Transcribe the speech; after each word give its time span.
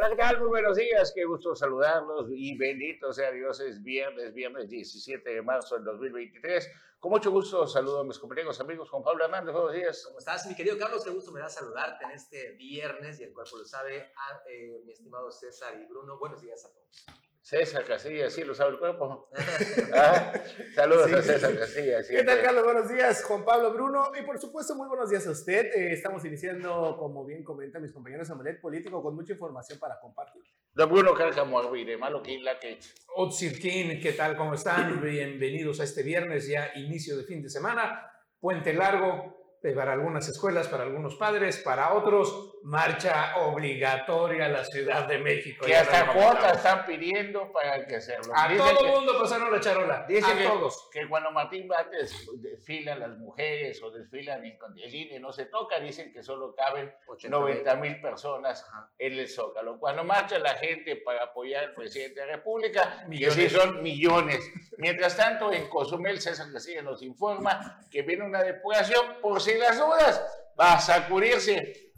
Hola, 0.00 0.08
¿qué 0.08 0.16
tal? 0.16 0.40
Muy 0.40 0.48
buenos 0.48 0.78
días, 0.78 1.12
qué 1.14 1.26
gusto 1.26 1.54
saludarlos 1.54 2.30
y 2.32 2.56
bendito 2.56 3.12
sea 3.12 3.30
Dios, 3.32 3.60
es 3.60 3.82
viernes, 3.82 4.32
viernes 4.32 4.70
17 4.70 5.28
de 5.28 5.42
marzo 5.42 5.74
del 5.74 5.84
2023. 5.84 6.70
Con 6.98 7.10
mucho 7.10 7.30
gusto 7.30 7.66
saludo 7.66 8.00
a 8.00 8.04
mis 8.04 8.18
compañeros, 8.18 8.58
amigos, 8.60 8.88
Juan 8.88 9.02
Pablo 9.02 9.26
Hernández, 9.26 9.52
buenos 9.52 9.74
días. 9.74 10.02
¿Cómo 10.06 10.18
estás, 10.18 10.46
mi 10.46 10.54
querido 10.54 10.78
Carlos? 10.78 11.04
Qué 11.04 11.10
gusto 11.10 11.32
me 11.32 11.40
da 11.40 11.50
saludarte 11.50 12.06
en 12.06 12.12
este 12.12 12.52
viernes 12.52 13.20
y 13.20 13.24
el 13.24 13.34
cuerpo 13.34 13.58
lo 13.58 13.66
sabe, 13.66 14.10
a, 14.16 14.42
eh, 14.48 14.80
mi 14.86 14.92
estimado 14.92 15.30
César 15.30 15.78
y 15.78 15.84
Bruno. 15.84 16.18
Buenos 16.18 16.40
días 16.40 16.64
a 16.64 16.72
todos. 16.72 17.04
César 17.50 17.84
Casillas, 17.84 18.32
sí 18.32 18.44
lo 18.44 18.54
sabe 18.54 18.70
el 18.70 18.78
cuerpo. 18.78 19.28
Ah, 19.92 20.32
saludos 20.72 21.08
Sí. 21.08 21.14
a 21.16 21.22
César 21.22 21.58
Casillas. 21.58 22.06
¿Qué 22.06 22.22
tal, 22.22 22.40
Carlos? 22.42 22.62
Buenos 22.62 22.88
días, 22.88 23.24
Juan 23.24 23.44
Pablo 23.44 23.72
Bruno. 23.72 24.12
Y 24.16 24.22
por 24.24 24.38
supuesto, 24.38 24.76
muy 24.76 24.86
buenos 24.86 25.10
días 25.10 25.26
a 25.26 25.32
usted. 25.32 25.66
Eh, 25.74 25.92
estamos 25.92 26.24
iniciando, 26.24 26.96
como 26.96 27.24
bien 27.26 27.42
comentan 27.42 27.82
mis 27.82 27.92
compañeros, 27.92 28.30
Omelet 28.30 28.60
Político 28.60 29.02
con 29.02 29.16
mucha 29.16 29.32
información 29.32 29.80
para 29.80 29.98
compartir. 29.98 30.42
Don 30.72 30.88
Bruno 30.88 31.12
Cárcamo 31.12 31.60
de 31.72 31.96
malo 31.96 32.22
que 32.22 32.38
la 32.38 32.60
que 32.60 32.78
Otsirkin, 33.16 34.00
¿qué 34.00 34.12
tal? 34.12 34.36
¿Cómo 34.36 34.54
están? 34.54 35.02
Bienvenidos 35.02 35.80
a 35.80 35.84
este 35.84 36.04
viernes, 36.04 36.46
ya 36.46 36.70
inicio 36.76 37.16
de 37.16 37.24
fin 37.24 37.42
de 37.42 37.50
semana, 37.50 38.12
puente 38.38 38.72
largo 38.72 39.58
eh, 39.64 39.72
para 39.72 39.94
algunas 39.94 40.28
escuelas, 40.28 40.68
para 40.68 40.84
algunos 40.84 41.16
padres, 41.16 41.58
para 41.58 41.94
otros, 41.94 42.49
marcha 42.62 43.36
obligatoria 43.38 44.46
a 44.46 44.48
la 44.48 44.64
Ciudad 44.64 45.06
de 45.06 45.18
México. 45.18 45.64
que 45.64 45.74
hasta 45.76 46.12
cuotas 46.12 46.58
están 46.58 46.84
pidiendo 46.84 47.50
para 47.52 47.86
que 47.86 48.00
se 48.00 48.14
A 48.34 48.48
Dicen 48.48 48.58
todo 48.76 48.84
el 48.86 48.92
mundo 48.92 49.18
pasaron 49.18 49.50
la 49.50 49.60
charola, 49.60 50.04
Dice 50.06 50.30
a 50.30 50.48
todos. 50.50 50.88
que 50.92 51.08
cuando 51.08 51.30
Martín 51.30 51.66
Bates 51.68 52.28
desfilan 52.40 53.00
las 53.00 53.16
mujeres 53.18 53.82
o 53.82 53.90
desfilan 53.90 54.44
en 54.44 54.58
el 54.76 54.94
INE 54.94 55.20
no 55.20 55.32
se 55.32 55.46
toca, 55.46 55.80
dicen 55.80 56.12
que 56.12 56.22
solo 56.22 56.54
caben 56.54 56.92
90 57.28 57.74
mil 57.76 58.00
personas 58.00 58.66
en 58.98 59.14
el 59.14 59.28
Zócalo. 59.28 59.78
Cuando 59.78 60.04
marcha 60.04 60.38
la 60.38 60.54
gente 60.54 60.96
para 60.96 61.24
apoyar 61.24 61.64
al 61.64 61.74
presidente 61.74 62.20
de 62.20 62.26
la 62.26 62.36
República, 62.36 63.06
que 63.10 63.30
sí 63.30 63.40
Millones. 63.40 63.52
son 63.52 63.82
millones. 63.82 64.50
Mientras 64.78 65.16
tanto, 65.16 65.52
en 65.52 65.68
Cozumel, 65.68 66.20
César 66.20 66.50
García 66.50 66.82
nos 66.82 67.02
informa 67.02 67.80
que 67.90 68.02
viene 68.02 68.24
una 68.24 68.42
depuración 68.42 69.16
por 69.22 69.40
si 69.40 69.54
las 69.56 69.78
dudas, 69.78 70.24
va 70.58 70.74
a 70.74 70.80
sacudirse 70.80 71.92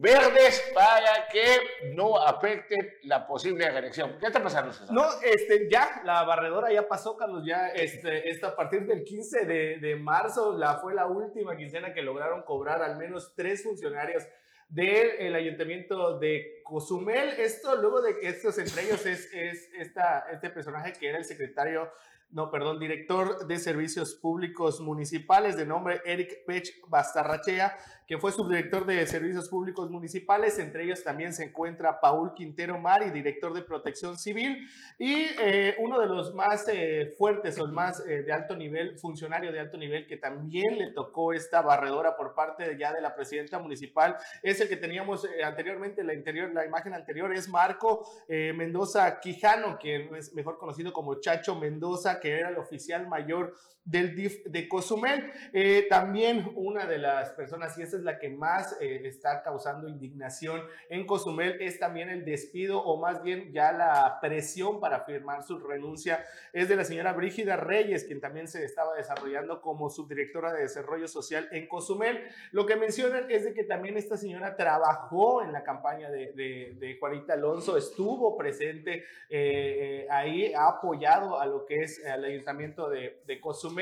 verdes 0.00 0.62
para 0.74 1.28
que 1.30 1.92
no 1.94 2.16
afecte 2.18 2.98
la 3.02 3.26
posible 3.26 3.70
reelección. 3.70 4.16
¿Qué 4.18 4.26
está 4.26 4.42
pasando, 4.42 4.72
César? 4.72 4.94
No, 4.94 5.04
este, 5.22 5.68
ya, 5.70 6.00
la 6.04 6.24
barredora 6.24 6.72
ya 6.72 6.88
pasó, 6.88 7.16
Carlos. 7.16 7.44
Ya, 7.44 7.68
este, 7.68 8.40
a 8.42 8.56
partir 8.56 8.86
del 8.86 9.04
15 9.04 9.44
de, 9.44 9.78
de 9.78 9.96
marzo, 9.96 10.56
la, 10.56 10.78
fue 10.78 10.94
la 10.94 11.06
última 11.06 11.54
quincena 11.56 11.92
que 11.92 12.00
lograron 12.00 12.42
cobrar 12.42 12.82
al 12.82 12.96
menos 12.96 13.34
tres 13.36 13.62
funcionarios 13.62 14.26
del 14.70 15.34
ayuntamiento 15.34 16.18
de 16.18 16.62
Cozumel. 16.64 17.34
Esto 17.38 17.76
luego 17.76 18.00
de 18.00 18.18
que 18.18 18.28
estos 18.28 18.56
entre 18.58 18.84
ellos 18.84 19.04
es, 19.04 19.30
es 19.34 19.68
esta, 19.78 20.26
este 20.32 20.48
personaje 20.48 20.94
que 20.94 21.08
era 21.08 21.18
el 21.18 21.24
secretario, 21.24 21.92
no, 22.32 22.50
perdón, 22.50 22.78
director 22.78 23.46
de 23.46 23.58
servicios 23.58 24.14
públicos 24.14 24.80
municipales 24.80 25.56
de 25.56 25.66
nombre 25.66 26.00
Eric 26.04 26.44
Pech 26.46 26.80
Bastarrachea, 26.86 27.76
que 28.06 28.18
fue 28.18 28.32
subdirector 28.32 28.86
de 28.86 29.06
servicios 29.06 29.48
públicos 29.48 29.90
municipales. 29.90 30.58
Entre 30.58 30.84
ellos 30.84 31.04
también 31.04 31.32
se 31.32 31.44
encuentra 31.44 32.00
Paul 32.00 32.34
Quintero 32.34 32.78
Mari, 32.78 33.10
director 33.10 33.52
de 33.52 33.62
protección 33.62 34.18
civil, 34.18 34.68
y 34.98 35.26
eh, 35.40 35.76
uno 35.78 36.00
de 36.00 36.06
los 36.06 36.34
más 36.34 36.66
eh, 36.68 37.14
fuertes 37.16 37.58
o 37.58 37.68
más 37.68 38.04
eh, 38.06 38.22
de 38.22 38.32
alto 38.32 38.56
nivel, 38.56 38.98
funcionario 38.98 39.52
de 39.52 39.60
alto 39.60 39.76
nivel, 39.76 40.06
que 40.06 40.16
también 40.16 40.78
le 40.78 40.90
tocó 40.90 41.32
esta 41.32 41.62
barredora 41.62 42.16
por 42.16 42.34
parte 42.34 42.76
ya 42.78 42.92
de 42.92 43.00
la 43.00 43.14
presidenta 43.14 43.58
municipal, 43.58 44.16
es 44.42 44.60
el 44.60 44.68
que 44.68 44.76
teníamos 44.76 45.26
anteriormente, 45.44 46.04
la, 46.04 46.14
interior, 46.14 46.52
la 46.52 46.66
imagen 46.66 46.94
anterior 46.94 47.32
es 47.32 47.48
Marco 47.48 48.08
Mendoza 48.28 49.20
Quijano, 49.20 49.78
que 49.78 50.08
es 50.16 50.34
mejor 50.34 50.58
conocido 50.58 50.92
como 50.92 51.20
Chacho 51.20 51.54
Mendoza, 51.54 52.19
que 52.20 52.38
era 52.38 52.50
el 52.50 52.58
oficial 52.58 53.08
mayor 53.08 53.54
del 53.90 54.14
DIF 54.14 54.44
de 54.44 54.68
Cozumel. 54.68 55.32
Eh, 55.52 55.86
también 55.88 56.52
una 56.54 56.86
de 56.86 56.98
las 56.98 57.30
personas, 57.30 57.76
y 57.78 57.82
esta 57.82 57.96
es 57.96 58.02
la 58.02 58.18
que 58.18 58.28
más 58.28 58.76
eh, 58.80 59.02
está 59.04 59.42
causando 59.42 59.88
indignación 59.88 60.62
en 60.88 61.06
Cozumel, 61.06 61.60
es 61.60 61.78
también 61.78 62.08
el 62.08 62.24
despido 62.24 62.82
o 62.82 63.00
más 63.00 63.22
bien 63.22 63.52
ya 63.52 63.72
la 63.72 64.18
presión 64.20 64.80
para 64.80 65.00
firmar 65.04 65.42
su 65.42 65.58
renuncia, 65.58 66.24
es 66.52 66.68
de 66.68 66.76
la 66.76 66.84
señora 66.84 67.12
Brígida 67.12 67.56
Reyes, 67.56 68.04
quien 68.04 68.20
también 68.20 68.48
se 68.48 68.64
estaba 68.64 68.94
desarrollando 68.94 69.60
como 69.60 69.90
subdirectora 69.90 70.52
de 70.52 70.62
Desarrollo 70.62 71.08
Social 71.08 71.48
en 71.52 71.66
Cozumel. 71.68 72.22
Lo 72.52 72.66
que 72.66 72.76
mencionan 72.76 73.30
es 73.30 73.44
de 73.44 73.54
que 73.54 73.64
también 73.64 73.96
esta 73.96 74.16
señora 74.16 74.56
trabajó 74.56 75.42
en 75.42 75.52
la 75.52 75.64
campaña 75.64 76.10
de 76.10 76.96
Juanita 77.00 77.34
Alonso, 77.34 77.76
estuvo 77.76 78.36
presente 78.36 79.04
eh, 79.28 80.02
eh, 80.02 80.06
ahí, 80.10 80.52
ha 80.52 80.68
apoyado 80.68 81.40
a 81.40 81.46
lo 81.46 81.64
que 81.64 81.82
es 81.82 82.04
el 82.04 82.24
ayuntamiento 82.24 82.88
de, 82.88 83.22
de 83.26 83.40
Cozumel 83.40 83.79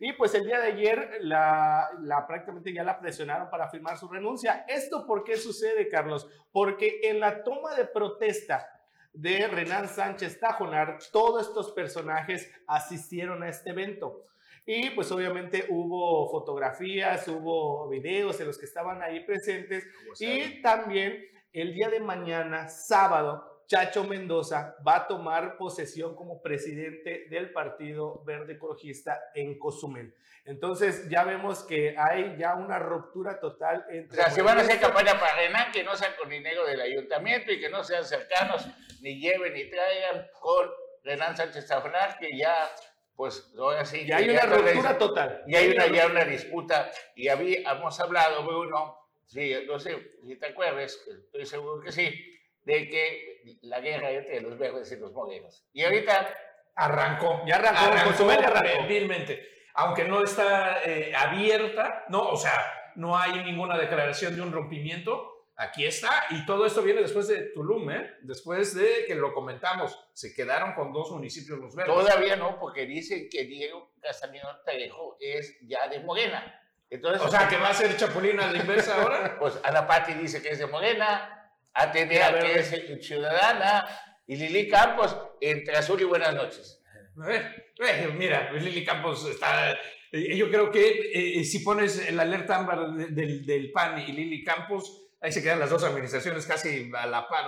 y 0.00 0.12
pues 0.12 0.34
el 0.34 0.44
día 0.44 0.60
de 0.60 0.68
ayer 0.68 1.18
la, 1.20 1.88
la 2.00 2.26
prácticamente 2.26 2.72
ya 2.72 2.84
la 2.84 2.98
presionaron 2.98 3.50
para 3.50 3.68
firmar 3.68 3.96
su 3.96 4.08
renuncia. 4.08 4.64
¿Esto 4.68 5.06
por 5.06 5.24
qué 5.24 5.36
sucede, 5.36 5.88
Carlos? 5.88 6.28
Porque 6.52 7.00
en 7.02 7.20
la 7.20 7.42
toma 7.42 7.74
de 7.74 7.84
protesta 7.84 8.68
de 9.12 9.48
Renan 9.48 9.88
Sánchez 9.88 10.38
Tajonar, 10.38 10.98
todos 11.10 11.48
estos 11.48 11.72
personajes 11.72 12.52
asistieron 12.66 13.42
a 13.42 13.48
este 13.48 13.70
evento. 13.70 14.24
Y 14.66 14.90
pues 14.90 15.10
obviamente 15.12 15.66
hubo 15.68 16.28
fotografías, 16.28 17.26
hubo 17.28 17.88
videos 17.88 18.36
de 18.38 18.44
los 18.44 18.58
que 18.58 18.66
estaban 18.66 19.00
ahí 19.00 19.24
presentes. 19.24 19.86
Y 20.18 20.60
también 20.60 21.24
el 21.52 21.72
día 21.72 21.88
de 21.88 22.00
mañana, 22.00 22.68
sábado, 22.68 23.55
Chacho 23.66 24.04
Mendoza 24.04 24.76
va 24.86 24.96
a 24.96 25.06
tomar 25.06 25.56
posesión 25.56 26.14
como 26.14 26.40
presidente 26.40 27.26
del 27.28 27.52
Partido 27.52 28.22
Verde 28.24 28.54
Ecologista 28.54 29.30
en 29.34 29.58
Cozumel. 29.58 30.14
Entonces 30.44 31.08
ya 31.08 31.24
vemos 31.24 31.64
que 31.64 31.96
hay 31.98 32.36
ya 32.38 32.54
una 32.54 32.78
ruptura 32.78 33.40
total 33.40 33.84
O 33.88 33.92
entre... 33.92 34.16
sea, 34.16 34.30
si 34.30 34.40
van 34.40 34.58
a 34.58 34.60
hacer 34.60 34.78
campaña 34.78 35.18
para 35.18 35.34
Renan, 35.34 35.72
que 35.72 35.82
no 35.82 35.96
sean 35.96 36.12
con 36.18 36.30
dinero 36.30 36.64
del 36.64 36.80
ayuntamiento 36.80 37.50
y 37.50 37.58
que 37.58 37.68
no 37.68 37.82
sean 37.82 38.04
cercanos, 38.04 38.68
ni 39.00 39.18
lleven 39.20 39.52
ni 39.54 39.68
traigan 39.68 40.28
con 40.40 40.70
Renan 41.02 41.36
Sánchez 41.36 41.66
Tajonar, 41.66 42.18
que 42.18 42.36
ya, 42.36 42.70
pues, 43.16 43.52
ahora 43.58 43.84
sí. 43.84 44.06
Ya 44.06 44.18
que 44.18 44.24
hay 44.24 44.30
una 44.30 44.46
ruptura 44.46 44.98
total. 44.98 45.42
Y 45.48 45.56
hay 45.56 45.70
una, 45.72 45.86
ya 45.88 46.06
una 46.06 46.24
disputa, 46.24 46.90
y 47.16 47.26
habíamos 47.26 47.98
hablado, 47.98 48.44
Bruno, 48.44 48.96
sí, 49.24 49.52
no 49.66 49.80
sé 49.80 50.18
si 50.24 50.36
te 50.36 50.46
acuerdas, 50.46 51.00
estoy 51.08 51.46
seguro 51.46 51.80
que 51.80 51.90
sí, 51.90 52.35
de 52.66 52.88
que 52.88 53.58
la 53.62 53.80
guerra 53.80 54.10
entre 54.10 54.40
los 54.42 54.58
verdes 54.58 54.92
y 54.92 54.96
los 54.96 55.12
morenos. 55.12 55.64
Y 55.72 55.84
ahorita, 55.84 56.28
Arrancó. 56.74 57.42
Ya 57.46 57.56
arrancó, 57.56 58.10
Cozumel 58.10 58.38
ya 58.38 58.48
arrancó. 58.48 58.86
Vilmente. 58.86 59.48
Aunque 59.74 60.04
no 60.04 60.22
está 60.22 60.82
eh, 60.84 61.14
abierta, 61.14 62.04
no, 62.08 62.28
o 62.28 62.36
sea, 62.36 62.52
no 62.96 63.16
hay 63.16 63.44
ninguna 63.44 63.78
declaración 63.78 64.36
de 64.36 64.42
un 64.42 64.52
rompimiento, 64.52 65.48
aquí 65.56 65.86
está. 65.86 66.24
Y 66.30 66.44
todo 66.44 66.66
esto 66.66 66.82
viene 66.82 67.00
después 67.00 67.28
de 67.28 67.50
Tulum, 67.54 67.90
¿eh? 67.90 68.16
Después 68.22 68.74
de 68.74 69.04
que 69.06 69.14
lo 69.14 69.32
comentamos, 69.32 69.98
se 70.12 70.34
quedaron 70.34 70.74
con 70.74 70.92
dos 70.92 71.10
municipios 71.10 71.58
los 71.58 71.74
verdes. 71.74 71.94
todavía 71.94 72.36
no, 72.36 72.58
porque 72.58 72.84
dicen 72.84 73.28
que 73.30 73.44
Diego 73.44 73.92
Castañón 74.00 74.56
Trejo 74.64 75.16
es 75.20 75.58
ya 75.62 75.88
de 75.88 76.00
Morena. 76.00 76.62
Entonces, 76.90 77.22
O 77.22 77.28
sea, 77.28 77.48
que 77.48 77.56
va 77.56 77.70
a 77.70 77.74
ser 77.74 77.96
Chapulina 77.96 78.48
a 78.48 78.52
la 78.52 78.58
inversa 78.58 79.02
ahora. 79.02 79.36
pues 79.40 79.58
Ana 79.64 79.86
Pati 79.86 80.14
dice 80.14 80.42
que 80.42 80.50
es 80.50 80.58
de 80.58 80.66
Morena, 80.66 81.45
Atenea 81.78 82.30
Ya, 82.30 82.36
a 82.38 82.40
que 82.40 82.58
es 82.58 83.06
ciudadana, 83.06 83.86
y 84.26 84.36
Lili 84.36 84.68
Campos, 84.68 85.16
entre 85.40 85.76
azul 85.76 86.00
y 86.00 86.04
buenas 86.04 86.34
noches. 86.34 86.82
A 87.22 87.26
ver, 87.26 87.72
eh, 87.78 88.08
mira, 88.14 88.48
pues 88.50 88.62
Lili 88.62 88.84
Campos 88.84 89.26
está. 89.28 89.72
eh, 90.12 90.36
yo 90.36 90.48
creo 90.50 90.70
que 90.70 91.38
eh, 91.40 91.44
si 91.44 91.58
pones 91.60 92.10
la 92.12 92.22
alerta 92.22 92.56
ámbar 92.56 92.92
de- 92.92 93.06
del, 93.08 93.44
del 93.46 93.70
PAN 93.72 93.98
y 93.98 94.12
Lili 94.12 94.42
Campos, 94.42 95.10
ahí 95.20 95.30
se 95.32 95.42
quedan 95.42 95.58
las 95.58 95.70
dos 95.70 95.84
administraciones 95.84 96.46
casi 96.46 96.90
a 96.96 97.06
la 97.06 97.28
par. 97.28 97.44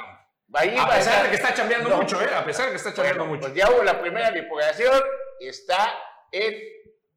Ahí 0.54 0.74
A 0.78 0.86
pesar 0.88 0.98
estar- 1.00 1.22
de 1.24 1.28
que 1.30 1.36
está 1.36 1.54
chambeando 1.54 1.88
No. 1.90 1.96
mucho, 1.98 2.20
¿eh? 2.22 2.28
A 2.34 2.44
pesar 2.44 2.66
de 2.66 2.70
que 2.72 2.76
está 2.76 2.92
chambeando 2.94 3.24
Bueno, 3.24 3.36
mucho. 3.42 3.52
pues 3.52 3.58
ya 3.64 3.70
hubo 3.70 3.82
la 3.82 4.00
primera 4.00 4.30
depuración, 4.30 5.02
está 5.40 5.94
en 6.32 6.54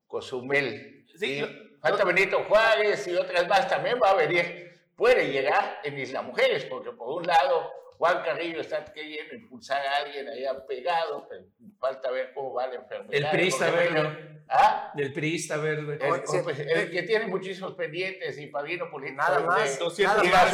Cozumel. 0.07 1.05
Sí, 1.17 1.39
Y 1.39 1.77
falta 1.81 2.03
Benito 2.03 2.43
Juárez 2.43 3.07
y 3.07 3.15
otras 3.15 3.47
más 3.47 3.67
también 3.69 3.97
va 4.01 4.11
a 4.11 4.15
venir. 4.15 4.70
Puede 5.01 5.31
llegar 5.31 5.79
en 5.83 5.97
Isla 5.97 6.21
Mujeres, 6.21 6.63
porque 6.65 6.91
por 6.91 7.07
un 7.21 7.25
lado 7.25 7.71
Juan 7.97 8.21
Carrillo 8.23 8.61
está 8.61 8.85
queriendo 8.85 9.33
impulsar 9.33 9.83
a 9.83 9.95
alguien 9.97 10.27
allá 10.27 10.63
pegado, 10.67 11.27
pero 11.27 11.43
falta 11.79 12.11
ver 12.11 12.31
cómo 12.35 12.53
va 12.53 12.67
la 12.67 12.75
enfermedad. 12.75 13.11
El 13.11 13.29
priista 13.31 13.71
verde. 13.71 14.43
¿Ah? 14.47 14.91
Del 14.93 15.11
priista 15.11 15.57
verde. 15.57 15.97
El, 15.99 16.21
pues, 16.43 16.59
el 16.59 16.91
que 16.91 17.01
tiene 17.01 17.25
muchísimos 17.25 17.73
pendientes 17.73 18.37
y 18.37 18.45
padrino 18.45 18.91
político. 18.91 19.17
Nada 19.23 19.39
de- 19.39 19.45
más, 19.47 19.79
de- 19.79 20.03
nada 20.03 20.23
más. 20.23 20.53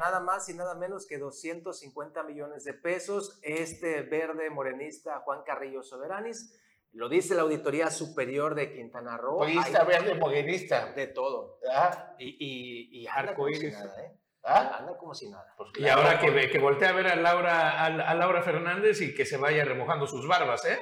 Nada 0.00 0.18
más 0.20 0.48
y 0.48 0.54
nada 0.54 0.74
menos 0.74 1.06
que 1.06 1.18
250 1.18 2.24
millones 2.24 2.64
de 2.64 2.74
pesos. 2.74 3.38
Este 3.40 4.02
verde 4.02 4.50
morenista 4.50 5.20
Juan 5.20 5.44
Carrillo 5.46 5.84
Soberanis, 5.84 6.58
lo 6.92 7.08
dice 7.08 7.34
la 7.34 7.42
Auditoría 7.42 7.90
Superior 7.90 8.54
de 8.54 8.72
Quintana 8.72 9.16
Roo. 9.16 9.40
Priista 9.44 9.82
hay 9.82 9.86
verde 9.86 10.14
morenista. 10.14 10.92
de 10.92 11.06
todo. 11.08 11.58
¿Ah? 11.72 12.14
Y, 12.18 12.36
y, 12.38 13.00
y 13.02 13.06
anda 13.06 13.34
como 13.34 13.46
Arcoíris. 13.46 13.60
si 13.74 13.80
nada, 13.84 14.02
¿eh? 14.04 14.10
¿Ah? 14.42 14.76
Anda 14.80 14.96
como 14.98 15.14
si 15.14 15.28
nada. 15.28 15.46
Pues 15.56 15.70
Y 15.70 15.82
claro, 15.82 16.02
ahora 16.02 16.18
que, 16.18 16.30
ve- 16.30 16.50
que 16.50 16.58
voltea 16.58 16.88
a 16.88 16.92
ver 16.92 17.06
a 17.08 17.16
Laura, 17.16 17.70
a, 17.82 17.86
a 17.86 18.14
Laura 18.14 18.42
Fernández 18.42 19.00
y 19.02 19.14
que 19.14 19.24
se 19.24 19.36
vaya 19.36 19.64
remojando 19.64 20.06
sus 20.06 20.26
barbas, 20.26 20.64
¿eh? 20.64 20.78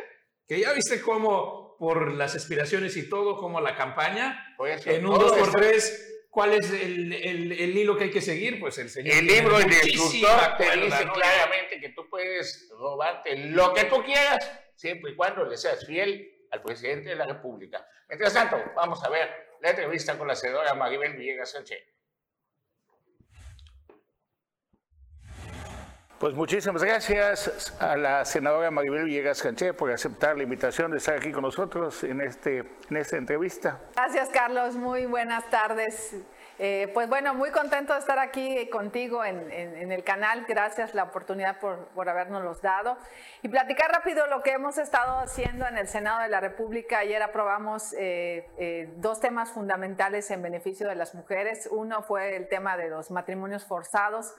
Que 0.47 0.61
ya 0.61 0.73
viste 0.73 1.01
cómo, 1.03 1.77
por 1.79 2.13
las 2.13 2.35
aspiraciones 2.35 2.97
y 2.97 3.09
todo, 3.11 3.37
como 3.37 3.61
la 3.61 3.77
campaña, 3.77 4.55
por 4.57 4.69
eso, 4.71 4.89
en 4.91 5.05
un 5.07 5.15
todo 5.19 5.37
2x3, 5.37 5.73
está- 5.75 6.05
¿cuál 6.31 6.55
es 6.55 6.71
el, 6.71 7.13
el- 7.13 7.53
el 7.53 7.77
hilo 7.77 7.97
que 7.99 8.05
hay 8.05 8.11
que 8.11 8.23
seguir? 8.23 8.59
Pues 8.61 8.79
el 8.79 8.89
señor. 8.89 9.15
El 9.15 9.27
libro 9.27 9.59
de 9.59 9.65
muchísima 9.67 10.29
instructor 10.31 10.57
te 10.57 10.77
dice 10.81 11.05
claramente 11.13 11.81
que 11.81 11.89
tú 11.91 12.09
puedes 12.09 12.71
robarte 12.79 13.37
lo 13.49 13.75
que 13.75 13.85
tú 13.85 14.03
quieras, 14.05 14.39
siempre 14.79 15.11
y 15.11 15.17
cuando 15.17 15.45
le 15.45 15.57
seas 15.57 15.85
fiel 15.85 16.47
al 16.53 16.63
presidente 16.63 17.11
de 17.11 17.17
la 17.17 17.27
República. 17.27 17.85
Mientras 18.09 18.33
tanto, 18.33 18.57
vamos 18.77 19.03
a 19.03 19.09
ver 19.09 19.57
la 19.61 19.71
entrevista 19.71 20.17
con 20.17 20.29
la 20.29 20.37
senadora 20.37 20.73
Maribel 20.75 21.17
Villegas 21.17 21.51
Sánchez. 21.51 21.83
Pues 26.21 26.35
muchísimas 26.35 26.83
gracias 26.83 27.77
a 27.81 27.97
la 27.97 28.25
senadora 28.25 28.71
Maribel 28.71 29.05
Villegas 29.05 29.43
Canché 29.43 29.73
por 29.73 29.91
aceptar 29.91 30.37
la 30.37 30.45
invitación 30.45 30.91
de 30.93 30.99
estar 30.99 31.17
aquí 31.17 31.33
con 31.33 31.43
nosotros 31.43 32.03
en, 32.05 32.21
este, 32.21 32.59
en 32.91 32.97
esta 32.97 33.17
entrevista. 33.17 33.81
Gracias, 33.95 34.29
Carlos. 34.31 34.77
Muy 34.77 35.07
buenas 35.07 35.49
tardes. 35.51 36.17
Eh, 36.61 36.91
pues 36.93 37.09
bueno, 37.09 37.35
muy 37.35 37.53
contento 37.53 37.93
de 37.93 38.01
estar 38.01 38.19
aquí 38.19 38.69
contigo 38.69 39.25
en, 39.25 39.93
el 39.93 40.03
canal. 40.03 40.45
Gracias 40.49 40.93
la 40.93 41.05
oportunidad 41.05 41.61
por, 41.61 41.87
por 41.89 42.09
habernos 42.09 42.61
dado. 42.61 42.99
Y 43.43 43.49
platicar 43.49 43.93
rápido 43.93 44.27
lo 44.27 44.43
que 44.43 44.53
hemos 44.53 44.77
estado 44.77 45.21
haciendo 45.21 45.67
en 45.69 45.79
el 45.79 45.87
Senado 45.87 46.21
de 46.23 46.29
la 46.29 46.41
República. 46.41 46.99
Ayer 46.99 47.23
aprobamos 47.23 47.93
eh, 47.93 48.49
eh, 48.59 48.93
dos 48.97 49.21
temas 49.21 49.53
fundamentales 49.53 50.31
en 50.33 50.43
beneficio 50.43 50.89
de 50.89 50.97
las 50.97 51.15
mujeres. 51.15 51.69
Uno 51.71 52.03
fue 52.03 52.35
el 52.35 52.49
tema 52.49 52.77
de 52.77 52.89
los 52.89 53.13
matrimonios 53.13 53.65
forzados 53.65 54.35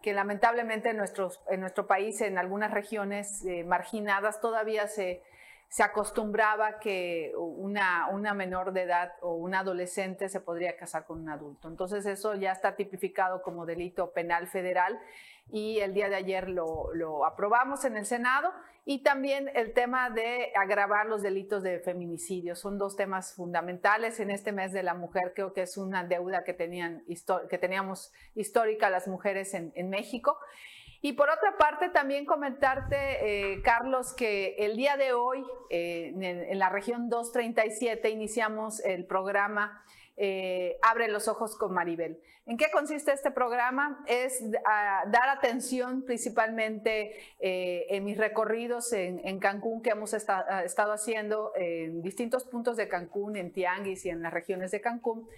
que 0.00 0.14
lamentablemente 0.14 0.90
en, 0.90 0.96
nuestros, 0.96 1.40
en 1.48 1.60
nuestro 1.60 1.86
país, 1.86 2.20
en 2.20 2.38
algunas 2.38 2.70
regiones 2.70 3.44
marginadas, 3.66 4.40
todavía 4.40 4.86
se, 4.86 5.24
se 5.68 5.82
acostumbraba 5.82 6.78
que 6.78 7.32
una, 7.36 8.08
una 8.08 8.32
menor 8.32 8.72
de 8.72 8.82
edad 8.82 9.12
o 9.20 9.34
un 9.34 9.54
adolescente 9.54 10.28
se 10.28 10.40
podría 10.40 10.76
casar 10.76 11.04
con 11.04 11.20
un 11.20 11.28
adulto. 11.28 11.68
Entonces 11.68 12.06
eso 12.06 12.34
ya 12.34 12.52
está 12.52 12.74
tipificado 12.74 13.42
como 13.42 13.66
delito 13.66 14.12
penal 14.12 14.48
federal 14.48 14.98
y 15.50 15.78
el 15.80 15.92
día 15.92 16.08
de 16.08 16.16
ayer 16.16 16.48
lo, 16.48 16.92
lo 16.94 17.26
aprobamos 17.26 17.84
en 17.84 17.96
el 17.96 18.06
Senado 18.06 18.50
y 18.86 19.02
también 19.02 19.50
el 19.54 19.74
tema 19.74 20.08
de 20.08 20.50
agravar 20.56 21.06
los 21.06 21.20
delitos 21.20 21.62
de 21.62 21.80
feminicidio. 21.80 22.56
Son 22.56 22.78
dos 22.78 22.96
temas 22.96 23.34
fundamentales 23.34 24.18
en 24.20 24.30
este 24.30 24.52
mes 24.52 24.72
de 24.72 24.82
la 24.82 24.94
mujer. 24.94 25.32
Creo 25.34 25.52
que 25.52 25.60
es 25.60 25.76
una 25.76 26.04
deuda 26.04 26.44
que, 26.44 26.54
tenían, 26.54 27.04
que 27.50 27.58
teníamos 27.58 28.10
histórica 28.34 28.88
las 28.88 29.06
mujeres 29.06 29.52
en, 29.52 29.72
en 29.74 29.90
México. 29.90 30.38
Y 31.00 31.12
por 31.12 31.30
otra 31.30 31.56
parte, 31.56 31.90
también 31.90 32.26
comentarte, 32.26 32.96
eh, 33.52 33.62
Carlos, 33.62 34.12
que 34.14 34.56
el 34.58 34.76
día 34.76 34.96
de 34.96 35.12
hoy 35.12 35.44
eh, 35.70 36.12
en, 36.16 36.58
la 36.58 36.70
región 36.70 37.08
237 37.08 38.10
iniciamos 38.10 38.80
el 38.84 39.04
programa 39.04 39.84
eh, 40.16 40.76
Abre 40.82 41.06
los 41.06 41.28
Ojos 41.28 41.56
con 41.56 41.72
Maribel. 41.72 42.20
¿En 42.46 42.56
qué 42.56 42.70
consiste 42.72 43.12
este 43.12 43.30
programa? 43.30 44.02
Es 44.08 44.42
dar 44.50 45.28
atención 45.28 46.02
principalmente 46.02 47.14
en 47.38 48.04
mis 48.04 48.16
recorridos 48.16 48.94
en, 48.94 49.38
Cancún 49.38 49.82
que 49.82 49.90
hemos 49.90 50.14
esta- 50.14 50.64
estado 50.64 50.92
haciendo 50.94 51.52
en 51.56 52.00
distintos 52.00 52.44
puntos 52.44 52.78
de 52.78 52.88
Cancún, 52.88 53.36
en 53.36 53.52
Tianguis 53.52 54.06
y 54.06 54.08
en 54.08 54.22
las 54.22 54.32
regiones 54.32 54.70
de 54.70 54.80
Cancún 54.80 55.28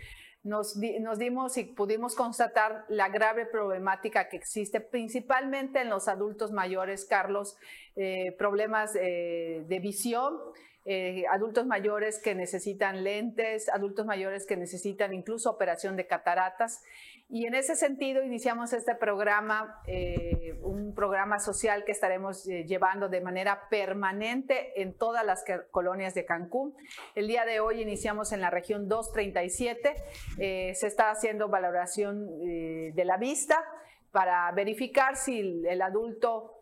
nos, 0.42 0.80
di- 0.80 0.98
nos 1.00 1.18
dimos 1.18 1.56
y 1.58 1.64
pudimos 1.64 2.14
constatar 2.14 2.84
la 2.88 3.08
grave 3.08 3.46
problemática 3.46 4.28
que 4.28 4.36
existe, 4.36 4.80
principalmente 4.80 5.80
en 5.80 5.90
los 5.90 6.08
adultos 6.08 6.50
mayores, 6.50 7.04
Carlos, 7.04 7.56
eh, 7.96 8.32
problemas 8.38 8.96
eh, 8.96 9.64
de 9.68 9.78
visión, 9.80 10.38
eh, 10.86 11.24
adultos 11.30 11.66
mayores 11.66 12.18
que 12.18 12.34
necesitan 12.34 13.04
lentes, 13.04 13.68
adultos 13.68 14.06
mayores 14.06 14.46
que 14.46 14.56
necesitan 14.56 15.12
incluso 15.12 15.50
operación 15.50 15.96
de 15.96 16.06
cataratas. 16.06 16.82
Y 17.32 17.46
en 17.46 17.54
ese 17.54 17.76
sentido 17.76 18.24
iniciamos 18.24 18.72
este 18.72 18.96
programa, 18.96 19.80
eh, 19.86 20.58
un 20.62 20.94
programa 20.96 21.38
social 21.38 21.84
que 21.84 21.92
estaremos 21.92 22.46
eh, 22.48 22.64
llevando 22.66 23.08
de 23.08 23.20
manera 23.20 23.68
permanente 23.70 24.82
en 24.82 24.94
todas 24.94 25.24
las 25.24 25.44
colonias 25.70 26.12
de 26.14 26.24
Cancún. 26.24 26.74
El 27.14 27.28
día 27.28 27.44
de 27.44 27.60
hoy 27.60 27.82
iniciamos 27.82 28.32
en 28.32 28.40
la 28.40 28.50
región 28.50 28.88
237. 28.88 29.94
Eh, 30.38 30.74
se 30.74 30.86
está 30.88 31.10
haciendo 31.10 31.48
valoración 31.48 32.28
eh, 32.42 32.90
de 32.94 33.04
la 33.04 33.16
vista 33.16 33.64
para 34.10 34.50
verificar 34.50 35.14
si 35.16 35.64
el 35.68 35.82
adulto 35.82 36.59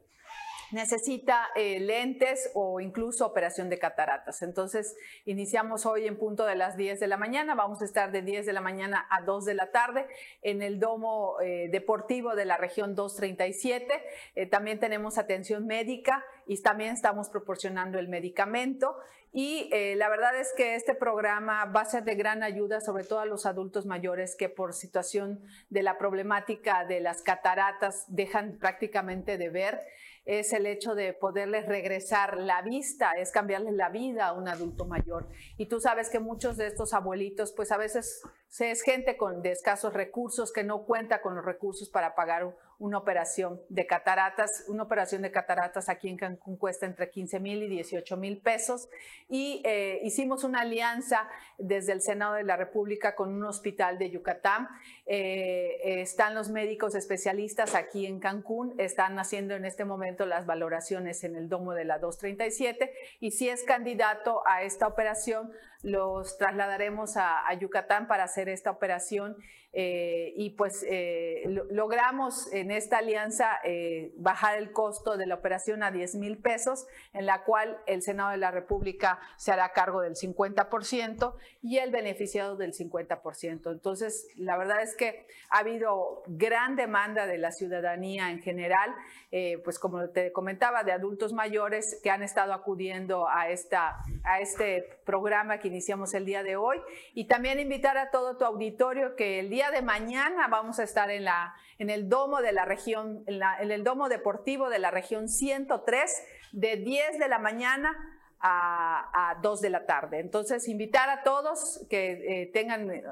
necesita 0.73 1.49
eh, 1.55 1.81
lentes 1.81 2.51
o 2.55 2.81
incluso 2.81 3.27
operación 3.27 3.69
de 3.71 3.79
cataratas. 3.79 4.43
Entonces, 4.43 4.97
iniciamos 5.25 5.87
hoy 5.87 6.07
en 6.07 6.19
punto 6.19 6.45
de 6.45 6.57
las 6.57 6.77
10 6.77 7.01
de 7.01 7.07
la 7.07 7.17
mañana. 7.17 7.55
Vamos 7.55 7.83
a 7.83 7.85
estar 7.85 8.13
de 8.13 8.23
10 8.23 8.47
de 8.47 8.53
la 8.53 8.61
mañana 8.61 9.07
a 9.11 9.23
2 9.23 9.45
de 9.45 9.55
la 9.55 9.71
tarde 9.71 10.07
en 10.43 10.63
el 10.63 10.81
domo 10.81 11.41
eh, 11.41 11.69
deportivo 11.71 12.35
de 12.35 12.45
la 12.45 12.57
región 12.57 12.95
237. 12.95 14.03
Eh, 14.35 14.47
también 14.47 14.79
tenemos 14.79 15.19
atención 15.19 15.67
médica 15.67 16.25
y 16.47 16.61
también 16.63 16.93
estamos 16.93 17.29
proporcionando 17.29 17.99
el 17.99 18.09
medicamento. 18.09 18.97
Y 19.33 19.69
eh, 19.73 19.95
la 19.97 20.09
verdad 20.09 20.39
es 20.41 20.53
que 20.57 20.75
este 20.75 20.95
programa 20.95 21.67
va 21.67 21.83
a 21.83 21.85
ser 21.85 22.05
de 22.05 22.15
gran 22.15 22.43
ayuda, 22.43 22.81
sobre 22.81 23.05
todo 23.05 23.21
a 23.21 23.27
los 23.27 23.45
adultos 23.45 23.85
mayores 23.85 24.35
que 24.35 24.49
por 24.49 24.73
situación 24.73 25.41
de 25.69 25.83
la 25.83 25.99
problemática 25.99 26.87
de 26.87 27.01
las 27.01 27.23
cataratas 27.23 28.05
dejan 28.09 28.57
prácticamente 28.59 29.37
de 29.37 29.51
ver 29.51 29.81
es 30.29 30.53
el 30.53 30.67
hecho 30.67 30.95
de 30.95 31.15
poderles 31.15 31.65
regresar 31.65 32.37
la 32.37 32.61
vista, 32.61 33.13
es 33.13 33.33
cambiarles 33.33 33.73
la 33.73 33.89
vida 33.89 34.27
a 34.27 34.35
un 34.35 34.47
adulto 34.47 34.85
mayor. 34.85 35.27
Y 35.57 35.67
tú 35.67 35.81
sabes 35.81 36.11
que 36.11 36.21
muchos 36.21 36.59
de 36.59 36.67
estos 36.67 36.93
abuelitos, 36.93 37.53
pues 37.53 37.73
a 37.73 37.79
veces 37.79 38.21
es 38.59 38.83
gente 38.83 39.17
con 39.17 39.41
de 39.41 39.53
escasos 39.53 39.95
recursos 39.95 40.53
que 40.53 40.65
no 40.65 40.85
cuenta 40.85 41.23
con 41.23 41.35
los 41.35 41.47
recursos 41.47 41.89
para 41.89 42.15
pagar 42.15 42.55
una 42.79 42.99
operación 42.99 43.61
de 43.69 43.87
cataratas. 43.87 44.65
Una 44.69 44.85
operación 44.85 45.23
de 45.23 45.31
cataratas 45.31 45.89
aquí 45.89 46.09
en 46.09 46.17
Cancún 46.17 46.57
cuesta 46.57 46.87
entre 46.87 47.11
15 47.11 47.41
mil 47.41 47.63
y 47.63 47.69
18 47.69 48.17
mil 48.17 48.39
pesos. 48.41 48.89
Y 49.29 49.63
eh, 49.65 50.01
hicimos 50.05 50.45
una 50.45 50.61
alianza 50.61 51.29
desde 51.59 51.93
el 51.93 52.01
Senado 52.01 52.35
de 52.35 52.45
la 52.45 52.57
República 52.57 53.15
con 53.15 53.35
un 53.35 53.45
hospital 53.45 53.99
de 53.99 54.11
Yucatán. 54.11 54.69
Eh, 55.07 55.81
eh, 55.83 56.01
están 56.01 56.35
los 56.35 56.51
médicos 56.51 56.95
especialistas 56.95 57.75
aquí 57.75 58.07
en 58.07 58.21
Cancún, 58.21 58.75
están 58.79 59.19
haciendo 59.19 59.55
en 59.55 59.65
este 59.65 59.85
momento 59.85 60.27
las 60.27 60.47
valoraciones 60.47 61.25
en 61.25 61.35
el 61.35 61.49
domo 61.49 61.73
de 61.73 61.85
la 61.85 61.99
237 61.99 62.93
y 63.21 63.33
si 63.33 63.49
es 63.49 63.65
candidato 63.65 64.43
a 64.47 64.63
esta 64.63 64.87
operación, 64.87 65.51
los 65.83 66.37
trasladaremos 66.39 67.17
a, 67.17 67.47
a 67.47 67.55
Yucatán 67.55 68.09
para 68.09 68.25
hacer 68.25 68.49
esta 68.49 68.71
operación 68.71 69.37
eh, 69.75 70.33
y 70.35 70.51
pues 70.57 70.83
eh, 70.89 71.43
lo- 71.47 71.65
logramos 71.71 72.51
en 72.55 72.71
esta 72.71 72.99
alianza 72.99 73.59
eh, 73.65 74.13
bajar 74.17 74.57
el 74.57 74.73
costo 74.73 75.19
de 75.19 75.27
la 75.27 75.35
operación 75.35 75.83
a 75.83 75.91
10 75.91 76.15
mil 76.17 76.39
pesos, 76.39 76.87
en 77.13 77.27
la 77.27 77.45
cual 77.45 77.79
el 77.87 78.01
Senado 78.03 78.31
de 78.31 78.39
la 78.39 78.51
República 78.51 79.21
se 79.37 79.53
hará 79.53 79.69
cargo 79.75 80.01
del 80.01 80.15
50% 80.15 81.35
y 81.63 81.79
el 81.79 81.91
beneficiado 81.91 82.57
del 82.57 82.73
50%. 82.73 83.71
Entonces, 83.71 84.27
la 84.37 84.57
verdad 84.57 84.81
es 84.83 84.97
que 84.97 85.27
ha 85.51 85.59
habido 85.59 86.23
gran 86.27 86.75
demanda 86.75 87.27
de 87.27 87.37
la 87.39 87.53
ciudadanía 87.53 88.31
en 88.31 88.41
general, 88.41 88.91
eh, 89.31 89.59
pues 89.65 89.79
como 89.79 90.09
te 90.09 90.33
comentaba, 90.33 90.83
de 90.83 90.93
adultos 90.93 91.35
mayores 91.35 92.01
que 92.03 92.11
han 92.11 92.23
estado 92.23 92.55
acudiendo 92.55 93.29
a, 93.29 93.51
esta, 93.51 93.99
a 94.25 94.41
este 94.41 94.99
programa 95.05 95.59
que 95.59 95.68
iniciamos 95.69 96.13
el 96.15 96.25
día 96.25 96.43
de 96.43 96.57
hoy 96.57 96.81
y 97.15 97.27
también 97.29 97.61
invitar 97.61 97.97
a 97.97 98.11
todo 98.11 98.37
tu 98.37 98.45
auditorio 98.45 99.15
que 99.15 99.39
el 99.39 99.49
día 99.51 99.71
de 99.71 99.83
mañana 99.83 100.49
vamos 100.49 100.81
a 100.81 100.83
estar 100.83 101.11
en, 101.11 101.25
la, 101.25 101.55
en 101.79 101.89
el 101.91 102.09
domo 102.09 102.41
de 102.43 102.53
la 102.53 102.65
región, 102.65 103.23
en, 103.27 103.39
la- 103.39 103.59
en 103.61 103.71
el 103.71 103.85
domo 103.85 104.09
deportivo 104.09 104.69
de 104.69 104.81
la 104.81 104.91
región 104.91 105.29
103 105.29 106.25
de 106.53 106.77
10 106.77 107.19
de 107.19 107.29
la 107.29 107.39
mañana 107.39 107.97
a, 108.41 109.31
a 109.31 109.35
2 109.41 109.61
de 109.61 109.71
la 109.71 109.87
tarde. 109.87 110.21
Entonces, 110.21 110.69
invitar 110.69 111.09
a 111.11 111.23
todos 111.23 111.85
que 111.91 112.43
eh, 112.43 112.47
tengan 112.53 112.91
eh, 112.91 113.03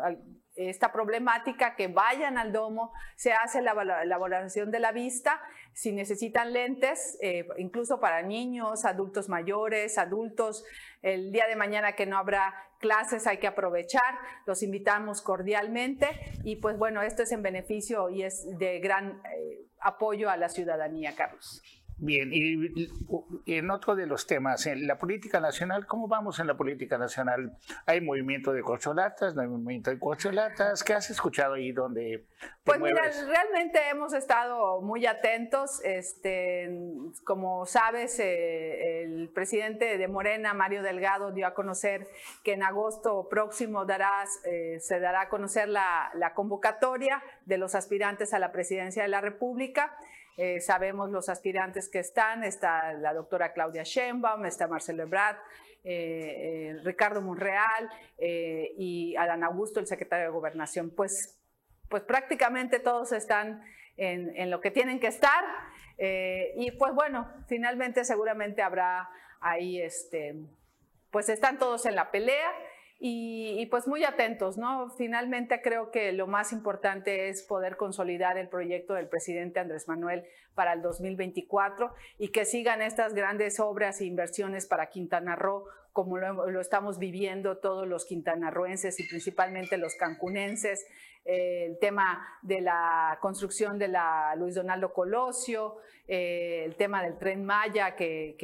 esta 0.55 0.91
problemática, 0.93 1.75
que 1.77 1.89
vayan 1.89 2.39
al 2.39 2.53
domo, 2.53 2.93
se 3.17 3.33
hace 3.33 3.61
la 3.61 3.75
vala- 3.75 4.05
la 4.05 4.19
valoración 4.19 4.71
de 4.71 4.81
la 4.81 4.93
vista, 4.93 5.41
si 5.77 5.93
necesitan 5.93 6.55
lentes, 6.55 7.19
eh, 7.21 7.47
incluso 7.59 8.01
para 8.01 8.23
niños, 8.23 8.87
adultos 8.87 9.29
mayores, 9.29 9.99
adultos, 9.99 10.65
el 11.03 11.33
día 11.33 11.47
de 11.47 11.55
mañana 11.55 11.93
que 11.93 12.07
no 12.07 12.17
habrá 12.17 12.55
clases 12.79 13.27
hay 13.27 13.37
que 13.37 13.47
aprovechar, 13.47 14.19
los 14.47 14.63
invitamos 14.63 15.21
cordialmente 15.21 16.09
y 16.45 16.57
pues 16.57 16.79
bueno, 16.79 17.03
esto 17.03 17.25
es 17.25 17.33
en 17.33 17.43
beneficio 17.43 18.09
y 18.09 18.23
es 18.23 18.59
de 18.59 18.81
gran 18.81 19.21
eh, 19.37 19.67
apoyo 19.79 20.31
a 20.31 20.39
la 20.39 20.49
ciudadanía, 20.49 21.15
Carlos. 21.15 21.63
Bien, 21.99 22.31
y, 22.31 22.91
en 23.47 23.71
otro 23.71 23.97
de 23.97 24.05
los 24.05 24.27
temas, 24.27 24.67
en 24.67 24.87
la 24.87 24.99
política 24.99 25.41
nacional, 25.41 25.87
¿cómo 25.87 26.09
vamos 26.09 26.39
en 26.39 26.47
la 26.47 26.55
política 26.55 26.99
nacional? 26.99 27.57
¿Hay 27.87 28.03
movimiento 28.03 28.53
de 28.53 28.61
corcholatas? 28.61 29.35
¿No 29.35 29.41
hay 29.41 29.49
movimiento 29.49 29.91
de 29.91 29.99
corcholatas? 29.99 30.85
¿Qué 30.85 30.93
has 30.93 31.09
escuchado 31.09 31.55
ahí 31.55 31.73
donde 31.73 32.27
Pues 32.65 32.81
mira, 32.81 33.01
realmente 33.27 33.81
hemos 33.91 34.13
estado 34.13 34.83
muy 34.83 35.07
atentos. 35.07 35.81
Este, 35.85 36.69
como 37.25 37.65
sabes, 37.65 38.21
eh, 38.21 39.03
el 39.05 39.31
presidente 39.31 39.97
de 39.97 40.09
Morena, 40.09 40.53
Mario 40.53 40.83
Delgado, 40.83 41.33
dio 41.33 41.47
a 41.47 41.55
conocer 41.55 42.07
que 42.45 42.53
en 42.53 42.63
agosto 42.63 43.27
próximo 43.31 43.87
eh, 44.45 44.81
se 44.81 45.01
dará 45.01 45.23
a 45.23 45.29
conocer 45.31 45.71
la, 45.71 46.11
la 46.13 46.35
convocatoria 46.35 47.23
de 47.47 47.57
los 47.57 47.75
aspirantes 47.75 48.35
a 48.35 48.39
la 48.39 48.53
presidencia 48.53 49.03
de 49.03 49.09
la 49.09 49.23
República. 49.23 49.97
Eh, 50.37 50.61
sabemos 50.61 51.11
los 51.11 51.29
aspirantes 51.29 51.89
que 51.89 51.99
están, 51.99 52.45
está 52.45 52.93
la 52.93 53.15
doctora 53.15 53.53
Claudia 53.53 53.85
Sheinbaum, 53.85 54.45
está 54.45 54.69
Marcelo 54.69 55.03
Ebrard, 55.03 55.37
eh, 55.83 56.75
eh, 56.75 56.77
Ricardo 56.85 57.23
Monreal 57.23 57.89
y 58.19 59.17
Adán 59.17 59.45
Augusto, 59.45 59.81
el 59.81 59.87
secretario 59.87 60.27
de 60.27 60.33
Gobernación. 60.33 60.91
Pues, 60.91 61.39
pues 61.89 62.03
prácticamente 62.03 62.81
todos 62.81 63.13
están 63.13 63.63
en, 63.97 64.37
en 64.37 64.51
lo 64.51 64.61
que 64.61 64.71
tienen 64.71 65.01
que 65.01 65.07
estar 65.07 65.45
y 65.99 66.71
pues 66.73 66.93
bueno, 66.95 67.33
finalmente 67.49 68.05
seguramente 68.05 68.61
habrá 68.61 69.09
ahí, 69.41 69.81
este, 69.81 70.35
pues 71.11 71.31
están 71.31 71.59
todos 71.59 71.87
en 71.87 71.95
la 71.95 72.11
pelea. 72.11 72.53
Y, 72.99 73.67
pues 73.67 73.87
muy 73.87 74.05
atentos, 74.05 74.57
¿no? 74.57 74.89
Finalmente 74.97 75.61
creo 75.61 75.91
que 75.91 76.13
lo 76.13 76.27
más 76.27 76.53
importante 76.53 77.29
es 77.29 77.43
poder 77.43 77.77
consolidar 77.77 78.39
el 78.39 78.49
proyecto 78.49 78.95
del 78.95 79.09
presidente 79.09 79.61
Andrés 79.61 79.87
Manuel 79.87 80.25
para 80.55 80.73
el 80.73 80.81
2024 80.81 81.93
y 82.19 82.29
que 82.29 82.47
sigan 82.47 82.81
estas 82.81 83.13
grandes 83.13 83.61
obras 83.61 84.01
e 84.01 84.07
inversiones 84.07 84.67
para 84.67 84.89
Quintana 84.89 85.37
Roo 85.37 85.67
como 85.97 86.19
lo, 86.19 86.51
lo 86.51 86.61
estamos 86.61 86.99
viviendo 86.99 87.57
todos 87.57 87.89
los 87.89 88.05
quintanarroenses 88.05 89.01
y 89.01 89.09
principalmente 89.09 89.79
los 89.79 89.95
cancunenses, 89.95 90.85
el 91.25 91.79
tema 91.79 92.39
de 92.43 92.61
la 92.61 93.19
construcción 93.23 93.79
de 93.79 93.89
la 93.89 94.35
Luis 94.37 94.55
Donaldo 94.55 94.93
Colosio, 94.93 95.79
eh, 96.07 96.63
el 96.65 96.77
tema 96.77 97.03
del 97.03 97.19
tren 97.19 97.45
Maya, 97.45 97.97
que, 97.97 98.37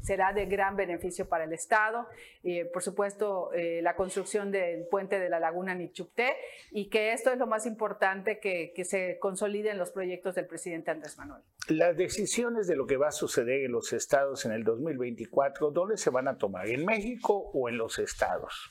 será 0.00 0.32
de 0.32 0.46
gran 0.46 0.76
beneficio 0.76 1.28
para 1.28 1.44
el 1.44 1.52
Estado, 1.52 2.06
y 2.42 2.64
por 2.64 2.82
supuesto 2.82 3.52
eh, 3.52 3.80
la 3.82 3.96
construcción 3.96 4.50
del 4.50 4.86
puente 4.86 5.20
de 5.20 5.28
la 5.28 5.38
Laguna 5.40 5.74
Nichupté, 5.74 6.36
y 6.70 6.88
que 6.88 7.12
esto 7.12 7.30
es 7.30 7.38
lo 7.38 7.46
más 7.46 7.66
importante, 7.66 8.38
que, 8.38 8.72
que 8.74 8.84
se 8.84 9.18
consoliden 9.18 9.76
los 9.76 9.90
proyectos 9.90 10.34
del 10.36 10.46
presidente 10.46 10.90
Andrés 10.90 11.18
Manuel. 11.18 11.42
Las 11.68 11.96
decisiones 11.96 12.66
de 12.66 12.76
lo 12.76 12.86
que 12.86 12.96
va 12.96 13.08
a 13.08 13.12
suceder 13.12 13.64
en 13.64 13.72
los 13.72 13.92
estados 13.92 14.46
en 14.46 14.52
el 14.52 14.64
2024, 14.64 15.70
¿dónde 15.70 15.98
se 15.98 16.08
van 16.08 16.28
a 16.28 16.38
tomar? 16.38 16.43
¿En 16.64 16.84
México 16.84 17.50
o 17.52 17.68
en 17.68 17.78
los 17.78 17.98
estados? 17.98 18.70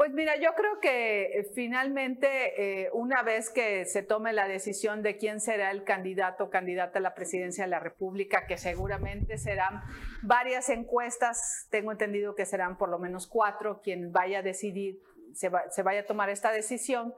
Pues 0.00 0.12
mira, 0.14 0.36
yo 0.36 0.54
creo 0.54 0.80
que 0.80 1.24
eh, 1.24 1.50
finalmente, 1.54 2.84
eh, 2.84 2.90
una 2.94 3.22
vez 3.22 3.50
que 3.50 3.84
se 3.84 4.02
tome 4.02 4.32
la 4.32 4.48
decisión 4.48 5.02
de 5.02 5.18
quién 5.18 5.40
será 5.40 5.70
el 5.70 5.84
candidato 5.84 6.44
o 6.44 6.50
candidata 6.50 7.00
a 7.00 7.02
la 7.02 7.14
presidencia 7.14 7.64
de 7.64 7.70
la 7.70 7.80
República, 7.80 8.46
que 8.46 8.56
seguramente 8.56 9.36
serán 9.36 9.82
varias 10.22 10.70
encuestas, 10.70 11.68
tengo 11.70 11.92
entendido 11.92 12.34
que 12.34 12.46
serán 12.46 12.78
por 12.78 12.88
lo 12.88 12.98
menos 12.98 13.26
cuatro, 13.26 13.82
quien 13.82 14.10
vaya 14.10 14.38
a 14.38 14.42
decidir, 14.42 15.00
se, 15.34 15.50
se 15.68 15.82
vaya 15.82 16.00
a 16.00 16.06
tomar 16.06 16.30
esta 16.30 16.50
decisión, 16.50 17.12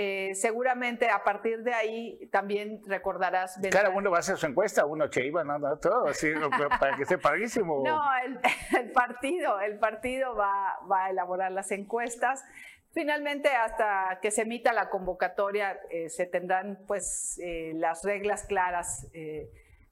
eh, 0.00 0.32
seguramente 0.36 1.10
a 1.10 1.24
partir 1.24 1.64
de 1.64 1.74
ahí 1.74 2.28
también 2.30 2.80
recordarás. 2.86 3.58
Cada 3.68 3.90
uno 3.90 4.12
va 4.12 4.18
a 4.18 4.20
hacer 4.20 4.36
su 4.36 4.46
encuesta, 4.46 4.86
uno 4.86 5.10
que 5.10 5.26
iba, 5.26 5.42
no, 5.42 5.58
no, 5.58 5.76
todo, 5.76 6.06
así, 6.06 6.28
para 6.78 6.94
que 6.94 7.02
esté 7.02 7.18
parísimo. 7.18 7.82
No, 7.84 8.00
el, 8.78 8.92
partido, 8.92 9.60
el 9.60 9.76
partido 9.80 10.36
va, 10.36 10.78
va, 10.88 11.06
a 11.06 11.10
elaborar 11.10 11.50
las 11.50 11.72
encuestas. 11.72 12.44
Finalmente, 12.92 13.48
hasta 13.48 14.20
que 14.22 14.30
se 14.30 14.42
emita 14.42 14.72
la 14.72 14.88
convocatoria, 14.88 15.80
eh, 15.90 16.08
se 16.10 16.26
tendrán 16.26 16.78
pues 16.86 17.40
eh, 17.42 17.72
las 17.74 18.04
reglas 18.04 18.44
claras, 18.44 19.08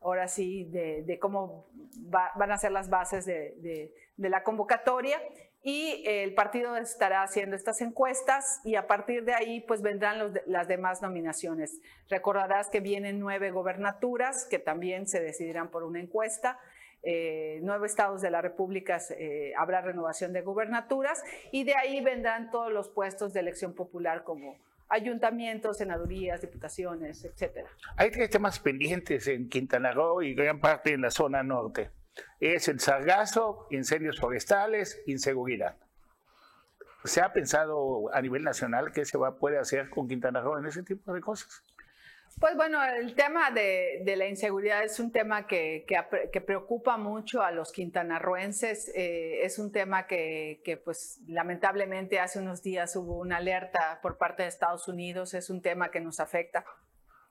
ahora 0.01 0.29
sí, 0.29 0.71
de, 0.71 1.19
cómo 1.21 1.67
van 2.37 2.53
a 2.53 2.59
ser 2.59 2.71
las 2.71 2.89
bases 2.91 3.27
de, 3.27 3.57
de, 3.57 3.93
de 4.17 4.29
la 4.29 4.45
convocatoria 4.45 5.21
y 5.67 6.05
el 6.07 6.33
partido 6.33 6.77
estará 6.77 7.25
haciendo 7.25 7.57
estas 7.57 7.81
encuestas 7.81 8.61
y 8.63 8.77
a 8.77 8.87
partir 8.87 9.25
de 9.25 9.35
ahí 9.35 9.61
pues 9.63 9.83
vendrán 9.83 10.33
las 10.47 10.69
demás 10.69 11.03
nominaciones. 11.03 11.81
Recordarás 12.09 12.69
que 12.69 12.79
vienen 12.79 13.19
nueve 13.19 13.51
gobernaturas 13.51 14.47
que 14.49 14.61
también 14.61 15.09
se 15.09 15.21
decidirán 15.21 15.73
por 15.73 15.83
una 15.83 15.99
encuesta. 15.99 16.61
Eh, 17.03 17.59
nueve 17.65 17.89
estados 17.89 18.23
de 18.23 18.31
la 18.31 18.43
República 18.43 19.01
eh, 19.19 19.55
habrá 19.59 19.81
renovación 19.81 20.33
de 20.33 20.43
gobernaturas 20.43 21.25
y 21.51 21.65
de 21.65 21.75
ahí 21.75 22.01
vendrán 22.01 22.53
todos 22.53 22.71
los 22.71 22.89
puestos 22.89 23.33
de 23.33 23.41
elección 23.41 23.75
popular 23.75 24.23
como 24.23 24.57
ayuntamientos, 24.89 25.79
senadurías, 25.79 26.41
diputaciones, 26.43 27.25
etcétera. 27.25 27.69
Hay 27.97 28.13
tres 28.13 28.31
temas 28.31 28.61
pendientes 28.61 29.27
en 29.27 29.49
Quintana 29.49 29.91
Roo 29.91 30.23
y 30.23 30.33
gran 30.33 30.61
parte 30.61 30.93
en 30.93 31.01
la 31.01 31.11
zona 31.11 31.43
norte 31.43 31.91
es 32.41 32.69
el 32.69 32.81
sargazo, 32.81 33.67
incendios 33.71 34.19
forestales, 34.19 35.03
inseguridad. 35.07 35.77
¿Se 37.05 37.21
ha 37.21 37.33
pensado 37.33 38.13
a 38.13 38.21
nivel 38.21 38.43
nacional 38.43 38.93
qué 38.93 39.05
se 39.05 39.19
puede 39.39 39.59
hacer 39.59 39.91
con 39.91 40.09
Quintana 40.09 40.41
Roo 40.41 40.59
en 40.59 40.67
ese 40.67 40.83
tipo 40.83 41.13
de 41.13 41.21
cosas? 41.21 41.63
Pues 42.39 42.55
bueno, 42.55 42.85
el 42.85 43.15
tema 43.15 43.51
de, 43.51 44.03
la 44.17 44.27
inseguridad 44.27 44.85
es 44.85 45.01
un 45.01 45.11
tema 45.11 45.47
que, 45.47 45.87
preocupa 46.45 46.99
mucho 46.99 47.43
a 47.43 47.51
los 47.51 47.73
quintanarroenses. 47.73 48.93
Eh, 48.95 49.45
es 49.45 49.59
un 49.59 49.73
tema 49.73 50.07
que, 50.07 50.61
que, 50.65 50.77
pues 50.77 51.21
lamentablemente 51.29 52.21
hace 52.21 52.39
unos 52.41 52.63
días 52.63 52.95
hubo 52.97 53.19
una 53.19 53.39
alerta 53.39 54.01
por 54.03 54.19
parte 54.19 54.43
de 54.43 54.51
Estados 54.51 54.87
Unidos. 54.87 55.33
Es 55.33 55.49
un 55.49 55.63
tema 55.63 55.91
que 55.91 56.01
nos 56.01 56.21
afecta 56.21 56.65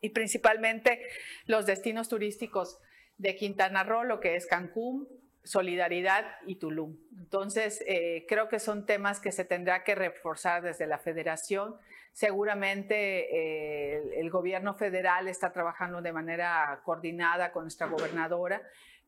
y 0.01 0.09
principalmente 0.09 1.01
los 1.45 1.65
destinos 1.65 2.09
turísticos 2.09 2.79
de 3.17 3.35
Quintana 3.35 3.83
Roo, 3.83 4.03
lo 4.03 4.19
que 4.19 4.35
es 4.35 4.45
Cancún, 4.45 5.07
Solidaridad 5.43 6.25
y 6.47 6.55
Tulum. 6.55 6.97
Entonces, 7.17 7.83
eh, 7.87 8.25
creo 8.27 8.49
que 8.49 8.59
son 8.59 8.85
temas 8.85 9.19
que 9.19 9.31
se 9.31 9.45
tendrá 9.45 9.83
que 9.83 9.93
reforzar 9.93 10.63
desde 10.63 10.87
la 10.87 10.97
federación. 10.97 11.75
Seguramente 12.13 12.95
eh, 13.29 14.19
el, 14.19 14.29
gobierno 14.31 14.73
federal 14.73 15.27
está 15.27 15.51
trabajando 15.51 16.01
de 16.01 16.11
manera 16.11 16.81
coordinada 16.83 17.51
con 17.51 17.65
nuestra 17.65 17.87
gobernadora 17.87 18.61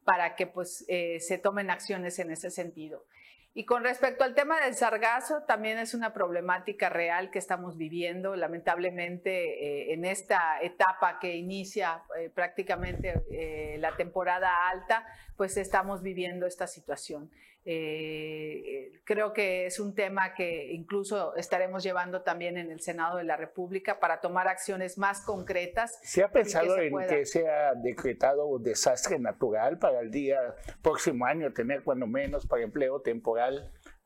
para 0.04 0.36
que 0.36 0.46
pues, 0.46 0.86
eh, 0.88 1.20
se 1.20 1.38
tomen 1.38 1.70
acciones 1.70 2.20
en 2.20 2.32
ese 2.32 2.52
sentido. 2.52 3.06
Y 3.58 3.66
con 3.66 3.84
respecto 3.84 4.24
al 4.24 4.36
tema 4.36 4.62
del 4.62 4.76
sargazo, 4.76 5.42
también 5.48 5.80
es 5.80 5.96
una 5.96 6.14
problemática 6.14 6.90
real 6.90 7.32
que 7.32 7.40
estamos 7.40 7.76
viviendo, 7.76 8.36
lamentablemente, 8.36 9.32
eh, 9.90 9.94
en 9.94 10.06
esta 10.06 10.62
etapa 10.62 11.18
que 11.18 11.36
inicia 11.36 12.04
eh, 12.20 12.30
prácticamente 12.30 13.24
eh, 13.32 13.78
la 13.80 13.96
temporada 13.96 14.70
alta, 14.70 15.08
pues 15.36 15.58
estamos 15.58 16.04
viviendo 16.04 16.46
esta 16.46 16.68
situación. 16.68 17.32
Eh, 17.70 18.94
creo 19.04 19.34
que 19.34 19.66
es 19.66 19.82
un 19.82 19.94
tema 19.94 20.34
que 20.34 20.72
incluso 20.72 21.36
estaremos 21.36 21.84
llevando 21.84 22.22
también 22.22 22.56
en 22.58 22.72
el 22.72 22.80
Senado 22.80 23.18
de 23.18 23.26
la 23.26 23.36
República 23.36 24.00
para 24.00 24.22
tomar 24.22 24.48
acciones 24.48 24.98
más 24.98 25.20
concretas. 25.20 26.00
¿Se 26.02 26.24
ha 26.24 26.32
pensado 26.32 26.78
en 26.78 26.98
que 27.10 27.26
sea 27.26 27.74
decretado 27.76 28.46
un 28.46 28.64
desastre 28.64 29.20
natural 29.20 29.80
para 29.80 30.00
el 30.00 30.12
día 30.12 30.40
próximo 30.82 31.26
año, 31.26 31.52
tener 31.52 31.84
cuando 31.84 32.08
menos 32.08 32.48
para 32.48 32.64
empleo 32.64 33.02
temporal 33.02 33.17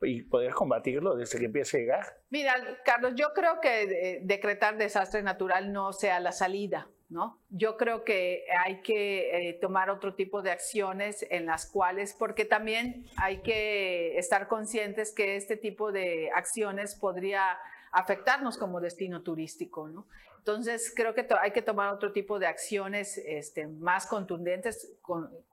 y 0.01 0.23
poder 0.23 0.53
combatirlo 0.53 1.15
desde 1.15 1.39
que 1.39 1.45
empiece 1.45 1.77
a 1.77 1.79
llegar? 1.79 2.05
Mira, 2.29 2.55
Carlos, 2.83 3.13
yo 3.15 3.33
creo 3.33 3.59
que 3.61 3.83
eh, 3.83 4.19
decretar 4.23 4.77
desastre 4.77 5.21
natural 5.21 5.71
no 5.71 5.93
sea 5.93 6.19
la 6.19 6.31
salida. 6.31 6.87
¿No? 7.09 7.41
Yo 7.49 7.75
creo 7.75 8.05
que 8.05 8.45
hay 8.57 8.81
que 8.83 9.49
eh, 9.49 9.53
tomar 9.59 9.89
otro 9.89 10.15
tipo 10.15 10.41
de 10.41 10.49
acciones 10.49 11.27
en 11.29 11.45
las 11.45 11.65
cuales, 11.65 12.15
porque 12.17 12.45
también 12.45 13.05
hay 13.17 13.41
que 13.41 14.17
estar 14.17 14.47
conscientes 14.47 15.13
que 15.13 15.35
este 15.35 15.57
tipo 15.57 15.91
de 15.91 16.31
acciones 16.33 16.95
podría 16.95 17.59
afectarnos 17.91 18.57
como 18.57 18.79
destino 18.79 19.23
turístico, 19.23 19.89
¿no? 19.89 20.07
Entonces, 20.37 20.91
creo 20.95 21.13
que 21.13 21.27
hay 21.39 21.51
que 21.51 21.61
tomar 21.61 21.93
otro 21.93 22.13
tipo 22.13 22.39
de 22.39 22.47
acciones 22.47 23.17
este, 23.17 23.67
más 23.67 24.07
contundentes. 24.07 24.93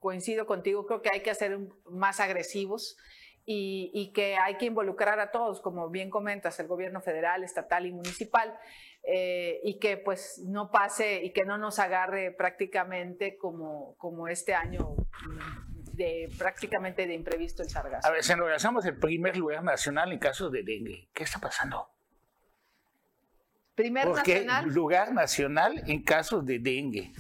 coincido 0.01 0.47
contigo, 0.47 0.87
creo 0.87 1.03
que 1.03 1.11
hay 1.13 1.21
que 1.21 1.35
ser 1.35 1.59
más 1.91 2.21
agresivos 2.21 2.97
y, 3.51 4.13
que 4.13 4.37
hay 4.37 4.59
que 4.59 4.67
involucrar 4.67 5.19
a 5.21 5.31
todos, 5.31 5.63
como 5.63 5.89
bien 5.89 6.11
comentas, 6.11 6.61
el 6.61 6.67
gobierno 6.67 7.01
federal, 7.01 7.43
estatal 7.45 7.87
y 7.87 7.93
municipal, 7.93 8.55
eh, 9.03 9.61
y 9.65 9.79
que 9.79 9.97
pues 9.97 10.43
no 10.45 10.71
pase 10.71 11.25
y 11.25 11.33
que 11.33 11.47
no 11.47 11.57
nos 11.57 11.79
agarre 11.79 12.31
prácticamente 12.31 13.39
como, 13.39 13.97
como 13.97 14.29
este 14.29 14.55
año 14.55 14.95
de 15.95 16.29
prácticamente 16.37 17.07
de 17.07 17.15
imprevisto 17.15 17.63
el 17.63 17.71
sargazo. 17.71 18.07
A 18.07 18.11
ver, 18.11 18.23
si 18.23 18.35
nos 18.37 18.85
el 18.85 18.99
primer 18.99 19.39
lugar 19.39 19.65
nacional 19.65 20.13
en 20.13 20.19
casos 20.19 20.53
de 20.53 20.63
dengue, 20.63 21.09
¿qué 21.15 21.25
está 21.25 21.39
pasando? 21.39 21.89
Primer 23.75 24.09
Porque 24.09 24.47
lugar 24.67 25.15
nacional 25.15 25.83
en 25.87 26.03
casos 26.03 26.45
de 26.45 26.59
dengue. 26.59 27.13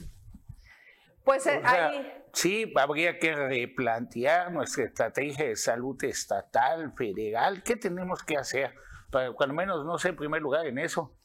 Pues 1.28 1.47
eh, 1.47 1.61
O 1.62 1.68
sea, 1.68 1.88
ahí, 1.88 2.12
Sí, 2.32 2.73
habría 2.75 3.18
que 3.18 3.35
replantear 3.35 4.50
nuestra 4.50 4.85
estrategia 4.85 5.44
de 5.44 5.56
salud 5.56 6.02
estatal, 6.02 6.94
federal. 6.97 7.62
¿Qué 7.62 7.76
tenemos 7.76 8.23
que 8.23 8.38
hacer? 8.38 8.73
Para, 9.11 9.32
cuando 9.32 9.54
menos, 9.54 9.85
no 9.85 9.99
sé, 9.99 10.08
en 10.08 10.16
primer 10.16 10.40
lugar 10.40 10.66
en 10.66 10.78
eso. 10.78 11.18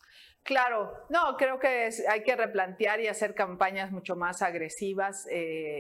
Claro, 0.43 0.91
no, 1.09 1.37
creo 1.37 1.57
que 1.57 1.87
es- 1.87 2.05
hay 2.09 2.23
que 2.23 2.35
replantear 2.35 2.99
y 2.99 3.07
hacer 3.07 3.33
campañas 3.33 3.91
mucho 3.93 4.17
más 4.17 4.41
agresivas 4.41 5.25
eh, 5.31 5.35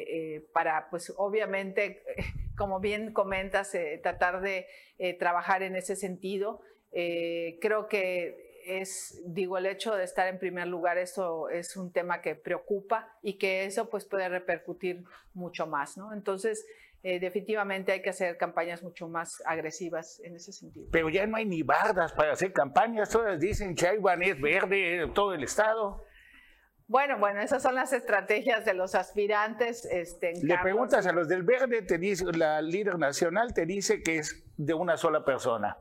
eh, 0.07 0.47
para, 0.53 0.89
pues 0.89 1.13
obviamente, 1.17 2.01
como 2.57 2.79
bien 2.79 3.11
comentas, 3.11 3.75
eh, 3.75 3.99
tratar 4.01 4.39
de 4.39 4.67
trabajar 5.19 5.63
en 5.63 5.75
ese 5.75 5.97
sentido. 5.97 6.61
Creo 7.59 7.89
que 7.89 8.42
es, 8.65 9.21
digo, 9.25 9.57
el 9.57 9.65
hecho 9.65 9.95
de 9.95 10.03
estar 10.03 10.27
en 10.27 10.39
primer 10.39 10.67
lugar, 10.67 10.97
eso 10.97 11.49
es 11.49 11.75
un 11.77 11.91
tema 11.91 12.21
que 12.21 12.35
preocupa 12.35 13.17
y 13.21 13.37
que 13.37 13.65
eso 13.65 13.89
pues 13.89 14.05
puede 14.05 14.29
repercutir 14.29 15.03
mucho 15.33 15.67
más, 15.67 15.97
¿no? 15.97 16.13
Entonces, 16.13 16.65
eh, 17.03 17.19
definitivamente 17.19 17.91
hay 17.91 18.01
que 18.01 18.11
hacer 18.11 18.37
campañas 18.37 18.81
mucho 18.81 19.09
más 19.09 19.43
agresivas 19.45 20.21
en 20.23 20.35
ese 20.35 20.53
sentido. 20.53 20.87
Pero 20.91 21.09
ya 21.09 21.27
no 21.27 21.35
hay 21.35 21.45
ni 21.45 21.61
bardas 21.61 22.13
para 22.13 22.31
hacer 22.31 22.53
campañas. 22.53 23.09
Todas 23.09 23.39
dicen 23.39 23.75
Chaiwan 23.75 24.23
es 24.23 24.39
verde, 24.39 25.11
todo 25.13 25.33
el 25.33 25.43
estado. 25.43 26.05
Bueno, 26.87 27.17
bueno, 27.17 27.41
esas 27.41 27.61
son 27.61 27.75
las 27.75 27.91
estrategias 27.91 28.63
de 28.65 28.73
los 28.73 28.95
aspirantes. 28.95 29.83
Este, 29.85 30.31
en 30.31 30.47
Le 30.47 30.57
preguntas 30.59 31.05
a 31.05 31.11
los 31.11 31.27
del 31.27 31.43
verde, 31.43 31.81
te 31.81 31.97
dice, 31.97 32.25
la 32.37 32.61
líder 32.61 32.97
nacional 32.97 33.53
te 33.53 33.65
dice 33.65 34.01
que 34.01 34.17
es 34.17 34.43
de 34.57 34.73
una 34.73 34.95
sola 34.95 35.25
persona. 35.25 35.77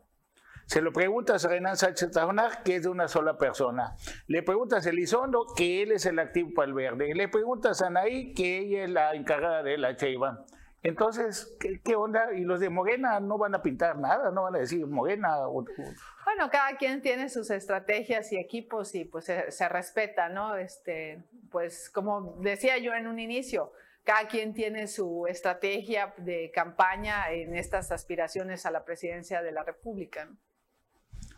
Se 0.72 0.80
lo 0.80 0.90
preguntas 0.90 1.44
a 1.44 1.48
Renan 1.48 1.76
Sánchez 1.76 2.12
Tajonar, 2.12 2.62
que 2.62 2.76
es 2.76 2.84
de 2.84 2.88
una 2.88 3.06
sola 3.06 3.36
persona. 3.36 3.94
Le 4.26 4.42
preguntas 4.42 4.86
a 4.86 4.88
Elizondo, 4.88 5.44
que 5.54 5.82
él 5.82 5.92
es 5.92 6.06
el 6.06 6.18
activo 6.18 6.54
para 6.54 6.66
el 6.68 6.72
verde. 6.72 7.14
Le 7.14 7.28
preguntas 7.28 7.82
a 7.82 7.88
Anaí, 7.88 8.32
que 8.32 8.60
ella 8.60 8.84
es 8.84 8.88
la 8.88 9.14
encargada 9.14 9.62
de 9.62 9.76
la 9.76 9.96
Cheiva. 9.96 10.46
Entonces, 10.82 11.54
¿qué, 11.84 11.94
onda? 11.94 12.32
Y 12.32 12.44
los 12.44 12.58
de 12.58 12.70
Morena 12.70 13.20
no 13.20 13.36
van 13.36 13.54
a 13.54 13.60
pintar 13.60 13.98
nada, 13.98 14.30
no 14.30 14.44
van 14.44 14.54
a 14.56 14.60
decir 14.60 14.86
Morena. 14.86 15.46
o- 15.46 15.58
o- 15.60 15.64
Bueno, 16.24 16.48
cada 16.50 16.74
quien 16.78 17.02
tiene 17.02 17.28
sus 17.28 17.50
estrategias 17.50 18.32
y 18.32 18.38
equipos 18.38 18.94
y 18.94 19.04
pues 19.04 19.26
se, 19.26 19.50
se 19.50 19.68
respeta, 19.68 20.30
¿no? 20.30 20.56
Este, 20.56 21.22
pues 21.50 21.90
como 21.90 22.38
decía 22.40 22.78
yo 22.78 22.94
en 22.94 23.08
un 23.08 23.18
inicio, 23.18 23.74
cada 24.04 24.26
quien 24.26 24.54
tiene 24.54 24.86
su 24.86 25.26
estrategia 25.28 26.14
de 26.16 26.50
campaña 26.50 27.30
en 27.30 27.54
estas 27.56 27.92
aspiraciones 27.92 28.64
a 28.64 28.70
la 28.70 28.86
presidencia 28.86 29.42
de 29.42 29.52
la 29.52 29.64
República. 29.64 30.24
¿no? 30.24 30.38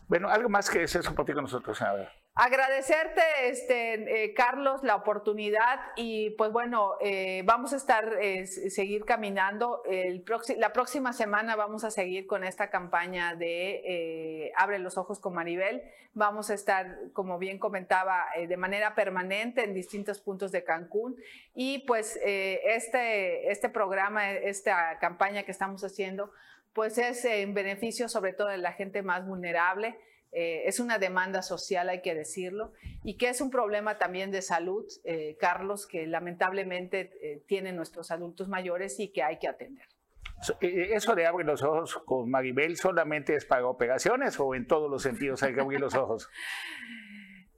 Bueno, 0.07 0.29
algo 0.29 0.49
más 0.49 0.69
que 0.69 0.79
desees 0.79 1.05
compartir 1.05 1.35
con 1.35 1.45
nosotros, 1.45 1.77
senadora. 1.77 2.11
Agradecerte, 2.37 3.21
este, 3.43 4.25
eh, 4.25 4.33
Carlos, 4.33 4.83
la 4.83 4.97
oportunidad 4.97 5.79
y 5.95 6.31
pues 6.31 6.51
bueno, 6.51 6.95
eh, 6.99 7.43
vamos 7.45 7.71
a 7.71 7.77
estar, 7.77 8.17
eh, 8.21 8.45
seguir 8.45 9.05
caminando. 9.05 9.81
El 9.85 10.25
la 10.57 10.73
próxima 10.73 11.13
semana 11.13 11.55
vamos 11.55 11.85
a 11.85 11.91
seguir 11.91 12.27
con 12.27 12.43
esta 12.43 12.69
campaña 12.69 13.35
de 13.35 13.81
eh, 13.85 14.51
Abre 14.57 14.79
los 14.79 14.97
Ojos 14.97 15.21
con 15.21 15.33
Maribel. 15.33 15.81
Vamos 16.13 16.49
a 16.49 16.55
estar, 16.55 16.97
como 17.13 17.37
bien 17.37 17.57
comentaba, 17.57 18.25
eh, 18.35 18.47
de 18.47 18.57
manera 18.57 18.95
permanente 18.95 19.63
en 19.63 19.73
distintos 19.73 20.19
puntos 20.19 20.51
de 20.51 20.65
Cancún 20.65 21.15
y 21.53 21.85
pues 21.87 22.19
eh, 22.25 22.59
este, 22.65 23.49
este 23.49 23.69
programa, 23.69 24.31
esta 24.31 24.99
campaña 24.99 25.43
que 25.43 25.51
estamos 25.51 25.85
haciendo, 25.85 26.31
pues 26.75 26.97
es 26.97 27.23
en 27.25 27.53
beneficio 27.55 28.09
sobre 28.09 28.33
todo 28.33 28.49
de 28.49 28.57
la 28.59 28.73
gente 28.73 29.01
más 29.01 29.25
vulnerable. 29.25 29.97
Eh, 30.33 30.63
es 30.67 30.81
una 30.81 30.99
demanda 30.99 31.41
social, 31.41 31.87
hay 31.87 32.01
que 32.01 32.13
decirlo, 32.13 32.73
y 33.05 33.15
que 33.15 33.29
es 33.29 33.39
un 33.39 33.49
problema 33.49 33.97
también 33.97 34.31
de 34.31 34.41
salud, 34.41 34.85
eh, 35.05 35.37
Carlos, 35.39 35.87
que 35.87 36.05
lamentablemente 36.05 37.13
eh, 37.21 37.41
tienen 37.47 37.77
nuestros 37.77 38.11
adultos 38.11 38.49
mayores 38.49 38.99
y 38.99 39.07
que 39.13 39.23
hay 39.23 39.39
que 39.39 39.47
atender. 39.47 39.87
Eh, 40.59 40.89
Eso 40.91 41.15
de 41.15 41.25
abrir 41.25 41.45
los 41.45 41.63
ojos 41.63 41.97
con 42.05 42.29
Maribel 42.29 42.75
solamente 42.75 43.35
es 43.35 43.45
para 43.45 43.65
operaciones 43.65 44.37
o 44.39 44.53
en 44.53 44.67
todos 44.67 44.91
los 44.91 45.01
sentidos 45.01 45.41
hay 45.43 45.53
que 45.53 45.61
abrir 45.61 45.79
los 45.79 45.95
ojos. 45.95 46.29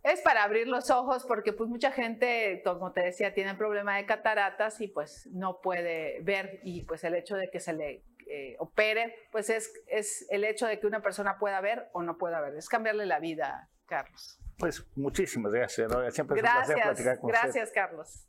Es 0.03 0.21
para 0.21 0.45
abrir 0.45 0.69
los 0.69 0.89
ojos 0.89 1.25
porque 1.27 1.51
pues 1.51 1.69
mucha 1.69 1.91
gente, 1.91 2.62
como 2.63 2.93
te 2.93 3.01
decía, 3.01 3.34
tiene 3.34 3.56
problema 3.56 3.97
de 3.97 4.06
cataratas 4.06 4.80
y 4.80 4.88
pues 4.88 5.27
no 5.34 5.60
puede 5.60 6.21
ver 6.21 6.62
y 6.63 6.86
pues 6.86 7.03
el 7.03 7.13
hecho 7.13 7.36
de 7.36 7.49
que 7.49 7.60
se 7.60 7.73
le 7.73 8.03
eh, 8.29 8.55
opere, 8.59 9.27
pues 9.31 9.49
es, 9.49 9.73
es 9.87 10.25
el 10.29 10.43
hecho 10.43 10.67
de 10.67 10.79
que 10.79 10.87
una 10.87 11.01
persona 11.01 11.37
pueda 11.37 11.61
ver 11.61 11.89
o 11.93 12.01
no 12.01 12.17
pueda 12.17 12.41
ver. 12.41 12.55
Es 12.55 12.69
cambiarle 12.69 13.05
la 13.05 13.19
vida, 13.19 13.69
Carlos. 13.85 14.39
Pues 14.57 14.85
muchísimas 14.95 15.51
gracias. 15.51 15.91
Siempre 16.13 16.37
es 16.37 16.43
un 16.43 16.49
placer 16.49 16.75
Gracias, 16.75 16.87
platicar 16.87 17.19
con 17.19 17.29
usted. 17.29 17.41
gracias, 17.43 17.71
Carlos. 17.71 18.27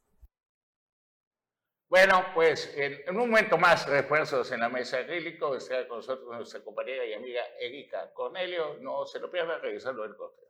Bueno, 1.88 2.22
pues 2.34 2.70
en, 2.76 2.92
en 3.06 3.18
un 3.18 3.30
momento 3.30 3.56
más, 3.56 3.88
refuerzos 3.88 4.52
en 4.52 4.61
la 4.61 4.68
mesa 4.68 4.98
acrílico. 4.98 5.56
Estará 5.56 5.88
con 5.88 5.98
nosotros 5.98 6.28
nuestra 6.37 6.61
compañera 6.62 7.04
y 7.06 7.14
amiga 7.14 7.40
Erika 7.58 8.12
Cornelio. 8.12 8.76
No 8.80 9.06
se 9.06 9.18
lo 9.18 9.30
pierda, 9.30 9.58
regresando 9.58 10.02
del 10.02 10.14
corte. 10.14 10.42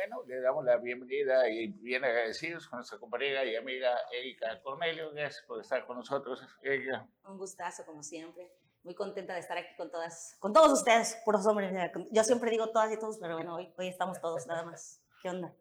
Bueno, 0.00 0.24
le 0.26 0.40
damos 0.40 0.64
la 0.64 0.78
bienvenida 0.78 1.46
y 1.50 1.66
bien 1.66 2.02
agradecidos 2.02 2.66
con 2.68 2.78
nuestra 2.78 2.98
compañera 2.98 3.44
y 3.44 3.54
amiga 3.54 3.98
Erika 4.10 4.58
Cornelio. 4.62 5.10
Gracias 5.12 5.44
por 5.46 5.60
estar 5.60 5.86
con 5.86 5.98
nosotros, 5.98 6.40
Erika. 6.62 7.06
Un 7.26 7.36
gustazo, 7.36 7.84
como 7.84 8.02
siempre. 8.02 8.50
Muy 8.82 8.94
contenta 8.94 9.34
de 9.34 9.40
estar 9.40 9.58
aquí 9.58 9.76
con 9.76 9.90
todas, 9.90 10.38
con 10.40 10.54
todos 10.54 10.72
ustedes, 10.72 11.20
puros 11.22 11.46
hombres. 11.46 11.70
Yo 12.12 12.24
siempre 12.24 12.50
digo 12.50 12.70
todas 12.70 12.90
y 12.90 12.98
todos, 12.98 13.18
pero 13.18 13.34
bueno, 13.34 13.56
hoy, 13.56 13.74
hoy 13.76 13.88
estamos 13.88 14.18
todos 14.22 14.46
nada 14.46 14.64
más. 14.64 15.04
¿Qué 15.20 15.28
onda? 15.28 15.54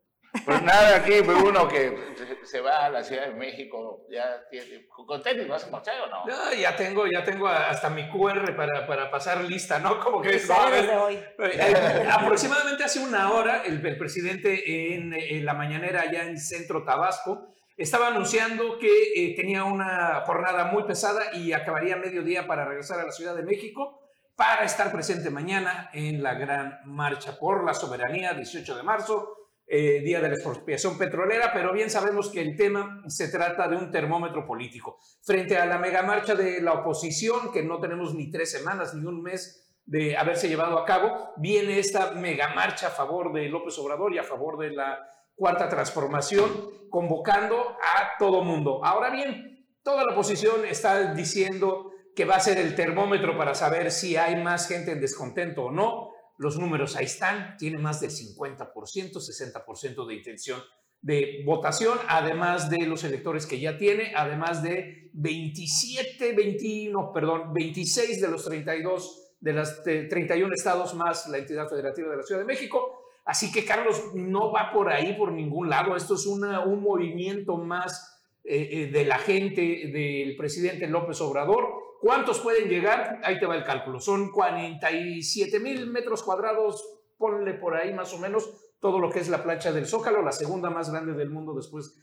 Pues 0.45 0.61
nada, 0.61 0.97
aquí 0.97 1.13
uno 1.19 1.67
que 1.67 1.97
se- 2.43 2.61
va 2.61 2.85
a 2.85 2.89
la 2.89 3.03
Ciudad 3.03 3.27
de 3.27 3.33
México, 3.33 4.05
ya 4.11 4.41
tiene, 4.49 4.87
con 4.87 5.21
tenis, 5.23 5.47
¿vas 5.47 5.63
a 5.65 5.69
marchar 5.71 5.95
o 6.01 6.07
no? 6.07 6.25
No, 6.25 6.53
ya 6.53 6.75
tengo, 6.75 7.05
ya 7.07 7.23
tengo 7.23 7.47
hasta 7.47 7.89
mi 7.89 8.09
QR 8.09 8.55
para, 8.55 8.85
para 8.85 9.09
pasar 9.09 9.43
lista, 9.43 9.79
¿no? 9.79 9.99
Como 9.99 10.21
que 10.21 10.39
no, 10.47 10.53
a 10.53 10.69
ver, 10.69 10.89
hoy. 10.91 11.19
Eh, 11.39 12.07
aproximadamente 12.11 12.83
hace 12.83 12.99
una 12.99 13.31
hora, 13.31 13.63
el, 13.63 13.85
el 13.85 13.97
presidente 13.97 14.93
en, 14.95 15.13
en 15.13 15.45
la 15.45 15.53
mañanera 15.53 16.01
allá 16.01 16.23
en 16.23 16.37
Centro 16.37 16.83
Tabasco 16.83 17.55
estaba 17.77 18.07
anunciando 18.09 18.77
que 18.77 18.89
eh, 19.15 19.35
tenía 19.35 19.63
una 19.63 20.21
jornada 20.25 20.65
muy 20.65 20.83
pesada 20.83 21.33
y 21.33 21.53
acabaría 21.53 21.95
a 21.95 21.97
mediodía 21.97 22.45
para 22.45 22.65
regresar 22.65 22.99
a 22.99 23.05
la 23.05 23.11
Ciudad 23.11 23.35
de 23.35 23.43
México 23.43 24.01
para 24.35 24.63
estar 24.63 24.91
presente 24.91 25.29
mañana 25.29 25.89
en 25.93 26.21
la 26.23 26.33
gran 26.33 26.79
marcha 26.85 27.37
por 27.39 27.65
la 27.65 27.73
soberanía, 27.73 28.33
18 28.33 28.75
de 28.75 28.83
marzo, 28.83 29.35
eh, 29.71 30.01
Día 30.01 30.19
de 30.19 30.29
la 30.29 30.33
Expropiación 30.33 30.97
Petrolera, 30.97 31.51
pero 31.53 31.71
bien 31.71 31.91
sabemos 31.91 32.29
que 32.29 32.41
el 32.41 32.55
tema 32.55 33.03
se 33.07 33.27
trata 33.27 33.67
de 33.67 33.75
un 33.75 33.91
termómetro 33.91 34.45
político. 34.47 34.97
Frente 35.21 35.57
a 35.57 35.65
la 35.67 35.77
megamarcha 35.77 36.33
de 36.33 36.59
la 36.59 36.73
oposición, 36.73 37.51
que 37.53 37.61
no 37.61 37.79
tenemos 37.79 38.15
ni 38.15 38.31
tres 38.31 38.51
semanas 38.51 38.95
ni 38.95 39.05
un 39.05 39.21
mes 39.21 39.69
de 39.85 40.17
haberse 40.17 40.49
llevado 40.49 40.79
a 40.79 40.85
cabo, 40.85 41.33
viene 41.37 41.77
esta 41.77 42.13
megamarcha 42.13 42.87
a 42.87 42.91
favor 42.91 43.31
de 43.31 43.47
López 43.47 43.77
Obrador 43.77 44.13
y 44.13 44.17
a 44.17 44.23
favor 44.23 44.57
de 44.57 44.71
la 44.71 44.99
cuarta 45.35 45.69
transformación, 45.69 46.49
convocando 46.89 47.59
a 47.59 48.17
todo 48.17 48.43
mundo. 48.43 48.83
Ahora 48.83 49.11
bien, 49.11 49.67
toda 49.83 50.03
la 50.03 50.13
oposición 50.13 50.65
está 50.65 51.13
diciendo 51.13 51.91
que 52.15 52.25
va 52.25 52.35
a 52.35 52.39
ser 52.39 52.57
el 52.57 52.75
termómetro 52.75 53.37
para 53.37 53.55
saber 53.55 53.91
si 53.91 54.17
hay 54.17 54.35
más 54.35 54.67
gente 54.67 54.91
en 54.91 54.99
descontento 54.99 55.65
o 55.65 55.71
no. 55.71 56.08
Los 56.39 56.57
números 56.57 56.95
ahí 56.95 57.05
están, 57.05 57.57
tiene 57.57 57.77
más 57.77 57.99
del 57.99 58.11
50%, 58.11 58.71
60% 58.73 60.07
de 60.07 60.15
intención 60.15 60.61
de 61.01 61.43
votación, 61.45 61.97
además 62.07 62.69
de 62.69 62.85
los 62.85 63.03
electores 63.03 63.45
que 63.45 63.59
ya 63.59 63.77
tiene, 63.77 64.13
además 64.15 64.63
de 64.63 65.09
27, 65.13 66.33
20, 66.33 66.91
no, 66.91 67.11
perdón, 67.13 67.53
26 67.53 68.21
de 68.21 68.27
los 68.29 68.45
32 68.45 69.33
de 69.41 69.53
las 69.53 69.85
eh, 69.85 70.07
31 70.09 70.53
estados 70.53 70.93
más 70.93 71.27
la 71.27 71.39
entidad 71.39 71.67
federativa 71.67 72.09
de 72.09 72.17
la 72.17 72.23
Ciudad 72.23 72.39
de 72.39 72.47
México. 72.47 73.03
Así 73.25 73.51
que 73.51 73.65
Carlos 73.65 74.11
no 74.15 74.53
va 74.53 74.71
por 74.71 74.89
ahí 74.89 75.15
por 75.17 75.33
ningún 75.33 75.69
lado. 75.69 75.97
Esto 75.97 76.15
es 76.15 76.25
una, 76.25 76.61
un 76.61 76.81
movimiento 76.81 77.57
más 77.57 78.23
eh, 78.45 78.69
eh, 78.71 78.87
de 78.87 79.03
la 79.03 79.19
gente 79.19 79.61
del 79.61 80.37
presidente 80.37 80.87
López 80.87 81.19
Obrador. 81.19 81.88
¿Cuántos 81.99 82.39
pueden 82.39 82.69
llegar? 82.69 83.19
Ahí 83.23 83.39
te 83.39 83.45
va 83.45 83.55
el 83.55 83.63
cálculo. 83.63 83.99
Son 83.99 84.31
47 84.31 85.59
mil 85.59 85.87
metros 85.87 86.23
cuadrados, 86.23 86.83
ponle 87.17 87.53
por 87.53 87.75
ahí 87.75 87.93
más 87.93 88.13
o 88.13 88.19
menos 88.19 88.49
todo 88.79 88.99
lo 88.99 89.09
que 89.09 89.19
es 89.19 89.27
la 89.27 89.43
plancha 89.43 89.71
del 89.71 89.85
Zócalo, 89.85 90.21
la 90.21 90.31
segunda 90.31 90.69
más 90.69 90.89
grande 90.91 91.13
del 91.13 91.29
mundo 91.29 91.53
después 91.53 91.99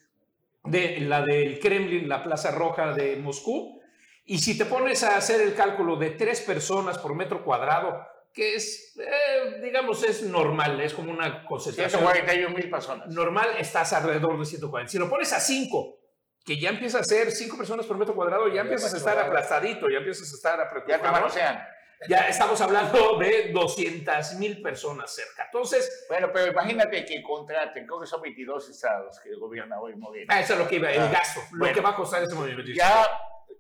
de 0.64 1.00
la 1.00 1.22
del 1.22 1.58
Kremlin, 1.58 2.08
la 2.08 2.22
Plaza 2.22 2.50
Roja 2.50 2.92
de 2.92 3.16
Moscú. 3.16 3.80
Y 4.26 4.38
si 4.38 4.58
te 4.58 4.66
pones 4.66 5.02
a 5.04 5.16
hacer 5.16 5.40
el 5.40 5.54
cálculo 5.54 5.96
de 5.96 6.10
tres 6.10 6.40
personas 6.42 6.98
por 6.98 7.14
metro 7.14 7.44
cuadrado, 7.44 7.96
que 8.34 8.56
es, 8.56 8.94
eh, 8.98 9.60
digamos, 9.62 10.04
es 10.04 10.22
normal, 10.24 10.78
es 10.80 10.92
como 10.92 11.10
una 11.10 11.46
concentración 11.46 12.02
141 12.02 12.54
mil 12.54 12.68
personas. 12.68 13.08
normal, 13.08 13.48
estás 13.58 13.94
alrededor 13.94 14.38
de 14.38 14.44
140. 14.44 14.90
Si 14.90 14.98
lo 14.98 15.08
pones 15.08 15.32
a 15.32 15.40
5, 15.40 15.98
que 16.46 16.58
ya 16.58 16.68
empieza 16.70 17.00
a 17.00 17.04
ser 17.04 17.30
5 17.32 17.56
personas 17.58 17.84
por 17.86 17.98
metro 17.98 18.14
cuadrado, 18.14 18.46
ya 18.48 18.60
empiezas 18.62 18.94
a 18.94 18.96
estar 18.96 19.18
aplastadito, 19.18 19.88
ya 19.90 19.98
empiezas 19.98 20.30
a 20.32 20.36
estar 20.36 20.58
Ya 20.58 20.64
apretujado. 20.64 21.12
manosean. 21.12 21.66
ya 22.08 22.28
estamos 22.28 22.60
hablando 22.60 23.18
de 23.18 23.50
200 23.52 24.34
mil 24.34 24.60
personas 24.62 25.12
cerca. 25.14 25.44
Entonces, 25.46 26.06
Bueno, 26.08 26.30
pero 26.32 26.52
imagínate 26.52 27.04
que 27.04 27.22
contraten, 27.22 27.86
creo 27.86 27.98
que 28.00 28.06
son 28.06 28.20
22 28.22 28.68
estados 28.68 29.18
que 29.20 29.34
gobierna 29.34 29.80
hoy 29.80 29.96
Moreno. 29.96 30.26
ah, 30.28 30.40
eso 30.40 30.52
es 30.52 30.58
lo 30.60 30.68
que 30.68 30.76
iba, 30.76 30.90
el 30.92 31.00
Ah, 31.00 31.08
gasto, 31.10 31.40
lo 31.52 31.72
que 31.72 31.80
va 31.80 31.90
a 31.90 31.96
costar 31.96 32.22
ese 32.22 32.34
movimiento. 32.34 32.70
Ya 32.72 33.02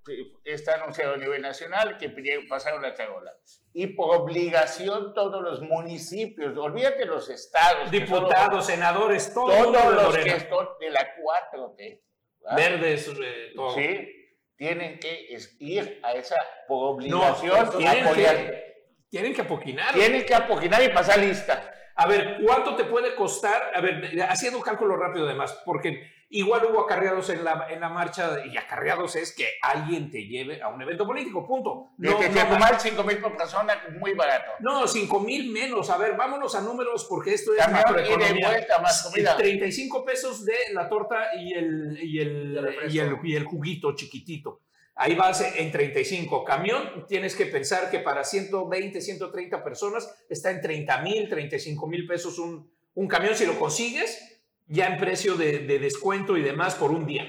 eh, 0.08 0.32
está 0.44 0.74
anunciado 0.74 1.14
a 1.14 1.16
nivel 1.16 1.42
nacional 1.42 1.96
que 1.98 2.10
pasaron 2.48 2.80
la 2.82 2.94
charola. 2.94 3.32
Y 3.72 3.88
por 3.88 4.14
obligación 4.14 5.12
todos 5.14 5.42
los 5.42 5.60
municipios, 5.62 6.56
olvídate 6.56 7.06
los 7.06 7.28
estados. 7.28 7.90
Diputados, 7.90 8.66
senadores, 8.66 9.34
todo 9.34 9.48
los- 9.48 9.72
todos 9.72 10.14
de 10.14 10.20
los 10.24 10.38
que 10.40 10.48
son 10.48 10.68
de 10.78 10.90
la 10.90 11.08
4T. 11.16 12.02
¿Va? 12.48 12.54
Verdes, 12.56 13.08
eh, 13.08 13.52
todo. 13.54 13.74
Sí, 13.74 14.12
tienen 14.56 14.98
que 14.98 15.28
ir 15.60 16.00
a 16.02 16.12
esa 16.12 16.36
No, 16.68 16.76
obligación 16.76 17.56
a 17.58 17.70
tienen 17.70 18.06
apoyar. 18.06 18.36
que, 18.36 18.64
tienen 19.10 19.34
que 19.34 19.40
apoquinar. 19.42 19.94
Tienen 19.94 20.24
que 20.24 20.34
apoquinar 20.34 20.82
y 20.82 20.88
pasar 20.88 21.18
lista. 21.18 21.72
A 21.94 22.06
ver, 22.06 22.38
¿cuánto 22.44 22.76
te 22.76 22.84
puede 22.84 23.14
costar? 23.14 23.72
A 23.74 23.80
ver, 23.80 24.10
haciendo 24.28 24.58
un 24.58 24.64
cálculo 24.64 24.96
rápido 24.96 25.26
además, 25.26 25.62
porque 25.64 26.10
igual 26.30 26.66
hubo 26.66 26.80
acarreados 26.80 27.30
en 27.30 27.44
la, 27.44 27.66
en 27.70 27.80
la 27.80 27.88
marcha 27.88 28.44
y 28.44 28.56
acarreados 28.56 29.16
es 29.16 29.34
que 29.34 29.46
alguien 29.62 30.10
te 30.10 30.26
lleve 30.26 30.60
a 30.60 30.68
un 30.68 30.80
evento 30.82 31.06
político, 31.06 31.46
punto. 31.46 31.92
No, 31.98 32.18
que 32.18 32.28
no 32.28 32.34
más. 32.34 32.48
tomar 32.48 32.80
5 32.80 33.02
mil 33.04 33.18
por 33.18 33.36
persona, 33.36 33.74
muy 34.00 34.14
barato. 34.14 34.52
No, 34.60 34.86
5 34.86 35.20
mil 35.20 35.52
menos. 35.52 35.90
A 35.90 35.98
ver, 35.98 36.16
vámonos 36.16 36.54
a 36.54 36.60
números 36.60 37.06
porque 37.08 37.34
esto 37.34 37.52
es 37.52 37.58
Camión 37.58 37.80
ida 37.80 37.90
y 37.90 37.92
macroeconomía. 37.92 38.48
vuelta, 38.48 38.78
más 38.80 39.02
comida. 39.02 39.36
35 39.36 40.04
pesos 40.04 40.44
de 40.44 40.56
la 40.72 40.88
torta 40.88 41.34
y 41.38 41.54
el, 41.54 41.98
y 42.02 42.18
el, 42.20 42.76
y 42.88 42.98
el, 42.98 43.18
y 43.22 43.36
el 43.36 43.44
juguito 43.44 43.94
chiquitito. 43.94 44.62
Ahí 44.98 45.14
vas 45.14 45.42
en 45.42 45.70
35. 45.70 46.42
Camión, 46.42 47.06
tienes 47.06 47.36
que 47.36 47.46
pensar 47.46 47.90
que 47.90 48.00
para 48.00 48.24
120, 48.24 49.00
130 49.00 49.62
personas 49.62 50.10
está 50.28 50.50
en 50.50 50.62
30 50.62 51.02
mil, 51.02 51.28
35 51.28 51.86
mil 51.86 52.06
pesos 52.06 52.38
un, 52.38 52.70
un 52.94 53.06
camión. 53.06 53.34
Si 53.36 53.44
lo 53.44 53.58
consigues, 53.58 54.35
ya 54.66 54.86
en 54.86 54.98
precio 54.98 55.34
de, 55.34 55.58
de 55.60 55.78
descuento 55.78 56.36
y 56.36 56.42
demás 56.42 56.74
por 56.74 56.90
un 56.90 57.06
día. 57.06 57.24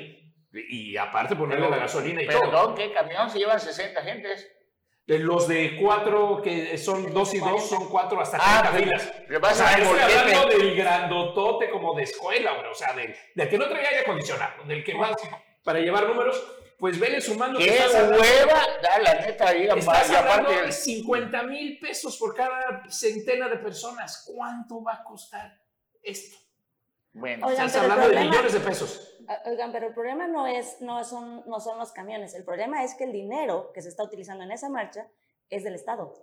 Y, 0.54 0.98
aparte 0.98 1.36
ponerle 1.36 1.70
la 1.70 1.78
gasolina 1.78 2.22
y 2.24 2.28
todo. 2.28 2.42
Perdón, 2.42 2.76
¿qué 2.76 2.92
camión? 2.92 3.30
Se 3.30 3.38
llevan 3.38 3.60
60 3.60 4.02
gentes. 4.02 4.50
De 5.06 5.20
Los 5.20 5.48
de 5.48 5.78
cuatro, 5.80 6.42
que 6.42 6.78
son 6.78 7.14
dos 7.14 7.34
y 7.34 7.40
dos, 7.40 7.70
son 7.70 7.88
cuatro 7.88 8.20
hasta 8.20 8.38
30 8.38 8.60
Ah, 8.60 8.74
filas. 8.76 9.14
O 9.42 9.56
sea, 9.56 9.78
estoy 9.78 10.00
hablando 10.00 10.48
del 10.50 10.76
grandotote 10.76 11.70
como 11.70 11.96
de 11.96 12.04
escuela, 12.04 12.54
güey, 12.56 12.68
o 12.70 12.74
sea, 12.76 12.92
del, 12.94 13.16
del 13.36 13.48
que 13.50 13.58
no 13.58 13.70
traía 13.70 13.88
aire 13.90 14.02
acondicionado, 14.02 14.66
del 14.66 14.84
que 14.84 14.96
más, 14.96 15.16
para 15.64 15.80
llevar 15.80 16.08
números, 16.08 16.44
pues 16.78 17.00
vele 17.00 17.22
sumando. 17.22 17.58
¡Qué 17.58 17.70
hueva! 17.70 18.62
Da 18.82 19.00
la 19.00 19.14
neta 19.16 19.48
ahí, 19.48 19.68
Estás 19.78 20.12
hablando 20.12 20.50
de 20.50 20.66
el- 20.66 20.74
50 20.74 21.44
mil 21.44 21.80
pesos 21.80 22.18
por 22.18 22.36
cada 22.36 22.84
centena 22.90 23.48
de 23.48 23.58
personas. 23.58 24.26
¿Cuánto 24.28 24.84
va 24.84 24.96
a 24.96 25.04
costar 25.06 25.58
esto? 26.04 26.38
Bueno, 27.18 27.48
Oigan, 27.48 27.66
Estás 27.68 27.82
hablando 27.84 28.04
de 28.08 28.14
problema- 28.14 28.30
millones 28.32 28.54
de 28.54 28.60
pesos. 28.60 29.14
Ah, 29.28 29.42
Oigan, 29.46 29.72
pero 29.72 29.88
el 29.88 29.94
problema 29.94 30.28
no, 30.28 30.48
es, 30.48 30.78
no, 30.82 31.04
son, 31.04 31.44
no 31.48 31.60
son 31.60 31.78
los 31.80 31.92
camiones, 31.92 32.34
el 32.36 32.44
problema 32.44 32.84
es 32.84 32.96
que 32.96 33.04
el 33.06 33.12
dinero 33.12 33.72
que 33.74 33.82
se 33.82 33.90
está 33.90 34.04
utilizando 34.04 34.44
en 34.44 34.52
esa 34.52 34.70
marcha 34.70 35.08
es 35.50 35.64
del 35.64 35.76
Estado. 35.76 36.14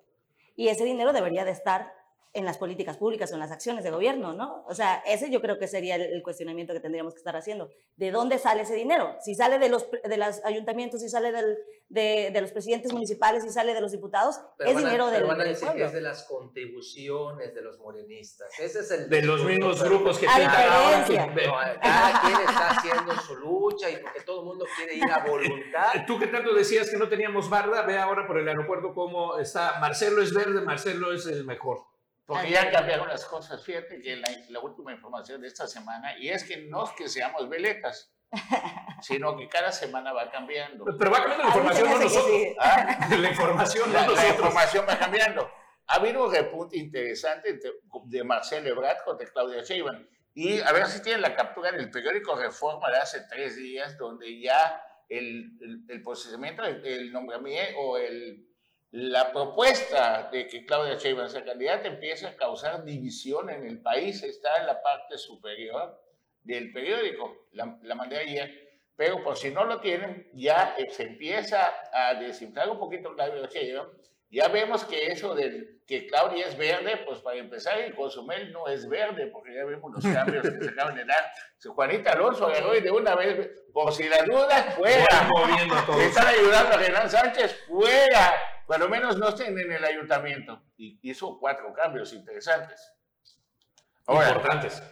Y 0.57 0.69
ese 0.69 0.85
dinero 0.85 1.13
debería 1.13 1.45
de 1.45 1.51
estar 1.51 1.93
en 2.33 2.45
las 2.45 2.59
políticas 2.59 2.97
públicas 2.97 3.31
o 3.31 3.35
en 3.35 3.41
las 3.41 3.51
acciones 3.53 3.85
de 3.85 3.91
gobierno, 3.91 4.33
¿no? 4.33 4.65
O 4.67 4.75
sea, 4.75 5.03
ese 5.07 5.31
yo 5.31 5.41
creo 5.41 5.59
que 5.59 5.69
sería 5.69 5.95
el, 5.97 6.03
el 6.03 6.23
cuestionamiento 6.23 6.73
que 6.73 6.81
tendríamos 6.81 7.15
que 7.15 7.19
estar 7.19 7.37
haciendo. 7.37 7.71
¿De 7.97 8.11
dónde 8.11 8.39
sale 8.39 8.63
ese 8.63 8.75
dinero? 8.75 9.17
Si 9.21 9.35
sale 9.35 9.59
de 9.59 9.69
los, 9.69 9.87
de 9.91 10.17
los 10.17 10.45
ayuntamientos, 10.45 11.01
si 11.01 11.09
sale 11.09 11.31
del- 11.33 11.59
de, 11.89 12.31
de 12.33 12.41
los 12.41 12.51
presidentes 12.51 12.93
municipales, 12.93 13.43
si 13.45 13.51
sale 13.51 13.73
de 13.75 13.81
los 13.81 13.93
diputados, 13.93 14.41
Pero 14.59 14.71
es 14.71 14.77
a- 14.77 14.79
dinero 14.81 15.07
pero 15.11 15.19
del, 15.19 15.25
van 15.27 15.41
a 15.41 15.45
del 15.45 15.53
decir 15.53 15.69
pueblo. 15.69 15.83
que 15.85 15.87
es 15.87 15.93
de 15.93 16.01
las 16.01 16.25
contribuciones 16.25 17.55
de 17.55 17.63
los 17.63 17.79
morenistas. 17.79 18.49
Ese 18.59 18.81
es 18.81 18.91
el 18.91 19.09
De 19.09 19.23
los 19.23 19.45
mismos 19.45 19.83
grupos 19.83 20.19
que 20.19 20.27
pintan 20.27 20.69
ahora. 20.71 21.07
No, 21.27 21.81
cada 21.81 22.21
quien 22.21 22.41
está 22.49 22.71
haciendo 22.71 23.15
su 23.21 23.37
lucha 23.37 23.91
y 23.91 23.97
porque 23.99 24.21
todo 24.23 24.41
el 24.41 24.47
mundo 24.47 24.67
quiere 24.77 24.95
ir 24.95 25.11
a 25.13 25.25
voluntad. 25.25 25.93
Tú 26.07 26.19
que 26.19 26.27
tanto 26.29 26.55
decías 26.55 26.91
que 26.91 26.97
no 26.97 27.09
teníamos 27.09 27.49
barda, 27.49 27.83
ve 27.83 27.99
ahora 27.99 28.27
por 28.27 28.39
el 28.39 28.49
aeropuerto 28.49 28.93
cómo 28.95 29.39
está. 29.39 29.79
Marcelo 29.81 30.23
es 30.23 30.33
verde, 30.35 30.61
Marcelo 30.63 31.13
es 31.13 31.27
el 31.27 31.45
mejor. 31.45 31.81
porque 32.27 32.51
ya 32.51 32.71
cambiaron 32.71 33.09
las 33.09 33.25
cosas. 33.27 33.63
Fíjate 33.63 34.01
que 34.01 34.17
la, 34.17 34.29
la 34.49 34.61
última 34.61 34.93
información 34.93 35.43
de 35.43 35.49
esta 35.49 35.67
semana, 35.67 36.19
y 36.19 36.31
es 36.31 36.45
que 36.45 36.57
no 36.69 36.85
es 36.85 36.91
que 36.93 37.09
seamos 37.09 37.49
veletas, 37.49 38.14
sino 39.01 39.37
que 39.37 39.49
cada 39.49 39.73
semana 39.73 40.13
va 40.13 40.31
cambiando. 40.31 40.85
Pero 40.99 41.11
va 41.11 41.19
cambiando 41.19 41.43
la 41.45 41.49
información, 41.49 41.91
no 41.91 41.99
nosotros. 41.99 42.27
sí. 42.31 42.57
¿Ah? 42.59 43.09
La 43.19 43.29
información, 43.31 43.89
no 43.89 43.95
La, 43.95 44.01
la 44.01 44.07
nosotros. 44.07 44.31
información 44.31 44.87
va 44.89 44.99
cambiando. 44.99 45.51
Ha 45.87 45.95
habido 45.97 46.25
un 46.27 46.33
repunte 46.35 46.79
interesante 46.79 47.53
de, 47.55 47.73
de 48.05 48.25
Marcelo 48.25 48.69
Ebrard 48.69 49.05
contra 49.05 49.27
Claudia 49.29 49.63
Sheinbaum. 49.63 50.07
Y 50.35 50.61
a 50.61 50.73
ver 50.73 50.87
si 50.87 51.01
tienen 51.03 51.23
la 51.23 51.37
captura 51.37 51.71
del 51.71 51.91
periódico 51.91 52.35
Reforma 52.35 52.91
de 52.91 52.97
hace 52.97 53.21
tres 53.29 53.57
días, 53.57 53.97
donde 53.99 54.41
ya 54.41 54.83
el, 55.09 55.53
el, 55.61 55.85
el 55.89 56.03
procesamiento, 56.03 56.65
el, 56.65 56.85
el 56.85 57.13
nombramiento 57.13 57.79
o 57.79 57.99
el, 57.99 58.49
la 58.91 59.31
propuesta 59.31 60.29
de 60.33 60.47
que 60.49 60.65
Claudia 60.65 60.95
Sheinbaum 60.97 61.29
sea 61.29 61.45
candidata 61.45 61.87
empieza 61.87 62.29
a 62.31 62.37
causar 62.37 62.83
división 62.85 63.51
en 63.51 63.65
el 63.67 63.81
país. 63.83 64.23
Está 64.23 64.57
en 64.57 64.67
la 64.67 64.83
parte 64.83 65.19
superior 65.19 66.01
del 66.45 66.73
periódico. 66.73 67.49
La, 67.53 67.79
la 67.83 67.95
mandé 67.95 68.19
ayer. 68.19 68.65
Pero 68.97 69.25
por 69.25 69.37
si 69.37 69.51
no 69.51 69.65
lo 69.65 69.81
tienen, 69.81 70.29
ya 70.35 70.77
eh, 70.79 70.89
se 70.91 71.03
empieza 71.03 71.73
a 71.93 72.15
desinflar 72.15 72.71
un 72.71 72.79
poquito 72.79 73.15
Claudia 73.15 73.49
Sheinbaum. 73.49 73.89
Ya 74.31 74.49
vemos 74.49 74.85
que 74.85 75.07
eso 75.07 75.35
de 75.35 75.79
que 75.87 76.07
Claudia 76.07 76.47
es 76.47 76.57
verde, 76.57 76.97
pues 77.07 77.21
para 77.21 77.37
empezar, 77.37 77.79
el 77.79 77.95
Cozumel 77.95 78.53
no 78.53 78.67
es 78.67 78.89
verde, 78.89 79.29
porque 79.29 79.55
ya 79.55 79.65
vemos 79.65 79.93
los 79.93 80.03
cambios 80.03 80.43
que 80.43 80.65
se 80.65 80.71
acaban 80.71 80.97
de 80.97 81.05
dar. 81.05 81.25
Juanita 81.65 82.13
Alonso 82.13 82.47
agarró 82.47 82.75
y 82.75 82.81
de 82.81 82.91
una 82.91 83.15
vez, 83.15 83.51
por 83.73 83.93
si 83.93 84.09
las 84.09 84.25
dudas, 84.25 84.75
fuera. 84.75 85.07
Están 86.01 86.27
ayudando 86.27 86.75
a 86.75 86.79
Renan 86.79 87.11
Sánchez, 87.11 87.65
fuera. 87.69 88.35
Por 88.67 88.81
lo 88.81 88.89
menos 88.89 89.19
no 89.19 89.29
estén 89.29 89.57
en 89.59 89.71
el 89.71 89.85
ayuntamiento. 89.85 90.63
Y 90.77 90.99
hizo 91.03 91.39
cuatro 91.39 91.73
cambios 91.73 92.13
interesantes. 92.13 92.93
Ahora, 94.07 94.31
Importantes. 94.31 94.83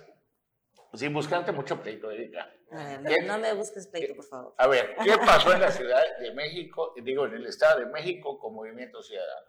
Sin 0.94 1.12
buscarte 1.12 1.52
mucho 1.52 1.80
pleito, 1.80 2.10
Erika. 2.10 2.50
Eh, 2.70 3.22
no 3.24 3.38
me 3.38 3.52
busques 3.54 3.86
pleito, 3.86 4.14
por 4.14 4.24
favor. 4.24 4.54
A 4.58 4.66
ver, 4.66 4.94
¿qué 5.02 5.16
pasó 5.26 5.52
en 5.52 5.60
la 5.60 5.70
Ciudad 5.70 6.00
de 6.20 6.32
México, 6.32 6.94
digo, 7.02 7.26
en 7.26 7.34
el 7.34 7.46
Estado 7.46 7.80
de 7.80 7.86
México 7.86 8.38
con 8.38 8.54
Movimiento 8.54 9.02
Ciudadano? 9.02 9.46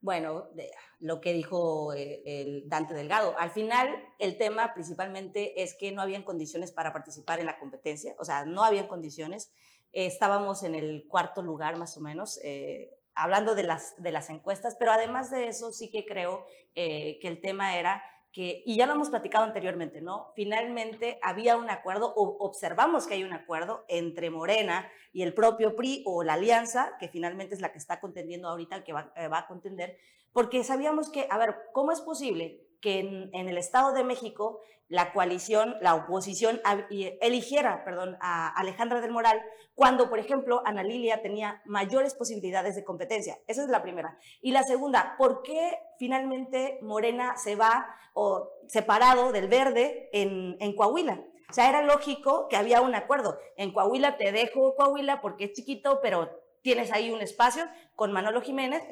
Bueno, 0.00 0.48
de- 0.54 0.70
lo 1.00 1.20
que 1.20 1.32
dijo 1.32 1.94
eh, 1.94 2.22
el 2.24 2.68
Dante 2.68 2.92
Delgado. 2.94 3.34
Al 3.38 3.50
final, 3.50 3.88
el 4.18 4.36
tema 4.36 4.74
principalmente 4.74 5.62
es 5.62 5.74
que 5.74 5.92
no 5.92 6.02
habían 6.02 6.22
condiciones 6.22 6.72
para 6.72 6.92
participar 6.92 7.40
en 7.40 7.46
la 7.46 7.58
competencia, 7.58 8.14
o 8.18 8.24
sea, 8.24 8.44
no 8.44 8.62
habían 8.64 8.86
condiciones. 8.86 9.50
Eh, 9.92 10.06
estábamos 10.06 10.62
en 10.62 10.74
el 10.74 11.06
cuarto 11.08 11.40
lugar 11.42 11.76
más 11.76 11.96
o 11.96 12.00
menos, 12.00 12.38
eh, 12.44 12.90
hablando 13.14 13.54
de 13.54 13.62
las, 13.62 13.94
de 14.02 14.10
las 14.12 14.28
encuestas, 14.28 14.76
pero 14.78 14.92
además 14.92 15.30
de 15.30 15.48
eso 15.48 15.72
sí 15.72 15.90
que 15.90 16.04
creo 16.04 16.44
eh, 16.74 17.18
que 17.20 17.28
el 17.28 17.40
tema 17.40 17.78
era 17.78 18.02
y 18.36 18.76
ya 18.76 18.86
lo 18.86 18.94
hemos 18.94 19.10
platicado 19.10 19.44
anteriormente, 19.44 20.00
¿no? 20.00 20.32
Finalmente 20.34 21.18
había 21.22 21.56
un 21.56 21.70
acuerdo, 21.70 22.12
o 22.16 22.36
observamos 22.44 23.06
que 23.06 23.14
hay 23.14 23.24
un 23.24 23.32
acuerdo 23.32 23.84
entre 23.88 24.30
Morena 24.30 24.90
y 25.12 25.22
el 25.22 25.34
propio 25.34 25.76
PRI 25.76 26.02
o 26.04 26.24
la 26.24 26.32
alianza, 26.32 26.96
que 26.98 27.08
finalmente 27.08 27.54
es 27.54 27.60
la 27.60 27.70
que 27.70 27.78
está 27.78 28.00
contendiendo 28.00 28.48
ahorita, 28.48 28.82
que 28.82 28.92
va, 28.92 29.12
eh, 29.16 29.28
va 29.28 29.38
a 29.38 29.46
contender, 29.46 29.96
porque 30.32 30.64
sabíamos 30.64 31.10
que, 31.10 31.28
a 31.30 31.38
ver, 31.38 31.54
¿cómo 31.72 31.92
es 31.92 32.00
posible 32.00 32.63
que 32.84 32.98
en, 33.32 33.48
el 33.48 33.56
Estado 33.56 33.94
de 33.94 34.04
México 34.04 34.60
la 34.88 35.14
coalición, 35.14 35.76
la 35.80 35.94
oposición 35.94 36.60
eligiera, 36.90 37.82
perdón, 37.82 38.18
a 38.20 38.48
Alejandra 38.60 39.00
del 39.00 39.10
Moral, 39.10 39.40
cuando, 39.74 40.10
por 40.10 40.18
ejemplo, 40.18 40.60
Ana 40.66 40.82
Lilia 40.82 41.22
tenía 41.22 41.62
mayores 41.64 42.14
posibilidades 42.14 42.76
de 42.76 42.84
competencia? 42.84 43.38
Esa 43.46 43.62
es 43.62 43.70
la 43.70 43.82
primera. 43.82 44.18
Y 44.42 44.52
la 44.52 44.62
segunda, 44.64 45.14
¿por 45.16 45.42
qué 45.42 45.78
finalmente 45.98 46.78
Morena 46.82 47.38
se 47.38 47.56
va 47.56 47.86
o 48.12 48.50
separado 48.68 49.32
del 49.32 49.48
verde 49.48 50.10
en, 50.12 50.58
en 50.60 50.76
Coahuila? 50.76 51.24
O 51.48 51.52
sea, 51.54 51.70
era 51.70 51.80
lógico 51.80 52.48
que 52.48 52.56
había 52.56 52.82
un 52.82 52.94
acuerdo. 52.94 53.38
En 53.56 53.72
Coahuila 53.72 54.18
te 54.18 54.30
dejo 54.30 54.76
Coahuila 54.76 55.22
porque 55.22 55.44
es 55.44 55.52
chiquito, 55.54 56.00
pero 56.02 56.28
tienes 56.64 56.90
ahí 56.92 57.10
un 57.10 57.20
espacio 57.20 57.68
con 57.94 58.10
Manolo 58.10 58.40
Jiménez, 58.40 58.82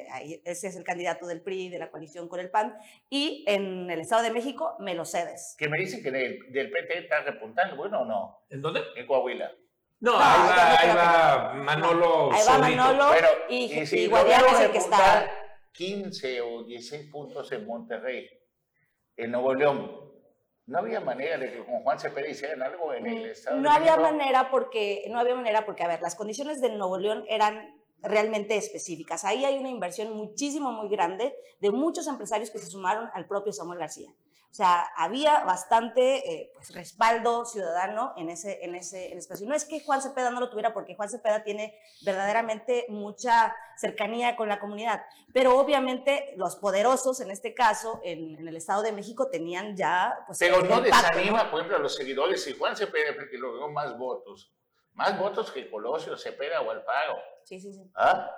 ese 0.45 0.67
es 0.67 0.75
el 0.75 0.83
candidato 0.83 1.25
del 1.25 1.41
PRI, 1.41 1.69
de 1.69 1.79
la 1.79 1.89
coalición 1.89 2.29
con 2.29 2.39
el 2.39 2.51
PAN, 2.51 2.77
y 3.09 3.43
en 3.47 3.89
el 3.89 3.99
Estado 3.99 4.21
de 4.21 4.31
México 4.31 4.75
me 4.79 4.93
lo 4.93 5.05
cedes. 5.05 5.55
Que 5.57 5.67
me 5.67 5.79
dicen 5.79 6.03
que 6.03 6.11
del, 6.11 6.39
del 6.51 6.69
PT 6.69 6.99
está 6.99 7.21
repuntando, 7.23 7.75
bueno 7.75 8.01
o 8.01 8.05
no, 8.05 8.45
¿En 8.51 8.61
dónde? 8.61 8.81
en 8.95 9.07
Coahuila. 9.07 9.51
No, 10.01 10.11
No, 10.11 10.17
ahí 10.19 10.49
va, 10.49 10.79
ahí 10.79 10.95
va 10.95 11.53
Manolo 11.55 12.31
Ahí 12.31 12.41
va 12.47 12.57
solito. 12.57 12.77
Manolo 12.77 13.05
Pero, 13.11 13.27
y, 13.49 13.63
y 13.79 13.85
si 13.87 13.99
y 14.01 14.07
Guadiana 14.07 14.47
es 14.49 14.59
el 14.59 14.71
que 14.71 14.77
está... 14.77 14.97
repuntar 14.97 15.43
15 15.71 16.41
o 16.41 16.63
16 16.65 17.09
puntos 17.09 17.51
en 17.53 17.65
Monterrey, 17.65 18.29
en 19.17 19.31
Nuevo 19.31 19.55
León, 19.55 20.12
¿no 20.65 20.79
había 20.79 20.99
manera 20.99 21.37
de 21.37 21.51
que 21.51 21.63
con 21.65 21.81
Juan 21.83 21.99
Cepeda 21.99 22.27
hicieran 22.27 22.61
algo 22.61 22.93
en 22.93 23.05
el 23.05 23.25
Estado 23.31 23.57
Mm, 23.57 23.61
No 23.61 23.69
de 23.69 23.75
había 23.75 23.97
México? 23.97 24.11
manera 24.17 24.49
porque, 24.49 25.05
no 25.09 25.19
había 25.19 25.35
manera 25.35 25.65
porque, 25.65 25.83
a 25.83 25.87
ver, 25.87 26.01
las 26.01 26.15
condiciones 26.15 26.61
de 26.61 26.69
Nuevo 26.69 26.97
León 26.97 27.25
eran 27.27 27.75
realmente 28.01 28.57
específicas. 28.57 29.23
Ahí 29.23 29.45
hay 29.45 29.57
una 29.57 29.69
inversión 29.69 30.11
muchísimo, 30.15 30.71
muy 30.71 30.89
grande 30.89 31.33
de 31.59 31.71
muchos 31.71 32.07
empresarios 32.07 32.51
que 32.51 32.59
se 32.59 32.67
sumaron 32.67 33.09
al 33.13 33.27
propio 33.27 33.53
Samuel 33.53 33.79
García. 33.79 34.09
O 34.53 34.55
sea, 34.55 34.83
había 34.95 35.43
bastante 35.45 36.31
eh, 36.31 36.51
pues, 36.53 36.75
respaldo 36.75 37.43
ciudadano 37.43 38.13
en 38.17 38.29
ese, 38.29 38.63
en 38.63 38.75
ese 38.75 39.11
en 39.11 39.17
espacio. 39.17 39.47
No 39.47 39.55
es 39.55 39.65
que 39.65 39.83
Juan 39.83 39.99
Cepeda 39.99 40.29
no 40.29 40.39
lo 40.39 40.51
tuviera, 40.51 40.75
porque 40.75 40.93
Juan 40.93 41.09
Cepeda 41.09 41.43
tiene 41.43 41.75
verdaderamente 42.05 42.85
mucha 42.87 43.55
cercanía 43.75 44.35
con 44.35 44.49
la 44.49 44.59
comunidad, 44.59 45.01
pero 45.33 45.57
obviamente 45.57 46.35
los 46.37 46.55
poderosos, 46.55 47.19
en 47.21 47.31
este 47.31 47.55
caso, 47.55 47.99
en, 48.03 48.37
en 48.37 48.47
el 48.47 48.55
Estado 48.55 48.83
de 48.83 48.91
México, 48.91 49.27
tenían 49.27 49.75
ya... 49.75 50.19
Pues, 50.27 50.37
Pero 50.37 50.57
el 50.57 50.69
no 50.69 50.81
pacto, 50.81 50.83
desanima, 50.83 51.49
por 51.49 51.61
ejemplo, 51.61 51.77
a 51.77 51.81
los 51.81 51.95
seguidores 51.95 52.43
si 52.43 52.55
Juan 52.55 52.77
Cepeda, 52.77 53.15
porque 53.15 53.39
logró 53.39 53.69
más 53.69 53.97
votos. 53.97 54.53
Más 54.91 55.17
votos 55.17 55.49
que 55.49 55.67
Colosio, 55.67 56.15
Cepeda 56.15 56.61
o 56.61 56.69
Alfaro. 56.69 57.17
Sí, 57.43 57.59
sí, 57.59 57.73
sí. 57.73 57.89
¿Ah? 57.95 58.29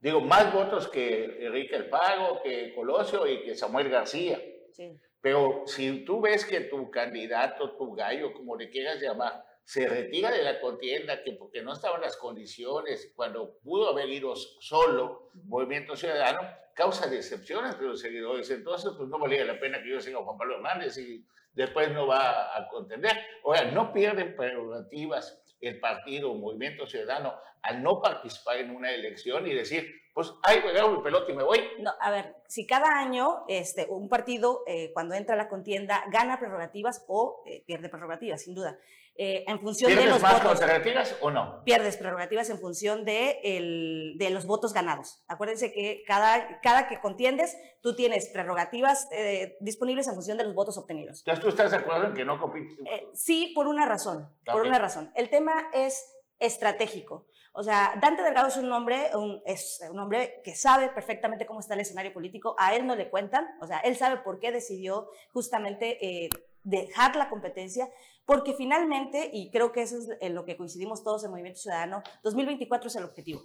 Digo, 0.00 0.20
más 0.20 0.52
votos 0.52 0.88
que 0.88 1.46
Enrique 1.46 1.76
Alfaro, 1.76 2.42
que 2.42 2.74
Colosio 2.74 3.24
y 3.28 3.44
que 3.44 3.54
Samuel 3.54 3.88
García. 3.88 4.42
Sí. 4.72 5.00
Pero 5.20 5.62
si 5.66 6.04
tú 6.04 6.20
ves 6.20 6.44
que 6.44 6.60
tu 6.62 6.90
candidato, 6.90 7.76
tu 7.76 7.94
gallo, 7.94 8.32
como 8.32 8.56
le 8.56 8.70
quieras 8.70 9.00
llamar, 9.00 9.44
se 9.64 9.88
retira 9.88 10.30
de 10.30 10.42
la 10.42 10.60
contienda, 10.60 11.22
que 11.22 11.32
porque 11.32 11.62
no 11.62 11.72
estaban 11.72 12.00
las 12.00 12.16
condiciones, 12.16 13.12
cuando 13.14 13.58
pudo 13.60 13.90
haber 13.90 14.08
ido 14.08 14.34
solo, 14.34 15.30
Movimiento 15.44 15.94
Ciudadano, 15.94 16.40
causa 16.74 17.08
decepción 17.08 17.64
entre 17.66 17.86
los 17.86 18.00
seguidores. 18.00 18.50
Entonces, 18.50 18.92
pues 18.96 19.08
no 19.08 19.18
valía 19.18 19.44
la 19.44 19.60
pena 19.60 19.82
que 19.82 19.90
yo 19.90 20.00
siga 20.00 20.22
Juan 20.22 20.36
Pablo 20.36 20.56
Hernández 20.56 20.98
y 20.98 21.24
después 21.52 21.90
no 21.92 22.06
va 22.06 22.56
a 22.56 22.68
contender. 22.68 23.16
Sea, 23.54 23.70
no 23.70 23.92
pierden 23.92 24.34
prerrogativas 24.34 25.41
el 25.62 25.80
partido, 25.80 26.34
Movimiento 26.34 26.86
Ciudadano, 26.86 27.34
al 27.62 27.82
no 27.82 28.02
participar 28.02 28.58
en 28.58 28.74
una 28.74 28.90
elección 28.90 29.46
y 29.46 29.54
decir, 29.54 30.02
pues, 30.12 30.30
ay, 30.42 30.60
juego 30.60 30.90
mi 30.90 31.02
pelota 31.02 31.32
y 31.32 31.34
me 31.34 31.44
voy. 31.44 31.60
No, 31.78 31.92
a 31.98 32.10
ver, 32.10 32.34
si 32.46 32.66
cada 32.66 32.98
año 32.98 33.44
este, 33.48 33.86
un 33.88 34.08
partido, 34.08 34.62
eh, 34.66 34.90
cuando 34.92 35.14
entra 35.14 35.34
a 35.34 35.38
la 35.38 35.48
contienda, 35.48 36.04
gana 36.10 36.38
prerrogativas 36.38 37.04
o 37.08 37.42
eh, 37.46 37.62
pierde 37.66 37.88
prerrogativas, 37.88 38.42
sin 38.42 38.54
duda. 38.54 38.78
Eh, 39.14 39.44
en 39.46 39.60
función 39.60 39.90
de 39.90 39.96
¿Pierdes 39.96 40.14
los 40.14 40.22
más 40.22 40.32
votos. 40.42 40.48
conservativas 40.48 41.16
o 41.20 41.30
no? 41.30 41.62
Pierdes 41.64 41.98
prerrogativas 41.98 42.48
en 42.48 42.58
función 42.58 43.04
de, 43.04 43.40
el, 43.44 44.14
de 44.16 44.30
los 44.30 44.46
votos 44.46 44.72
ganados. 44.72 45.22
Acuérdense 45.28 45.70
que 45.70 46.02
cada, 46.06 46.60
cada 46.62 46.88
que 46.88 46.98
contiendes, 46.98 47.54
tú 47.82 47.94
tienes 47.94 48.30
prerrogativas 48.30 49.08
eh, 49.12 49.58
disponibles 49.60 50.08
en 50.08 50.14
función 50.14 50.38
de 50.38 50.44
los 50.44 50.54
votos 50.54 50.78
obtenidos. 50.78 51.18
Entonces, 51.20 51.42
¿tú 51.42 51.50
estás 51.50 51.72
de 51.72 51.76
acuerdo 51.76 52.06
en 52.06 52.14
que 52.14 52.24
no 52.24 52.40
compites? 52.40 52.78
Eh, 52.86 53.06
sí, 53.12 53.52
por 53.54 53.66
una 53.66 53.84
razón. 53.84 54.34
Por 54.46 54.62
una 54.62 54.78
razón. 54.78 55.12
El 55.14 55.28
tema 55.28 55.68
es 55.74 56.16
estratégico. 56.38 57.26
O 57.52 57.62
sea, 57.62 57.92
Dante 58.00 58.22
Delgado 58.22 58.48
es 58.48 58.56
un 58.56 58.72
hombre, 58.72 59.10
un, 59.14 59.42
es 59.44 59.80
un 59.90 59.98
hombre 59.98 60.40
que 60.42 60.54
sabe 60.56 60.88
perfectamente 60.88 61.44
cómo 61.44 61.60
está 61.60 61.74
el 61.74 61.80
escenario 61.80 62.14
político. 62.14 62.56
A 62.58 62.74
él 62.74 62.86
no 62.86 62.96
le 62.96 63.10
cuentan. 63.10 63.46
O 63.60 63.66
sea, 63.66 63.78
él 63.80 63.94
sabe 63.96 64.16
por 64.22 64.40
qué 64.40 64.50
decidió 64.52 65.10
justamente 65.34 65.98
eh, 66.24 66.30
dejar 66.64 67.16
la 67.16 67.28
competencia, 67.28 67.90
porque 68.32 68.54
finalmente, 68.54 69.28
y 69.30 69.50
creo 69.50 69.72
que 69.72 69.82
eso 69.82 69.98
es 69.98 70.08
en 70.20 70.34
lo 70.34 70.46
que 70.46 70.56
coincidimos 70.56 71.04
todos 71.04 71.22
en 71.24 71.30
Movimiento 71.30 71.60
Ciudadano, 71.60 72.02
2024 72.22 72.88
es 72.88 72.96
el 72.96 73.04
objetivo. 73.04 73.42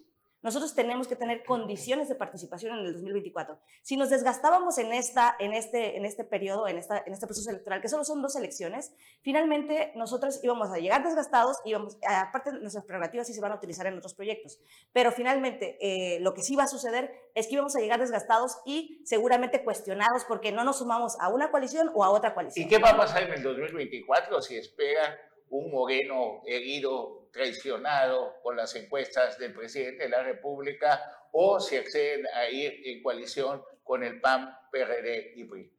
Nosotros 0.48 0.74
tenemos 0.74 1.10
que 1.10 1.18
tener 1.18 1.44
condiciones 1.44 2.08
de 2.08 2.16
participación 2.16 2.80
en 2.80 2.86
el 2.86 2.94
2024. 2.94 3.60
Si 3.82 3.98
nos 3.98 4.10
desgastábamos 4.10 4.78
en, 4.78 4.94
esta, 4.94 5.36
en, 5.40 5.52
este, 5.52 5.98
en 5.98 6.06
este 6.06 6.24
periodo, 6.24 6.70
en, 6.70 6.78
esta, 6.78 7.04
en 7.06 7.12
este 7.12 7.28
proceso 7.28 7.50
electoral, 7.50 7.82
que 7.82 7.90
solo 7.90 8.06
son 8.06 8.22
dos 8.22 8.38
elecciones, 8.38 8.94
finalmente 9.22 9.92
nosotros 9.96 10.40
íbamos 10.44 10.72
a 10.72 10.78
llegar 10.78 11.04
desgastados, 11.04 11.58
íbamos, 11.66 11.98
aparte 12.08 12.54
nuestras 12.54 12.86
prerrogativas 12.86 13.28
sí 13.28 13.34
se 13.34 13.42
van 13.42 13.52
a 13.52 13.56
utilizar 13.56 13.88
en 13.88 13.98
otros 13.98 14.14
proyectos, 14.14 14.58
pero 14.94 15.12
finalmente 15.12 15.78
eh, 15.82 16.22
lo 16.22 16.34
que 16.34 16.44
sí 16.44 16.56
va 16.56 16.64
a 16.64 16.68
suceder 16.70 17.12
es 17.36 17.48
que 17.48 17.56
íbamos 17.56 17.76
a 17.76 17.82
llegar 17.82 18.00
desgastados 18.00 18.56
y 18.66 19.02
seguramente 19.04 19.66
cuestionados 19.66 20.24
porque 20.30 20.54
no 20.54 20.64
nos 20.64 20.78
sumamos 20.78 21.18
a 21.20 21.28
una 21.28 21.52
coalición 21.52 21.92
o 21.94 22.06
a 22.06 22.10
otra 22.10 22.34
coalición. 22.34 22.66
¿Y 22.66 22.70
qué 22.70 22.78
va 22.78 22.92
a 22.92 22.98
pasar 22.98 23.24
en 23.24 23.34
el 23.34 23.44
2024 23.44 24.42
si 24.42 24.56
espera 24.56 25.27
un 25.50 25.72
Moreno 25.72 26.42
herido, 26.46 27.30
traicionado 27.32 28.36
por 28.42 28.56
las 28.56 28.76
encuestas 28.76 29.38
del 29.38 29.54
presidente 29.54 30.04
de 30.04 30.10
la 30.10 30.24
República 30.24 31.00
o 31.32 31.60
si 31.60 31.76
acceden 31.76 32.26
a 32.34 32.50
ir 32.50 32.82
en 32.86 33.04
coalición 33.04 33.64
con 33.84 34.04
el 34.04 34.20
PAN, 34.20 34.58
PRD 34.72 35.34
y 35.36 35.44
PRI? 35.44 35.77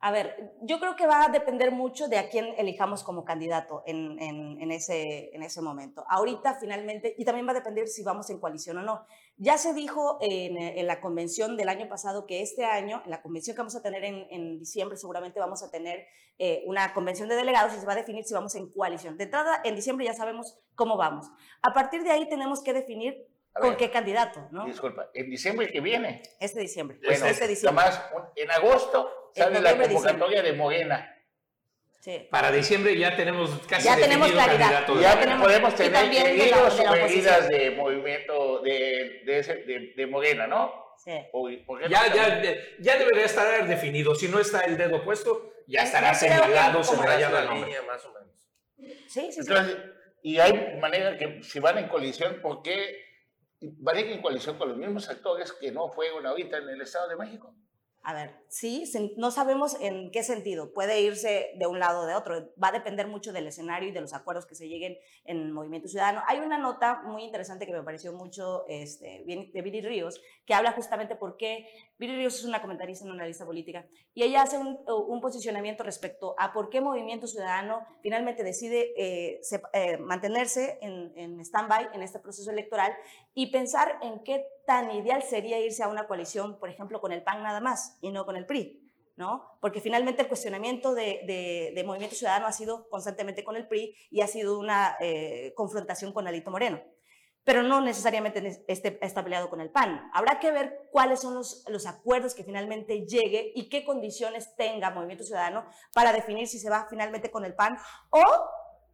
A 0.00 0.12
ver, 0.12 0.54
yo 0.62 0.78
creo 0.78 0.94
que 0.94 1.08
va 1.08 1.24
a 1.24 1.28
depender 1.28 1.72
mucho 1.72 2.06
de 2.06 2.18
a 2.18 2.28
quién 2.28 2.54
elijamos 2.56 3.02
como 3.02 3.24
candidato 3.24 3.82
en, 3.84 4.20
en, 4.22 4.60
en, 4.60 4.70
ese, 4.70 5.34
en 5.34 5.42
ese 5.42 5.60
momento. 5.60 6.04
Ahorita 6.08 6.54
finalmente, 6.54 7.16
y 7.18 7.24
también 7.24 7.48
va 7.48 7.50
a 7.50 7.54
depender 7.54 7.88
si 7.88 8.04
vamos 8.04 8.30
en 8.30 8.38
coalición 8.38 8.78
o 8.78 8.82
no. 8.82 9.04
Ya 9.38 9.58
se 9.58 9.74
dijo 9.74 10.18
en, 10.20 10.56
en 10.56 10.86
la 10.86 11.00
convención 11.00 11.56
del 11.56 11.68
año 11.68 11.88
pasado 11.88 12.26
que 12.26 12.42
este 12.42 12.64
año, 12.64 13.02
en 13.04 13.10
la 13.10 13.22
convención 13.22 13.56
que 13.56 13.60
vamos 13.60 13.74
a 13.74 13.82
tener 13.82 14.04
en, 14.04 14.58
diciembre, 14.60 14.96
seguramente 14.96 15.40
vamos 15.40 15.64
a 15.64 15.70
tener 15.70 16.06
eh, 16.38 16.62
una 16.66 16.94
convención 16.94 17.28
de 17.28 17.34
delegados 17.34 17.74
y 17.74 17.80
se 17.80 17.86
va 17.86 17.94
a 17.94 17.96
definir 17.96 18.24
si 18.24 18.34
vamos 18.34 18.54
en 18.54 18.70
coalición. 18.70 19.16
De 19.16 19.24
entrada, 19.24 19.60
en 19.64 19.74
diciembre 19.74 20.06
ya 20.06 20.14
sabemos 20.14 20.60
cómo 20.76 20.96
vamos. 20.96 21.26
A 21.62 21.72
partir 21.72 22.04
de 22.04 22.10
ahí 22.10 22.28
tenemos 22.28 22.62
que 22.62 22.72
definir 22.72 23.27
con 23.60 23.76
qué 23.76 23.90
candidato, 23.90 24.48
¿no? 24.50 24.64
Disculpa, 24.66 25.10
en 25.14 25.30
diciembre 25.30 25.70
que 25.70 25.80
viene. 25.80 26.22
Este 26.40 26.60
diciembre. 26.60 26.98
Bueno, 27.04 27.26
este 27.26 27.46
diciembre. 27.48 27.82
Tomás, 27.84 28.02
un- 28.14 28.24
en 28.36 28.50
agosto 28.50 29.30
sale 29.34 29.60
la 29.60 29.76
convocatoria 29.76 30.42
de 30.42 30.52
Morena. 30.52 31.14
Sí. 32.00 32.28
Para 32.30 32.50
diciembre 32.52 32.96
ya 32.96 33.16
tenemos 33.16 33.50
casi 33.68 33.84
Ya 33.86 33.96
tenemos 33.96 34.30
claridad. 34.30 34.86
de 34.86 35.00
ya 35.00 35.18
tenemos- 35.20 35.44
podemos 35.46 35.74
tener 35.74 35.92
también 35.92 36.22
de 36.24 36.36
la- 36.36 36.42
heridos 36.44 36.76
de 36.78 36.84
la 36.84 36.90
o 36.92 36.94
heridas 36.94 37.48
de 37.48 37.70
movimiento 37.72 38.60
de, 38.60 39.22
de, 39.26 39.38
ese- 39.40 39.56
de- 39.64 39.92
de 39.96 40.06
Morena, 40.06 40.46
¿no? 40.46 40.72
Sí. 41.04 41.12
O- 41.32 41.48
¿por 41.66 41.78
qué 41.80 41.84
no 41.84 41.90
Ya, 41.90 42.14
ya, 42.14 42.42
ya 42.78 42.96
debería 42.98 43.24
estar 43.24 43.66
definido. 43.66 44.14
Si 44.14 44.28
no 44.28 44.38
está 44.38 44.60
el 44.62 44.76
dedo 44.76 45.04
puesto, 45.04 45.52
ya 45.66 45.82
estará 45.82 46.14
señalado, 46.14 46.82
subrayado 46.84 47.40
la 47.44 47.52
línea 47.54 47.82
más 47.82 48.04
o 48.06 48.12
menos. 48.12 48.28
Sí, 49.08 49.32
sí, 49.32 49.32
sí. 49.32 49.40
Entonces, 49.40 49.76
y 50.22 50.38
hay 50.38 50.78
manera 50.80 51.16
que 51.18 51.42
si 51.42 51.58
van 51.60 51.78
en 51.78 51.88
coalición, 51.88 52.40
¿por 52.40 52.62
qué 52.62 53.07
ir 53.60 54.06
en 54.12 54.22
coalición 54.22 54.56
con 54.56 54.68
los 54.68 54.78
mismos 54.78 55.08
actores 55.08 55.52
que 55.52 55.72
no 55.72 55.88
fueron 55.88 56.26
ahorita 56.26 56.58
en 56.58 56.68
el 56.68 56.80
Estado 56.80 57.08
de 57.08 57.16
México? 57.16 57.54
A 58.02 58.14
ver, 58.14 58.34
sí, 58.48 58.84
no 59.16 59.30
sabemos 59.30 59.76
en 59.80 60.10
qué 60.10 60.22
sentido. 60.22 60.72
Puede 60.72 61.02
irse 61.02 61.50
de 61.56 61.66
un 61.66 61.78
lado 61.78 62.02
o 62.02 62.06
de 62.06 62.14
otro. 62.14 62.50
Va 62.62 62.68
a 62.68 62.72
depender 62.72 63.06
mucho 63.06 63.32
del 63.32 63.46
escenario 63.46 63.88
y 63.88 63.92
de 63.92 64.00
los 64.00 64.14
acuerdos 64.14 64.46
que 64.46 64.54
se 64.54 64.68
lleguen 64.68 64.96
en 65.24 65.38
el 65.38 65.52
Movimiento 65.52 65.88
Ciudadano. 65.88 66.22
Hay 66.26 66.38
una 66.38 66.58
nota 66.58 67.02
muy 67.02 67.24
interesante 67.24 67.66
que 67.66 67.72
me 67.72 67.82
pareció 67.82 68.12
mucho 68.12 68.64
este, 68.68 69.24
de 69.26 69.62
Viri 69.62 69.82
Ríos, 69.82 70.22
que 70.46 70.54
habla 70.54 70.72
justamente 70.72 71.16
por 71.16 71.36
qué 71.36 71.68
Viri 71.98 72.16
Ríos 72.16 72.36
es 72.38 72.44
una 72.44 72.62
comentarista, 72.62 73.04
una 73.04 73.14
analista 73.14 73.44
política, 73.44 73.86
y 74.14 74.22
ella 74.22 74.42
hace 74.42 74.56
un, 74.56 74.78
posicionamiento 75.20 75.82
respecto 75.82 76.34
a 76.38 76.52
por 76.52 76.70
qué 76.70 76.80
Movimiento 76.80 77.26
Ciudadano 77.26 77.84
finalmente 78.02 78.44
decide 78.44 78.94
eh, 78.96 79.40
eh, 79.72 79.98
mantenerse 79.98 80.78
en, 80.80 81.12
en 81.16 81.40
stand-by 81.40 81.90
en 81.92 82.02
este 82.02 82.20
proceso 82.20 82.50
electoral 82.50 82.94
y 83.34 83.50
pensar 83.50 83.98
en 84.00 84.22
qué 84.22 84.46
tan 84.68 84.90
ideal 84.90 85.22
sería 85.22 85.58
irse 85.58 85.82
a 85.82 85.88
una 85.88 86.06
coalición, 86.06 86.58
por 86.60 86.68
ejemplo, 86.68 87.00
con 87.00 87.10
el 87.10 87.22
PAN 87.22 87.42
nada 87.42 87.58
más 87.60 87.96
y 88.02 88.10
no 88.12 88.26
con 88.26 88.36
el 88.36 88.44
PRI, 88.44 88.78
¿no? 89.16 89.42
Porque 89.62 89.80
finalmente 89.80 90.20
el 90.20 90.28
cuestionamiento 90.28 90.94
de, 90.94 91.22
de- 91.26 91.72
de 91.74 91.84
Movimiento 91.84 92.14
Ciudadano 92.14 92.46
ha 92.46 92.52
sido 92.52 92.86
constantemente 92.90 93.44
con 93.44 93.56
el 93.56 93.66
PRI 93.66 93.96
y 94.10 94.20
ha 94.20 94.26
sido 94.26 94.58
una 94.58 94.98
eh, 95.00 95.54
confrontación 95.56 96.12
con 96.12 96.28
Alito 96.28 96.50
Moreno. 96.50 96.82
Pero 97.44 97.62
no 97.62 97.80
necesariamente 97.80 98.42
ne- 98.42 98.62
esté, 98.68 98.98
está 99.00 99.24
peleado 99.24 99.48
con 99.48 99.62
el 99.62 99.70
PAN. 99.70 100.10
Habrá 100.12 100.38
que 100.38 100.50
ver 100.52 100.88
cuáles 100.92 101.20
son 101.20 101.34
los, 101.34 101.64
los 101.68 101.86
acuerdos 101.86 102.34
que 102.34 102.44
finalmente 102.44 103.06
llegue 103.06 103.52
y 103.54 103.70
qué 103.70 103.84
condiciones 103.86 104.54
tenga 104.54 104.90
Movimiento 104.90 105.24
Ciudadano 105.24 105.64
para 105.94 106.12
definir 106.12 106.46
si 106.46 106.58
se 106.58 106.68
va 106.68 106.86
finalmente 106.90 107.30
con 107.30 107.46
el 107.46 107.54
PAN 107.54 107.78
o 108.10 108.22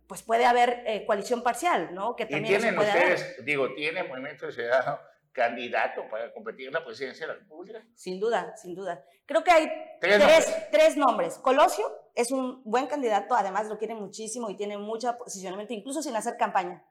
pues 0.06 0.22
puede 0.22 0.44
haber 0.44 0.84
eh, 0.86 1.04
coalición 1.04 1.42
parcial, 1.42 1.92
¿no? 1.94 2.14
Que 2.14 2.24
Y 2.24 2.28
también 2.28 2.54
eso 2.54 2.60
tienen 2.60 2.76
puede 2.76 2.90
haber. 2.92 3.14
ustedes, 3.14 3.44
digo, 3.44 3.74
¿tiene 3.74 4.04
Movimiento 4.04 4.52
Ciudadano 4.52 5.00
candidato 5.34 6.08
para 6.08 6.32
competir 6.32 6.68
en 6.68 6.72
la 6.72 6.84
presidencia 6.84 7.26
de 7.26 7.34
la 7.34 7.38
República? 7.40 7.84
Sin 7.94 8.18
duda, 8.18 8.56
sin 8.56 8.74
duda. 8.74 9.04
Creo 9.26 9.44
que 9.44 9.50
hay 9.50 9.66
Tres 10.00 10.16
tres, 10.16 10.18
nombres. 10.18 10.70
tres 10.70 10.96
nombres. 10.96 11.38
Colosio 11.38 11.84
es 12.14 12.30
un 12.30 12.62
buen 12.64 12.86
candidato, 12.86 13.34
además 13.34 13.66
lo 13.66 13.76
quiere 13.76 13.94
muchísimo 13.94 14.48
y 14.48 14.56
tiene 14.56 14.78
mucho 14.78 15.14
posicionamiento, 15.18 15.74
incluso 15.74 16.02
sin 16.02 16.16
hacer 16.16 16.36
campaña. 16.38 16.82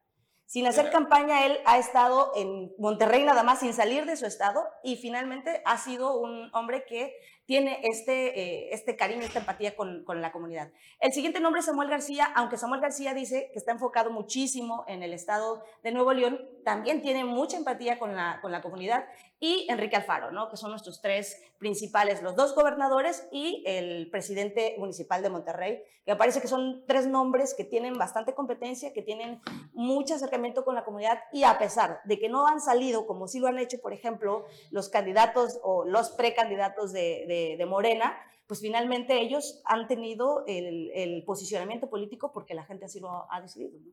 Sin 0.46 0.68
hacer 0.68 0.92
campaña, 0.92 1.46
él 1.46 1.58
ha 1.66 1.78
estado 1.78 2.32
en 2.36 2.74
Monterrey 2.78 3.24
nada 3.24 3.44
más, 3.44 3.62
sin 3.62 3.74
salir 3.74 4.06
de 4.06 4.18
su 4.18 4.26
estado, 4.26 4.64
y 4.84 4.98
finalmente 4.98 5.64
ha 5.66 5.78
sido 5.78 6.20
un 6.20 6.54
hombre 6.54 6.86
que 6.86 7.16
tiene 7.46 7.80
este, 7.84 8.40
eh, 8.40 8.70
este 8.72 8.96
cariño, 8.96 9.22
esta 9.22 9.40
empatía 9.40 9.76
con, 9.76 10.04
con, 10.06 10.22
la 10.22 10.32
comunidad. 10.32 10.72
El 11.00 11.12
siguiente 11.12 11.40
nombre 11.40 11.60
es 11.60 11.66
Samuel 11.66 11.90
García, 11.90 12.32
aunque 12.36 12.58
Samuel 12.58 12.82
García 12.82 13.14
dice 13.14 13.50
que 13.52 13.60
está 13.60 13.72
enfocado 13.72 14.12
muchísimo 14.12 14.86
en 14.88 15.04
el 15.04 15.14
estado 15.14 15.64
de 15.84 15.92
Nuevo 15.92 16.14
León, 16.14 16.40
también 16.64 17.02
tiene 17.02 17.26
mucha 17.26 17.58
empatía 17.58 18.00
con 18.00 18.16
la, 18.16 18.40
con 18.42 18.52
la 18.52 18.62
comunidad, 18.62 19.06
y 19.44 19.68
Enrique 19.70 19.98
Alfaro, 19.98 20.32
¿no? 20.32 20.48
que 20.48 20.56
son 20.56 20.70
nuestros 20.70 21.02
tres 21.02 21.38
principales, 21.58 22.24
los 22.24 22.38
dos 22.38 22.56
gobernadores 22.56 23.28
y 23.30 23.62
el 23.66 24.10
presidente 24.10 24.76
municipal 24.78 25.22
de 25.22 25.30
Monterrey, 25.30 25.84
que 26.06 26.14
me 26.14 26.16
parece 26.16 26.40
que 26.40 26.48
son 26.48 26.86
tres 26.88 27.08
nombres 27.08 27.54
que 27.54 27.66
tienen 27.66 27.98
bastante 27.98 28.34
competencia, 28.34 28.94
que 28.94 29.02
tienen 29.02 29.42
mucho 29.74 30.16
acercamiento 30.16 30.64
con 30.64 30.76
la 30.76 30.86
comunidad 30.86 31.20
y 31.34 31.44
a 31.44 31.58
pesar 31.58 32.00
de 32.06 32.20
que 32.20 32.30
no 32.30 32.48
han 32.48 32.62
salido, 32.62 33.06
como 33.06 33.28
sí 33.28 33.40
lo 33.40 33.48
han 33.48 33.60
hecho, 33.60 33.82
por 33.82 33.92
ejemplo, 33.92 34.46
los 34.72 34.88
candidatos 34.88 35.60
o 35.62 35.84
los 35.84 36.12
precandidatos 36.12 36.94
de, 36.94 37.26
de, 37.28 37.33
de 37.58 37.66
Morena, 37.66 38.18
pues 38.48 38.62
finalmente 38.62 39.20
ellos 39.22 39.62
han 39.66 39.88
tenido 39.88 40.44
el, 40.48 40.92
el, 40.94 41.24
posicionamiento 41.24 41.90
político 41.90 42.32
porque 42.32 42.54
la 42.54 42.66
gente 42.66 42.86
así 42.86 43.00
lo 43.00 43.32
ha 43.32 43.42
decidido. 43.42 43.80
¿no? 43.80 43.92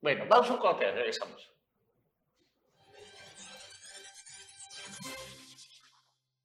Bueno, 0.00 0.24
vamos 0.28 0.50
a 0.50 0.54
un 0.54 0.58
corte, 0.58 0.90
regresamos. 0.90 1.50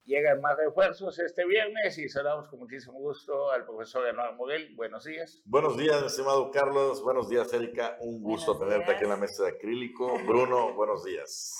Llegan 0.04 0.40
más 0.40 0.56
refuerzos 0.56 1.18
este 1.18 1.44
viernes 1.44 1.98
y 1.98 2.08
saludamos 2.08 2.48
con 2.48 2.60
muchísimo 2.60 2.96
gusto 2.96 3.50
al 3.50 3.64
profesor 3.64 4.06
Eduardo 4.06 4.34
Morel. 4.34 4.72
Buenos 4.76 5.04
días. 5.04 5.42
Buenos 5.44 5.76
días, 5.76 6.00
estimado 6.04 6.48
Carlos. 6.52 7.02
Buenos 7.02 7.28
días, 7.28 7.52
Erika. 7.52 7.96
Un 8.02 8.22
gusto 8.22 8.54
buenos 8.54 8.68
tenerte 8.68 8.92
días. 8.92 8.96
aquí 8.96 9.04
en 9.04 9.10
la 9.10 9.16
mesa 9.16 9.42
de 9.42 9.50
acrílico. 9.50 10.16
Bruno, 10.24 10.74
buenos 10.74 11.02
días. 11.02 11.56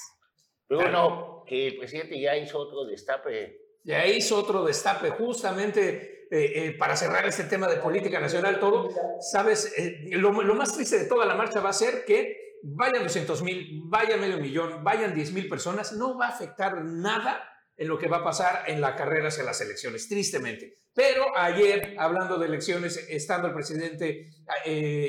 Bruno, 0.68 1.42
que 1.44 1.66
el 1.66 1.76
presidente 1.78 2.20
ya 2.20 2.36
hizo 2.36 2.60
otro 2.60 2.84
destape. 2.84 3.65
Ya 3.86 4.04
hizo 4.04 4.36
otro 4.36 4.64
destape, 4.64 5.10
justamente 5.10 6.26
eh, 6.28 6.52
eh, 6.56 6.76
para 6.76 6.96
cerrar 6.96 7.24
este 7.24 7.44
tema 7.44 7.68
de 7.68 7.76
política 7.76 8.18
nacional, 8.18 8.58
todo. 8.58 8.90
Sabes, 9.20 9.72
eh, 9.78 10.08
lo, 10.10 10.32
más 10.32 10.74
triste 10.74 10.98
de 10.98 11.04
toda 11.04 11.24
la 11.24 11.36
marcha 11.36 11.60
va 11.60 11.70
a 11.70 11.72
ser 11.72 12.04
que 12.04 12.58
vayan 12.64 13.04
200 13.04 13.42
mil, 13.44 13.82
vayan 13.84 14.20
medio 14.20 14.38
millón, 14.38 14.82
vayan 14.82 15.14
10 15.14 15.32
mil 15.32 15.48
personas, 15.48 15.92
no 15.92 16.18
va 16.18 16.26
a 16.26 16.30
afectar 16.30 16.84
nada 16.84 17.48
en 17.76 17.86
lo 17.86 17.96
que 17.96 18.08
va 18.08 18.18
a 18.18 18.24
pasar 18.24 18.64
en 18.66 18.80
la 18.80 18.96
carrera 18.96 19.28
hacia 19.28 19.44
las 19.44 19.60
elecciones, 19.60 20.08
tristemente. 20.08 20.80
Pero 20.92 21.38
ayer, 21.38 21.94
hablando 21.96 22.38
de 22.38 22.46
elecciones, 22.46 23.06
estando 23.08 23.46
el 23.46 23.54
presidente 23.54 24.30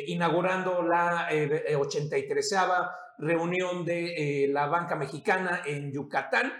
inaugurando 0.05 0.83
la 0.83 1.29
eh, 1.31 1.75
83 1.75 2.55
reunión 3.17 3.85
de 3.85 4.47
la 4.51 4.67
banca 4.67 4.95
mexicana 4.95 5.63
en 5.65 5.91
Yucatán, 5.91 6.53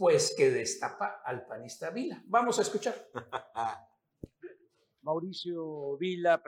pues 0.00 0.34
que 0.34 0.50
destapa 0.50 1.20
al 1.22 1.46
panista 1.46 1.90
Vila. 1.90 2.22
Vamos 2.24 2.58
a 2.58 2.62
escuchar. 2.62 2.94
Mauricio 5.02 5.98
Vila, 5.98 6.42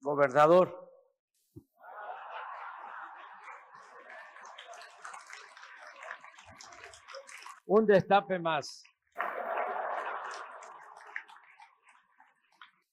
gobernador 0.00 0.90
un 7.66 7.84
destape 7.84 8.38
más. 8.38 8.82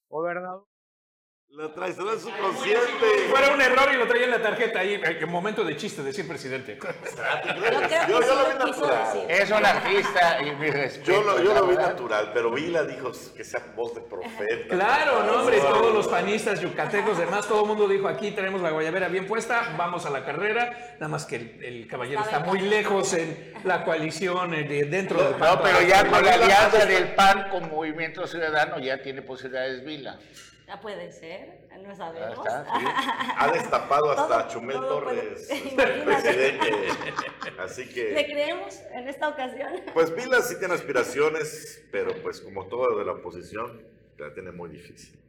Gobernador. 0.10 0.75
Lo 1.56 1.72
traes 1.72 1.98
en 1.98 2.20
su 2.20 2.30
consciente. 2.32 3.30
Fuera 3.30 3.54
un 3.54 3.62
error 3.62 3.90
y 3.94 3.98
lo 3.98 4.06
traía 4.06 4.26
en 4.26 4.32
la 4.32 4.42
tarjeta 4.42 4.80
ahí, 4.80 5.00
en 5.02 5.30
momento 5.30 5.64
de 5.64 5.78
chiste, 5.78 6.04
decir 6.04 6.28
presidente. 6.28 6.78
Yo, 8.10 8.20
yo, 8.20 8.36
lo 8.36 8.50
vi 8.50 8.72
natural. 8.72 9.26
Es 9.30 9.50
un 9.50 9.66
artista 9.66 10.42
y 10.42 10.54
mi 10.56 10.70
respeto. 10.70 11.12
Yo 11.12 11.24
lo, 11.24 11.42
yo 11.42 11.54
lo 11.54 11.68
vi 11.68 11.76
natural, 11.76 12.32
pero 12.34 12.52
Vila 12.52 12.84
dijo 12.84 13.12
que 13.36 13.44
sea 13.44 13.62
voz 13.76 13.96
de 13.96 14.02
profeta. 14.02 14.76
Claro, 14.76 15.24
no, 15.24 15.42
hombre, 15.42 15.60
todos 15.60 15.94
los 15.94 16.08
panistas, 16.08 16.60
yucatecos, 16.60 17.18
demás, 17.18 17.48
todo 17.48 17.62
el 17.62 17.68
mundo 17.68 17.88
dijo 17.88 18.08
aquí 18.08 18.32
tenemos 18.32 18.62
la 18.62 18.72
guayabera 18.72 19.08
bien 19.08 19.26
puesta, 19.26 19.74
vamos 19.78 20.06
a 20.06 20.10
la 20.10 20.26
carrera. 20.26 20.96
Nada 20.96 21.08
más 21.08 21.26
que 21.26 21.38
el, 21.38 21.64
el 21.64 21.88
caballero 21.88 22.22
está 22.22 22.40
muy 22.40 22.60
lejos 22.60 23.14
en 23.14 23.54
la 23.64 23.86
coalición 23.86 24.52
de, 24.52 24.86
dentro 24.86 25.24
del 25.24 25.36
PAN. 25.36 25.56
No, 25.56 25.62
pero 25.62 25.82
ya 25.82 26.06
con 26.10 26.24
la 26.24 26.34
alianza 26.34 26.86
del 26.86 27.14
PAN 27.16 27.50
con 27.50 27.70
Movimiento 27.70 28.28
Ciudadano 28.28 28.80
ya 28.80 29.02
tiene 29.02 29.22
posibilidades 29.22 29.86
Vila. 29.86 30.20
Ya 30.68 30.82
puede 30.82 31.12
ser, 31.12 31.68
no 31.80 31.96
sabemos. 31.96 32.40
Sí. 32.44 32.86
Ha 33.38 33.52
destapado 33.52 34.12
hasta 34.12 34.48
todo, 34.48 34.48
Chumel 34.50 34.78
todo 34.78 35.00
Torres, 35.00 35.48
presidente. 35.76 36.88
Así 37.60 37.88
que. 37.88 38.12
¿Le 38.12 38.26
creemos 38.26 38.80
en 38.92 39.08
esta 39.08 39.30
ocasión? 39.30 39.74
Pues 39.94 40.16
Vila 40.16 40.42
sí 40.42 40.58
tiene 40.58 40.74
aspiraciones, 40.74 41.84
pero 41.92 42.20
pues 42.24 42.42
como 42.42 42.66
todo 42.66 42.98
de 42.98 43.06
la 43.06 43.12
oposición, 43.12 43.84
la 44.18 44.34
tiene 44.34 44.52
muy 44.52 44.70
difícil. 44.70 45.20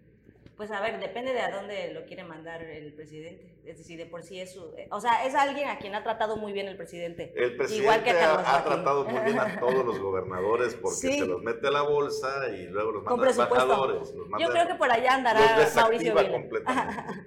Pues 0.57 0.71
a 0.71 0.81
ver, 0.81 0.99
depende 0.99 1.35
de 1.35 1.41
a 1.41 1.51
dónde 1.51 1.93
lo 1.93 2.07
quiere 2.07 2.25
mandar 2.25 2.63
el 2.63 2.91
presidente. 2.95 3.59
Es 3.67 3.77
decir, 3.77 3.99
de 3.99 4.07
por 4.07 4.23
sí 4.23 4.41
es 4.41 4.55
su, 4.55 4.65
O 4.91 5.01
sea, 5.03 5.27
es 5.27 5.35
alguien 5.35 5.69
a 5.69 5.79
quien 5.79 5.95
ha 5.95 6.03
tratado 6.03 6.39
muy 6.39 6.55
bien 6.55 6.67
el 6.67 6.79
presidente. 6.79 7.35
El 7.37 7.57
presidente 7.59 7.83
Igual 7.83 8.03
que 8.03 8.11
a 8.13 8.35
ha, 8.37 8.57
ha 8.57 8.65
tratado 8.65 9.05
muy 9.05 9.21
bien 9.21 9.39
a 9.39 9.61
todos 9.61 9.85
los 9.85 9.99
gobernadores 9.99 10.75
porque 10.83 10.97
sí. 10.97 11.19
se 11.19 11.27
los 11.27 11.43
mete 11.43 11.67
a 11.67 11.71
la 11.73 11.83
bolsa 11.83 12.49
y 12.49 12.69
luego 12.69 12.93
los 12.93 13.05
manda 13.05 13.27
a 13.27 13.31
embajadores. 13.31 14.15
Los 14.15 14.29
manda, 14.29 14.47
Yo 14.47 14.51
creo 14.51 14.67
que 14.67 14.75
por 14.77 14.91
allá 14.91 15.15
andará 15.15 15.69
Mauricio 15.75 16.15
Vila. 16.15 17.07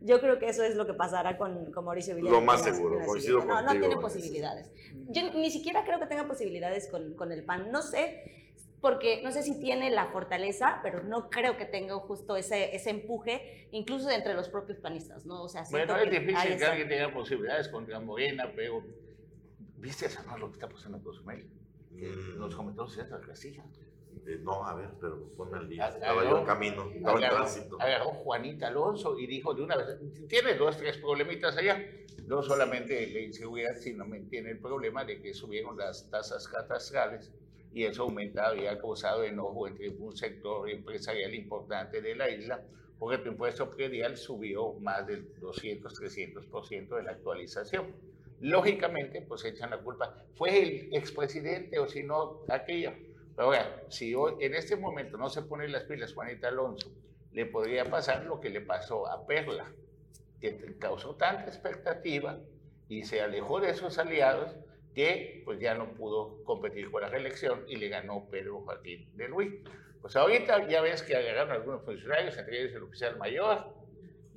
Yo 0.00 0.20
creo 0.20 0.38
que 0.38 0.48
eso 0.48 0.62
es 0.62 0.76
lo 0.76 0.86
que 0.86 0.94
pasará 0.94 1.36
con, 1.36 1.72
con 1.72 1.84
Mauricio 1.84 2.14
Vila. 2.14 2.30
Lo 2.30 2.40
más 2.40 2.62
seguro, 2.62 3.04
coincido 3.04 3.40
no, 3.40 3.48
contigo. 3.48 3.74
No 3.74 3.80
tiene 3.80 3.96
posibilidades. 3.96 4.70
Yo 5.08 5.30
ni 5.34 5.50
siquiera 5.50 5.84
creo 5.84 5.98
que 5.98 6.06
tenga 6.06 6.26
posibilidades 6.26 6.88
con, 6.88 7.14
con 7.14 7.32
el 7.32 7.44
PAN. 7.44 7.70
No 7.70 7.82
sé 7.82 8.35
porque 8.86 9.20
no 9.20 9.32
sé 9.32 9.42
si 9.42 9.58
tiene 9.58 9.90
la 9.90 10.06
fortaleza, 10.12 10.78
pero 10.80 11.02
no 11.02 11.28
creo 11.28 11.56
que 11.56 11.64
tenga 11.64 11.96
justo 11.96 12.36
ese, 12.36 12.72
ese 12.72 12.90
empuje, 12.90 13.66
incluso 13.72 14.08
entre 14.10 14.32
los 14.32 14.48
propios 14.48 14.78
panistas, 14.78 15.26
¿no? 15.26 15.42
O 15.42 15.48
sea, 15.48 15.64
bueno, 15.72 15.96
es 15.96 16.08
difícil 16.08 16.56
que 16.56 16.64
alguien 16.64 16.88
tenga 16.88 17.12
posibilidades 17.12 17.66
contra 17.66 17.98
Morena, 17.98 18.52
pero 18.54 18.84
¿viste 19.78 20.06
esa 20.06 20.22
no 20.22 20.38
lo 20.38 20.46
que 20.50 20.52
está 20.52 20.68
pasando 20.68 20.98
con 20.98 21.06
Cozumel? 21.06 21.48
Que 21.98 22.06
mm. 22.06 22.38
nos 22.38 22.54
comentó 22.54 22.86
César 22.86 23.20
Casilla. 23.22 23.64
Eh, 24.24 24.38
no, 24.40 24.64
a 24.64 24.74
ver, 24.76 24.90
pero 25.00 25.32
ponme 25.36 25.58
al 25.58 25.68
día. 25.68 25.88
Estaba 25.88 26.22
yo 26.22 26.38
en 26.38 26.46
camino, 26.46 26.88
estaba 26.88 27.18
agarró, 27.18 27.34
en 27.34 27.42
tránsito. 27.42 27.80
Agarró 27.80 28.10
Juanita 28.10 28.68
Alonso 28.68 29.18
y 29.18 29.26
dijo 29.26 29.52
de 29.52 29.62
una 29.62 29.74
vez, 29.78 29.98
tiene 30.28 30.54
dos, 30.54 30.76
tres 30.76 30.98
problemitas 30.98 31.56
allá. 31.56 31.84
No 32.24 32.40
solamente 32.40 33.04
la 33.08 33.18
inseguridad, 33.18 33.74
sino 33.80 34.04
tiene 34.30 34.52
el 34.52 34.60
problema 34.60 35.04
de 35.04 35.20
que 35.20 35.34
subieron 35.34 35.76
las 35.76 36.08
tasas 36.08 36.46
catastrales 36.46 37.32
y 37.76 37.84
eso 37.84 38.02
ha 38.02 38.06
aumentado 38.06 38.56
y 38.56 38.66
ha 38.66 38.78
causado 38.78 39.22
enojo 39.22 39.68
entre 39.68 39.90
un 39.90 40.16
sector 40.16 40.70
empresarial 40.70 41.34
importante 41.34 42.00
de 42.00 42.14
la 42.14 42.30
isla, 42.30 42.62
porque 42.98 43.18
tu 43.18 43.28
impuesto 43.28 43.70
predial 43.70 44.16
subió 44.16 44.72
más 44.80 45.06
del 45.06 45.38
200, 45.40 45.92
300% 46.00 46.96
de 46.96 47.02
la 47.02 47.10
actualización. 47.10 47.94
Lógicamente, 48.40 49.20
pues 49.20 49.44
echan 49.44 49.68
la 49.68 49.76
culpa. 49.76 50.24
Fue 50.36 50.58
el 50.58 50.94
expresidente 50.94 51.78
o 51.78 51.86
si 51.86 52.02
no, 52.02 52.44
aquello. 52.48 52.92
Pero 53.36 53.48
ahora, 53.48 53.82
si 53.90 54.14
hoy, 54.14 54.36
en 54.40 54.54
este 54.54 54.76
momento 54.76 55.18
no 55.18 55.28
se 55.28 55.42
ponen 55.42 55.70
las 55.70 55.84
pilas 55.84 56.14
Juanita 56.14 56.48
Alonso, 56.48 56.90
le 57.32 57.44
podría 57.44 57.84
pasar 57.84 58.24
lo 58.24 58.40
que 58.40 58.48
le 58.48 58.62
pasó 58.62 59.06
a 59.06 59.26
Perla, 59.26 59.70
que 60.40 60.78
causó 60.78 61.14
tanta 61.16 61.44
expectativa 61.44 62.38
y 62.88 63.04
se 63.04 63.20
alejó 63.20 63.60
de 63.60 63.74
sus 63.74 63.98
aliados 63.98 64.56
que 64.96 65.42
pues 65.44 65.60
ya 65.60 65.74
no 65.74 65.92
pudo 65.92 66.42
competir 66.44 66.90
con 66.90 67.02
la 67.02 67.10
reelección 67.10 67.64
y 67.68 67.76
le 67.76 67.90
ganó 67.90 68.30
Pedro 68.30 68.62
Joaquín 68.62 69.06
de 69.14 69.28
Luis. 69.28 69.52
Pues 70.00 70.16
ahorita 70.16 70.66
ya 70.68 70.80
ves 70.80 71.02
que 71.02 71.14
agarraron 71.14 71.52
algunos 71.52 71.84
funcionarios, 71.84 72.38
entre 72.38 72.62
ellos 72.62 72.74
el 72.74 72.82
oficial 72.84 73.18
mayor 73.18 73.74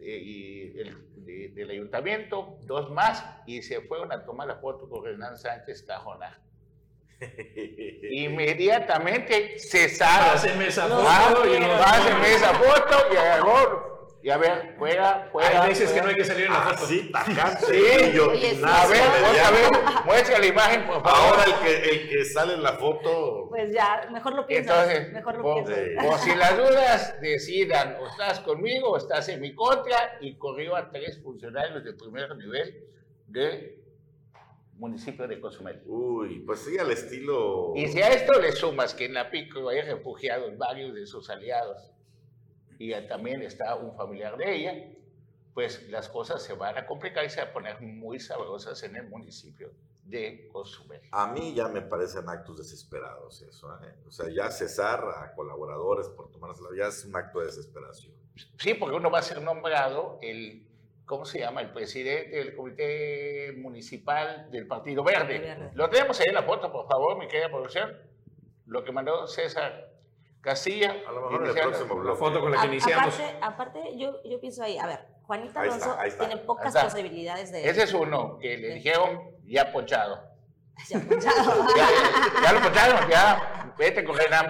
eh, 0.01 0.19
y 0.21 0.77
el 0.77 0.97
de, 1.15 1.47
del 1.55 1.69
ayuntamiento, 1.69 2.57
dos 2.63 2.91
más, 2.91 3.23
y 3.47 3.61
se 3.61 3.79
fueron 3.79 4.11
a 4.11 4.25
tomar 4.25 4.47
la 4.49 4.57
foto 4.57 4.89
con 4.89 5.05
Renan 5.05 5.37
Sánchez 5.37 5.83
Cajona. 5.83 6.41
Inmediatamente 8.11 9.59
cesaron. 9.59 10.33
Pásenme 10.33 10.67
esa 10.67 10.87
foto. 10.89 11.05
Ah, 11.07 11.33
y 11.45 11.57
nos 11.57 11.81
pásenme 11.81 12.33
esa 12.33 12.53
foto 12.53 13.13
y 13.13 13.15
agarró 13.15 13.98
y 14.21 14.29
a 14.29 14.37
ver, 14.37 14.75
fuera, 14.77 15.29
fuera. 15.31 15.63
Hay 15.63 15.69
veces 15.69 15.91
que 15.91 16.01
no 16.01 16.09
hay 16.09 16.15
que 16.15 16.25
salir 16.25 16.47
en 16.47 16.53
la 16.53 16.61
foto. 16.61 16.85
Sí, 16.87 17.09
tajante. 17.09 17.65
Sí, 17.67 18.11
yo, 18.13 18.25
a 18.25 18.87
ver, 18.87 19.01
otra 19.29 19.51
vez, 19.51 19.69
muestra 20.05 20.39
la 20.39 20.45
imagen, 20.45 20.87
por 20.87 21.01
favor. 21.01 21.09
Ahora 21.09 21.43
el 21.45 21.53
que, 21.65 21.89
el 21.89 22.09
que 22.09 22.25
sale 22.25 22.55
en 22.55 22.63
la 22.63 22.73
foto. 22.73 23.47
Pues 23.47 23.73
ya, 23.73 24.09
mejor 24.11 24.33
lo 24.35 24.45
piensas. 24.45 24.89
Entonces, 24.89 25.13
mejor 25.13 25.37
lo 25.37 25.53
piensas. 25.53 26.05
por 26.05 26.19
si 26.19 26.35
las 26.35 26.57
dudas 26.57 27.21
decidan, 27.21 27.95
o 28.01 28.07
estás 28.07 28.41
conmigo 28.41 28.89
o 28.89 28.97
estás 28.97 29.29
en 29.29 29.39
mi 29.39 29.55
contra, 29.55 30.17
y 30.19 30.35
corrió 30.37 30.75
a 30.75 30.89
tres 30.89 31.21
funcionarios 31.23 31.81
de 31.85 31.93
primer 31.93 32.35
nivel 32.35 32.89
del 33.25 33.79
municipio 34.73 35.29
de 35.29 35.39
Cozumel. 35.39 35.81
Uy, 35.85 36.39
pues 36.39 36.59
sí, 36.59 36.77
al 36.77 36.91
estilo. 36.91 37.71
Y 37.75 37.87
si 37.87 38.01
a 38.01 38.09
esto 38.09 38.37
le 38.41 38.51
sumas 38.51 38.93
que 38.93 39.05
en 39.05 39.13
la 39.13 39.31
pico 39.31 39.69
hay 39.69 39.81
refugiados 39.81 40.57
varios 40.57 40.93
de 40.93 41.05
sus 41.05 41.29
aliados, 41.29 41.93
y 42.79 42.93
también 43.07 43.41
está 43.41 43.75
un 43.75 43.93
familiar 43.93 44.37
de 44.37 44.55
ella, 44.55 44.73
pues 45.53 45.87
las 45.89 46.07
cosas 46.07 46.41
se 46.41 46.53
van 46.53 46.77
a 46.77 46.87
complicar 46.87 47.25
y 47.25 47.29
se 47.29 47.41
van 47.41 47.49
a 47.49 47.53
poner 47.53 47.81
muy 47.81 48.19
sabrosas 48.19 48.81
en 48.83 48.95
el 48.95 49.09
municipio 49.09 49.71
de 50.05 50.47
Cozumel. 50.47 51.01
A 51.11 51.27
mí 51.27 51.53
ya 51.53 51.67
me 51.67 51.81
parecen 51.81 52.27
actos 52.29 52.57
desesperados 52.57 53.41
eso. 53.41 53.77
¿eh? 53.83 53.93
O 54.07 54.11
sea, 54.11 54.29
ya 54.29 54.49
cesar 54.49 55.03
a 55.03 55.33
colaboradores 55.35 56.07
por 56.07 56.31
tomársela 56.31 56.69
ya 56.75 56.87
es 56.87 57.03
un 57.03 57.15
acto 57.15 57.41
de 57.41 57.47
desesperación. 57.47 58.13
Sí, 58.57 58.73
porque 58.73 58.95
uno 58.95 59.11
va 59.11 59.19
a 59.19 59.23
ser 59.23 59.41
nombrado 59.41 60.17
el, 60.21 60.65
¿cómo 61.05 61.25
se 61.25 61.39
llama? 61.39 61.61
El 61.61 61.73
presidente 61.73 62.37
del 62.37 62.55
comité 62.55 63.53
municipal 63.57 64.49
del 64.49 64.67
Partido 64.67 65.03
Verde. 65.03 65.39
Verde. 65.39 65.71
Lo 65.73 65.89
tenemos 65.89 66.17
ahí 66.21 66.27
en 66.29 66.35
la 66.35 66.43
foto, 66.43 66.71
por 66.71 66.87
favor, 66.87 67.19
mi 67.19 67.27
querida 67.27 67.49
producción. 67.49 67.93
Lo 68.65 68.85
que 68.85 68.93
mandó 68.93 69.27
César 69.27 69.88
Castilla. 70.41 70.95
A 71.07 71.11
lo 71.11 71.21
mejor 71.29 71.43
en 71.43 71.57
el 71.57 72.05
La 72.05 72.15
foto 72.15 72.39
con 72.39 72.51
la 72.51 72.57
que 72.57 72.63
A- 72.63 72.71
iniciamos. 72.71 73.13
aparte, 73.15 73.37
aparte 73.41 73.97
yo, 73.97 74.23
yo 74.23 74.39
pienso 74.39 74.63
ahí, 74.63 74.77
a 74.77 74.85
ver, 74.87 75.05
Juanita 75.23 75.61
Ahí 75.61 75.69
Alonso 75.69 76.01
está. 76.03 76.25
tiene 76.25 76.41
pocas 76.41 76.75
posibilidades 76.75 77.51
de... 77.51 77.69
Ese 77.69 77.83
es 77.83 77.93
uno 77.93 78.37
que 78.39 78.57
le 78.57 78.75
dijeron 78.75 79.31
ya 79.45 79.71
ponchado. 79.71 80.27
Ya, 80.89 80.99
ponchado. 80.99 81.67
Ya, 81.75 81.87
ya 82.41 82.53
lo 82.53 82.61
poncharon, 82.61 83.09
ya. 83.09 83.73
Vete 83.77 84.03
con 84.03 84.17
Renam. 84.17 84.47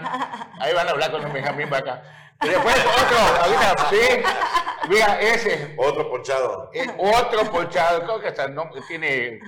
Ahí 0.59 0.73
van 0.73 0.87
a 0.87 0.91
hablar 0.91 1.11
con 1.11 1.25
un 1.25 1.33
Benjamín 1.33 1.69
Vaca. 1.69 2.03
Y 2.41 2.47
después 2.49 2.75
otro, 2.75 3.17
ahorita, 3.43 3.89
sí. 3.89 4.87
Mira, 4.89 5.19
ese. 5.19 5.75
Otro 5.77 6.09
ponchado. 6.09 6.69
Eh, 6.73 6.85
otro 6.97 7.51
ponchado, 7.51 8.03
creo 8.03 8.19
que 8.21 8.27
hasta 8.29 8.47
no, 8.47 8.69
tiene, 8.87 9.39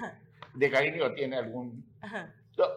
de 0.53 0.71
cariño 0.71 1.13
tiene 1.13 1.37
algún, 1.37 1.85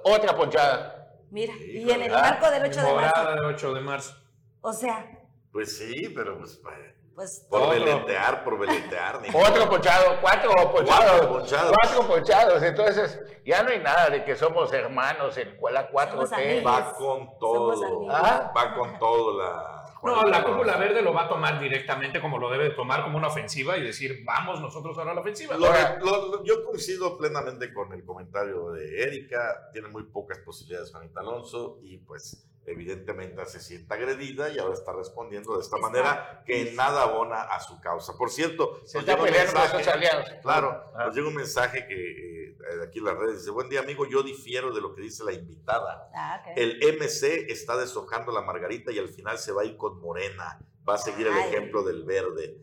otra 0.05 0.37
ponchada. 0.37 1.04
Mira, 1.35 1.53
y 1.57 1.91
en 1.91 2.01
el 2.03 2.12
marco 2.12 2.49
del 2.49 2.62
8 2.62 2.80
de 2.80 2.95
marzo. 2.95 3.11
Morada 3.20 3.35
de 3.35 3.41
8 3.47 3.74
de 3.74 3.80
marzo. 3.80 4.14
O 4.61 4.72
sea, 4.72 5.05
Pues 5.51 5.76
sí, 5.76 6.09
pero 6.14 6.39
pues 6.39 6.61
eh, 6.72 6.95
pues 7.12 7.47
por 7.51 7.61
Otro. 7.62 7.72
veletear, 7.74 8.45
por 8.45 8.57
veletear. 8.59 9.16
Otro 9.16 9.32
modo. 9.32 9.70
ponchado, 9.70 10.16
cuatro 10.20 10.51
ponchados. 10.72 10.87
Cuatro 10.87 11.28
ponchados. 11.32 11.72
Cuatro 11.82 12.07
ponchados. 12.07 12.62
Entonces, 12.62 13.20
ya 13.45 13.64
no 13.64 13.70
hay 13.70 13.80
nada 13.80 14.11
de 14.11 14.24
que 14.24 14.37
somos 14.37 14.72
hermanos 14.72 15.37
en 15.37 15.59
la 15.72 15.91
4T. 15.91 16.11
Somos 16.12 16.32
amigos. 16.32 16.72
Va 16.72 16.93
con 16.93 17.39
todo. 17.41 18.07
Ah. 18.11 18.53
Va 18.57 18.74
con 18.76 18.97
todo 19.01 19.37
la. 19.43 19.74
No, 20.05 20.23
la 20.25 20.45
cúpula 20.45 20.77
verde 20.77 21.01
lo 21.03 21.13
va 21.15 21.25
a 21.25 21.29
tomar 21.29 21.59
directamente 21.59 22.21
como 22.21 22.39
lo 22.39 22.51
debe 22.51 22.65
de 22.65 22.71
tomar 22.71 23.03
como 23.05 23.17
una 23.17 23.29
ofensiva 23.29 23.77
y 23.79 23.83
decir, 23.83 24.23
vamos 24.25 24.61
nosotros 24.61 24.97
ahora 24.99 25.13
a 25.13 25.15
la 25.15 25.21
ofensiva. 25.23 25.57
Lo- 25.57 25.67
lo- 26.01 26.29
lo- 26.31 26.45
yo 26.45 26.65
coincido 26.65 27.17
plenamente 27.17 27.73
con 27.73 27.93
el 27.93 28.05
comentario 28.05 28.71
de 28.73 29.03
Erika. 29.03 29.71
Tiene 29.73 29.89
muy 29.89 30.03
pocas 30.05 30.39
posibilidades 30.41 30.91
Juanita 30.93 31.21
Alonso 31.21 31.79
y 31.83 31.97
pues 31.99 32.47
evidentemente 32.67 33.45
se 33.47 33.61
siente 33.61 33.93
agredida 33.95 34.49
y 34.51 34.59
ahora 34.59 34.75
está 34.75 34.93
respondiendo 34.93 35.55
de 35.55 35.61
esta 35.62 35.77
Está- 35.77 35.89
manera 35.89 36.43
que 36.47 36.69
en 36.69 36.77
nada 36.77 37.03
abona 37.03 37.43
a 37.43 37.61
su 37.61 37.81
causa. 37.81 38.17
Por 38.17 38.31
cierto, 38.31 38.81
Se 38.87 38.99
nos 38.99 39.07
llega 39.07 39.23
un 39.23 39.31
mensaje- 39.31 39.91
aliados. 39.91 40.31
Claro, 40.43 40.83
Ah. 40.95 41.07
nos 41.07 41.15
llega 41.17 41.29
un 41.29 41.35
mensaje 41.35 41.87
que 41.87 42.45
eh, 42.55 42.57
aquí 42.87 42.99
en 43.01 43.05
las 43.05 43.17
redes 43.19 43.41
dice, 43.41 43.51
buen 43.51 43.69
día 43.69 43.81
amigo, 43.81 44.07
yo 44.07 44.23
difiero 44.23 44.73
de 44.73 44.81
lo 44.81 44.95
que 44.95 45.03
dice 45.03 45.23
la 45.25 45.33
invitada. 45.33 46.09
ah. 46.15 46.43
El 46.57 46.83
MC 46.83 47.47
está 47.53 47.77
deshojando 47.77 48.33
la 48.33 48.41
margarita 48.41 48.91
y 48.93 48.99
al 48.99 49.09
final 49.09 49.37
se 49.39 49.53
va 49.53 49.62
a 49.62 49.65
ir 49.67 49.77
con 49.77 50.01
Morena. 50.01 50.59
Va 50.89 50.95
a 50.95 50.99
seguir 50.99 51.27
el 51.27 51.37
ejemplo 51.37 51.83
del 51.83 52.05
verde. 52.05 52.57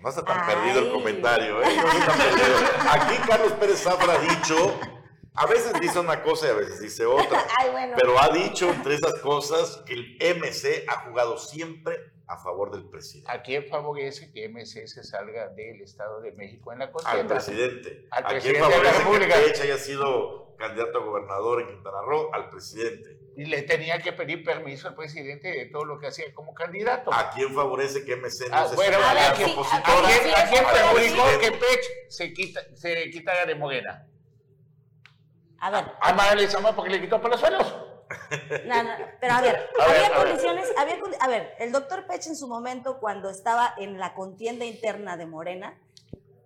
No 0.00 0.08
está 0.08 0.24
tan 0.24 0.40
Ay. 0.40 0.54
perdido 0.54 0.80
el 0.86 0.92
comentario, 0.92 1.62
¿eh? 1.62 1.76
No 1.76 1.88
está 1.88 2.06
tan 2.06 2.18
perdido. 2.18 2.56
Aquí 2.90 3.16
Carlos 3.28 3.52
Pérez 3.52 3.82
Zafra 3.82 4.14
ha 4.14 4.18
dicho, 4.18 4.78
a 5.34 5.46
veces 5.46 5.72
dice 5.80 5.98
una 5.98 6.22
cosa 6.22 6.46
y 6.46 6.50
a 6.50 6.54
veces 6.54 6.80
dice 6.80 7.04
otra, 7.06 7.44
Ay, 7.58 7.70
bueno. 7.70 7.94
pero 7.98 8.20
ha 8.20 8.28
dicho 8.30 8.70
entre 8.70 8.94
esas 8.94 9.14
cosas 9.20 9.82
que 9.86 9.94
el 9.94 10.16
MC 10.20 10.84
ha 10.88 11.06
jugado 11.08 11.36
siempre 11.38 11.96
a 12.26 12.38
favor 12.38 12.70
del 12.70 12.88
presidente. 12.88 13.30
¿A 13.30 13.42
quién 13.42 13.66
favorece 13.66 14.32
que 14.32 14.48
MC 14.48 14.86
se 14.86 15.04
salga 15.04 15.48
del 15.48 15.82
Estado 15.82 16.20
de 16.20 16.32
México 16.32 16.72
en 16.72 16.78
la 16.78 16.86
Al 16.86 16.92
contienda? 16.92 17.34
presidente. 17.34 18.06
Al 18.10 18.24
¿A 18.24 18.28
quién 18.28 18.40
presidente 18.40 18.76
de 18.78 18.82
la 18.82 18.92
favorece 18.92 19.26
que 19.28 19.34
Pech 19.52 19.60
haya 19.60 19.76
sido 19.78 20.56
candidato 20.56 20.98
a 20.98 21.04
gobernador 21.04 21.60
en 21.62 21.68
Quintana 21.68 22.00
Roo? 22.02 22.30
Al 22.32 22.48
presidente. 22.48 23.18
Y 23.36 23.44
le 23.46 23.62
tenía 23.62 23.98
que 23.98 24.12
pedir 24.12 24.42
permiso 24.44 24.86
al 24.88 24.94
presidente 24.94 25.48
de 25.48 25.66
todo 25.66 25.84
lo 25.84 25.98
que 25.98 26.06
hacía 26.06 26.32
como 26.32 26.54
candidato. 26.54 27.12
¿A 27.12 27.30
quién 27.30 27.52
favorece 27.52 28.04
que 28.04 28.16
MC 28.16 28.48
no 28.48 28.56
Ah, 28.56 28.68
se 28.68 28.76
bueno, 28.76 28.96
a 29.04 29.12
ver, 29.12 29.22
candidato 29.32 29.64
sí, 29.64 29.70
¿A 29.76 29.82
quién, 29.82 30.34
a 30.34 30.48
quién 30.48 30.64
al 30.64 30.72
perjudicó 30.72 31.24
que 31.24 31.50
presidente? 31.50 31.50
Pech 31.58 31.84
se, 32.08 32.32
quita, 32.32 32.60
se 32.74 33.10
quitara 33.10 33.44
de 33.44 33.54
Morena? 33.56 34.06
A 35.60 35.70
ver, 35.70 35.84
A 36.00 36.12
Mara 36.12 36.34
Lezama 36.34 36.74
porque 36.74 36.90
le 36.90 37.00
quitó 37.00 37.20
palazuelos. 37.20 37.74
no, 38.66 38.82
no, 38.82 38.90
pero 39.20 39.32
a 39.34 39.40
ver, 39.40 39.68
A 39.80 39.86
ver, 39.88 39.96
había 39.96 40.06
a 40.06 40.08
ver. 40.10 40.18
condiciones, 40.28 40.68
había, 40.76 40.96
a 41.20 41.28
ver, 41.28 41.54
el 41.58 41.72
doctor 41.72 42.06
Pech 42.06 42.26
en 42.26 42.36
su 42.36 42.46
momento 42.48 42.98
cuando 43.00 43.30
estaba 43.30 43.74
en 43.78 43.98
la 43.98 44.14
contienda 44.14 44.64
interna 44.64 45.16
de 45.16 45.26
Morena 45.26 45.78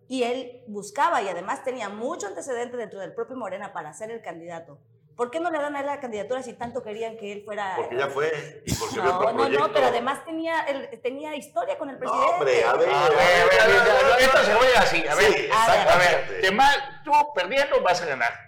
y 0.09 0.23
él 0.23 0.63
buscaba 0.69 1.21
y 1.21 1.29
además 1.29 1.65
tenía 1.65 1.89
mucho 1.89 2.27
antecedente 2.29 2.77
dentro 2.77 3.01
del 3.01 3.13
propio 3.13 3.37
Morena 3.37 3.73
para 3.73 3.93
ser 3.93 4.11
el 4.11 4.23
candidato. 4.23 4.79
¿Por 5.17 5.33
qué 5.33 5.41
no 5.41 5.51
le 5.51 5.59
dan 5.59 5.75
a 5.75 5.81
él 5.81 5.87
la 5.87 5.99
candidatura 5.99 6.45
si 6.45 6.53
tanto 6.53 6.81
querían 6.85 7.17
que 7.17 7.33
él 7.33 7.43
fuera? 7.45 7.75
Porque 7.77 7.97
ya 7.97 8.07
fue 8.07 8.63
y 8.65 8.73
porque 8.75 9.01
había 9.01 9.11
No, 9.11 9.17
otro 9.19 9.33
no, 9.33 9.39
proyecto. 9.39 9.67
no, 9.67 9.73
pero 9.75 9.87
además 9.89 10.25
tenía, 10.25 10.61
él, 10.61 11.01
tenía 11.03 11.35
historia 11.35 11.77
con 11.77 11.91
el 11.91 11.97
No, 11.99 12.01
presidente. 12.01 12.33
hombre, 12.35 12.65
a 12.65 12.73
ver. 12.75 12.89
A 12.89 13.09
ver, 13.09 13.61
a 13.61 13.67
ver, 13.67 13.81
a 13.91 13.95
ver, 14.15 14.21
esto 14.21 14.39
se 14.45 14.55
juega 14.55 14.81
así. 14.81 15.07
A 15.09 15.15
ver, 15.17 15.33
Sí, 15.33 15.49
a 15.53 15.69
ver. 15.69 15.89
a 15.89 15.97
ver, 15.97 16.07
exactamente. 16.07 16.41
te 16.41 16.53
mal, 16.53 17.01
tú 17.05 17.11
perdiendo 17.35 17.83
vas 17.83 18.01
a 18.01 18.07
ganar. 18.07 18.48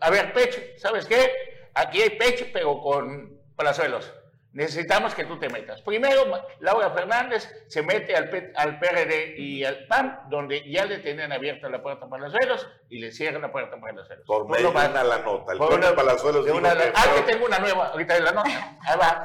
A 0.00 0.10
ver, 0.10 0.32
Pech, 0.32 0.76
¿sabes 0.78 1.06
qué? 1.06 1.30
Aquí 1.74 2.02
hay 2.02 2.10
Pech, 2.10 2.52
pero 2.52 2.80
con 2.80 3.38
palazuelos. 3.56 4.12
Necesitamos 4.52 5.14
que 5.14 5.24
tú 5.26 5.38
te 5.38 5.48
metas. 5.48 5.80
Primero, 5.82 6.24
Laura 6.58 6.90
Fernández 6.90 7.48
se 7.68 7.82
mete 7.82 8.16
al, 8.16 8.30
P- 8.30 8.52
al 8.56 8.80
PRD 8.80 9.36
y 9.38 9.64
al 9.64 9.86
PAN, 9.86 10.22
donde 10.28 10.68
ya 10.68 10.86
le 10.86 10.98
tenían 10.98 11.30
abierta 11.30 11.68
la 11.68 11.80
puerta 11.80 12.06
a 12.06 12.08
Palazuelos 12.08 12.66
y 12.88 12.98
le 12.98 13.12
cierran 13.12 13.42
la 13.42 13.52
puerta 13.52 13.76
a 13.76 13.80
Palazuelos. 13.80 14.26
Por 14.26 14.42
Uno 14.42 14.50
medio 14.56 14.68
de 14.70 14.74
va- 14.74 14.88
una 14.90 15.04
la 15.04 15.18
nota. 15.18 15.52
El 15.52 15.58
por 15.58 15.72
una- 15.74 15.94
Palazuelos 15.94 16.44
de 16.44 16.50
una- 16.50 16.74
que- 16.76 16.92
ah, 16.96 17.04
que 17.14 17.32
tengo 17.32 17.46
una 17.46 17.60
nueva, 17.60 17.86
ahorita 17.90 18.14
de 18.14 18.20
la 18.22 18.32
nota. 18.32 18.76
Ahí 18.88 18.98
va. 18.98 19.22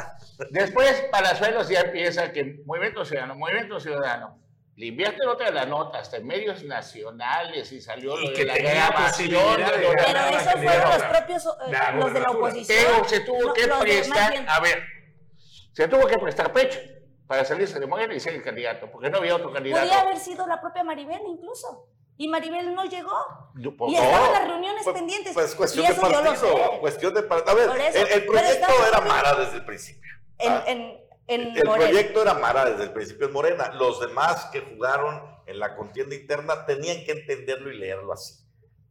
Después, 0.51 1.07
Palazuelos 1.11 1.69
ya 1.69 1.80
empieza 1.82 2.32
que 2.32 2.59
Movimiento 2.65 3.03
Ciudadano, 3.03 3.34
Movimiento 3.34 3.80
Ciudadano, 3.80 4.38
le 4.76 4.88
invierte 4.88 5.26
otra 5.26 5.47
de 5.47 5.53
la 5.53 5.65
nota, 5.65 5.99
hasta 5.99 6.17
en 6.17 6.28
medios 6.28 6.63
nacionales 6.63 7.71
y 7.71 7.80
salió 7.80 8.19
Y 8.19 8.28
lo 8.28 8.34
que 8.34 8.39
de 8.39 8.45
la 8.45 8.57
grabación 8.57 9.30
de 9.30 9.65
Pero 10.05 10.38
esos 10.38 10.53
fueron 10.53 10.89
los 10.89 11.03
propios, 11.03 11.45
eh, 11.45 11.71
La 11.71 11.91
los 11.93 12.13
de 12.13 12.19
la 12.19 12.32
oposición. 12.32 12.84
Pero 12.86 13.05
se 13.07 13.19
tuvo 13.21 13.41
No, 13.41 13.53
que 13.53 13.61
de- 13.67 13.73
prestar, 13.78 14.34
a 14.47 14.59
ver, 14.59 14.84
se 15.71 15.88
tuvo 15.88 16.05
que 16.07 16.17
prestar 16.17 16.51
pecho 16.51 16.80
para 17.26 17.45
salirse 17.45 17.80
de 17.80 17.88
Morena 17.88 18.13
y 18.13 18.19
ser 18.19 18.34
el 18.36 18.43
candidato, 18.43 18.91
porque 18.91 19.09
no 19.09 19.17
había 19.19 19.36
otro 19.36 19.51
candidato. 19.51 19.82
Podría 19.82 20.01
haber 20.01 20.19
sido 20.19 20.45
la 20.45 20.59
propia 20.59 20.84
Maribel 20.84 21.21
incluso. 21.26 21.88
Y 22.17 22.28
Maribel 22.30 22.73
no 22.73 22.86
llegó. 22.86 23.17
Y 23.57 23.63
favor. 23.63 23.93
estaban 23.93 24.32
las 24.32 24.47
reuniones 24.47 24.84
Pues, 24.84 24.95
pendientes. 24.95 25.34
Pues 25.34 25.55
cuestión 25.55 25.84
y 25.84 25.88
de 25.88 25.93
eso 25.93 26.01
partido. 26.01 26.80
Cuestión 26.80 27.13
de 27.13 27.23
partido. 27.23 27.51
A 27.71 27.76
ver, 27.76 27.95
el, 28.11 28.26
proyecto 28.26 28.67
era 28.88 29.01
Mara 29.01 29.36
desde 29.36 29.57
el 29.57 29.65
principio. 29.65 30.11
En, 30.38 30.51
Ah. 30.53 30.63
en, 30.67 31.05
en 31.28 31.41
El 31.57 31.65
Morena. 31.65 31.88
proyecto 31.89 32.21
era 32.21 32.34
Mara 32.36 32.65
desde 32.65 32.84
el 32.84 32.93
principio 32.93 33.28
en 33.28 33.34
Morena. 33.34 33.71
Los 33.73 33.99
demás 33.99 34.45
que 34.51 34.61
jugaron 34.61 35.21
en 35.47 35.59
la 35.59 35.76
contienda 35.76 36.15
interna 36.15 36.65
tenían 36.65 37.03
que 37.05 37.11
entenderlo 37.13 37.71
y 37.71 37.78
leerlo 37.78 38.13
así. 38.13 38.36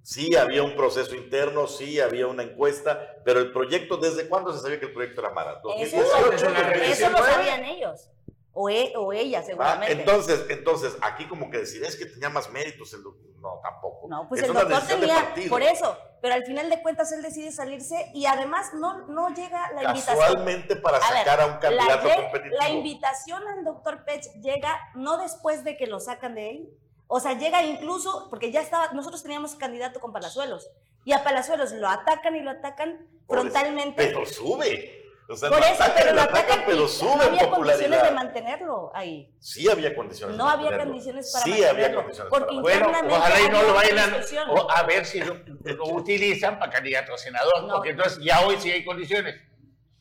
Sí 0.02 0.36
había 0.36 0.62
un 0.62 0.76
proceso 0.76 1.14
interno, 1.14 1.66
sí 1.66 1.98
había 2.00 2.26
una 2.26 2.42
encuesta, 2.42 3.22
pero 3.24 3.40
el 3.40 3.52
proyecto, 3.52 3.96
¿desde 3.96 4.28
cuándo 4.28 4.52
se 4.52 4.60
sabía 4.60 4.78
que 4.78 4.86
el 4.86 4.92
proyecto 4.92 5.22
era 5.22 5.30
Mara? 5.30 5.52
Eso, 5.78 5.96
2018. 5.96 6.30
desde 6.30 6.50
la 6.50 6.84
eso 6.84 7.10
lo 7.10 7.18
sabían 7.18 7.64
ellos. 7.64 8.10
O, 8.52 8.68
e- 8.70 8.92
o 8.96 9.12
ella, 9.12 9.40
Ah, 9.40 9.42
seguramente. 9.42 9.92
entonces, 9.92 10.44
entonces, 10.48 10.96
aquí 11.00 11.24
como 11.26 11.50
que 11.50 11.58
decir 11.58 11.82
es 11.84 11.96
que 11.96 12.06
tenía 12.06 12.28
más 12.30 12.50
méritos 12.50 12.92
el 12.94 13.02
doc- 13.02 13.16
No, 13.44 13.60
tampoco. 13.62 14.08
No, 14.08 14.26
pues 14.26 14.40
Es 14.42 14.48
el 14.48 14.54
doctor 14.54 14.82
tenía, 14.86 15.34
por 15.50 15.62
eso, 15.62 15.98
pero 16.22 16.32
al 16.34 16.44
final 16.46 16.70
de 16.70 16.80
cuentas 16.82 17.12
él 17.12 17.20
decide 17.20 17.52
salirse 17.52 18.10
y 18.14 18.24
además 18.24 18.72
no, 18.72 19.06
no 19.06 19.28
llega 19.34 19.70
la 19.72 19.84
invitación. 19.84 20.18
Casualmente 20.18 20.76
para 20.76 20.96
A 20.96 21.10
ver, 21.10 21.18
sacar 21.18 21.40
a 21.42 21.46
un 21.46 21.52
La, 21.52 21.60
candidato 21.60 22.08
competitivo. 22.22 22.56
la 22.58 22.68
invitación 22.70 23.46
al 23.46 23.62
doctor 23.64 24.04
Pech 24.06 24.24
llega 24.40 24.80
no 24.94 25.18
después 25.18 25.62
de 25.62 25.76
que 25.76 25.86
lo 25.86 26.00
sacan 26.00 26.34
de 26.34 26.50
él, 26.50 26.70
o 27.06 27.20
sea, 27.20 27.34
llega 27.34 27.62
incluso, 27.62 28.28
porque 28.30 28.50
ya 28.50 28.62
estaba, 28.62 28.92
nosotros 28.92 29.22
teníamos 29.22 29.54
candidato 29.56 30.00
con 30.00 30.14
Palazuelos, 30.14 30.70
y 31.04 31.12
a 31.12 31.22
Palazuelos 31.22 31.72
lo 31.72 31.88
atacan 31.88 32.34
y 32.36 32.40
lo 32.40 32.50
atacan 32.50 33.06
frontalmente. 33.28 34.06
Pero 34.06 34.24
sube. 34.24 35.03
O 35.26 35.36
sea, 35.36 35.48
por 35.48 35.58
no 35.60 35.64
eso, 35.64 35.74
atacan, 35.82 35.94
pero 35.96 36.14
lo 36.14 36.20
atacan, 36.20 36.62
pero 36.66 36.86
no 37.02 37.22
había 37.22 37.48
condiciones 37.50 38.02
de 38.02 38.10
mantenerlo 38.10 38.92
ahí. 38.94 39.34
Sí 39.40 39.68
había 39.70 39.94
condiciones. 39.94 40.36
No 40.36 40.44
de 40.46 40.52
había 40.52 40.64
mantenerlo. 40.70 40.92
condiciones 40.92 41.32
para 41.32 41.44
Sí 41.44 41.50
había 41.52 41.66
mantenerlo, 41.68 42.00
condiciones 42.02 42.30
porque 42.30 42.46
para 42.46 42.60
Bueno, 42.60 42.76
internamente 42.86 43.16
ojalá 43.16 43.40
y 43.40 43.48
no 43.48 43.62
lo 43.62 43.74
vayan 43.74 44.14
o 44.50 44.70
a 44.70 44.82
ver 44.82 45.06
si 45.06 45.20
lo, 45.20 45.34
lo 45.34 45.84
utilizan 45.94 46.58
para 46.58 46.70
candidato 46.70 47.14
a 47.14 47.18
senador, 47.18 47.62
No. 47.64 47.74
porque 47.74 47.90
entonces 47.90 48.22
ya 48.22 48.40
hoy 48.46 48.56
sí 48.60 48.70
hay 48.70 48.84
condiciones. 48.84 49.34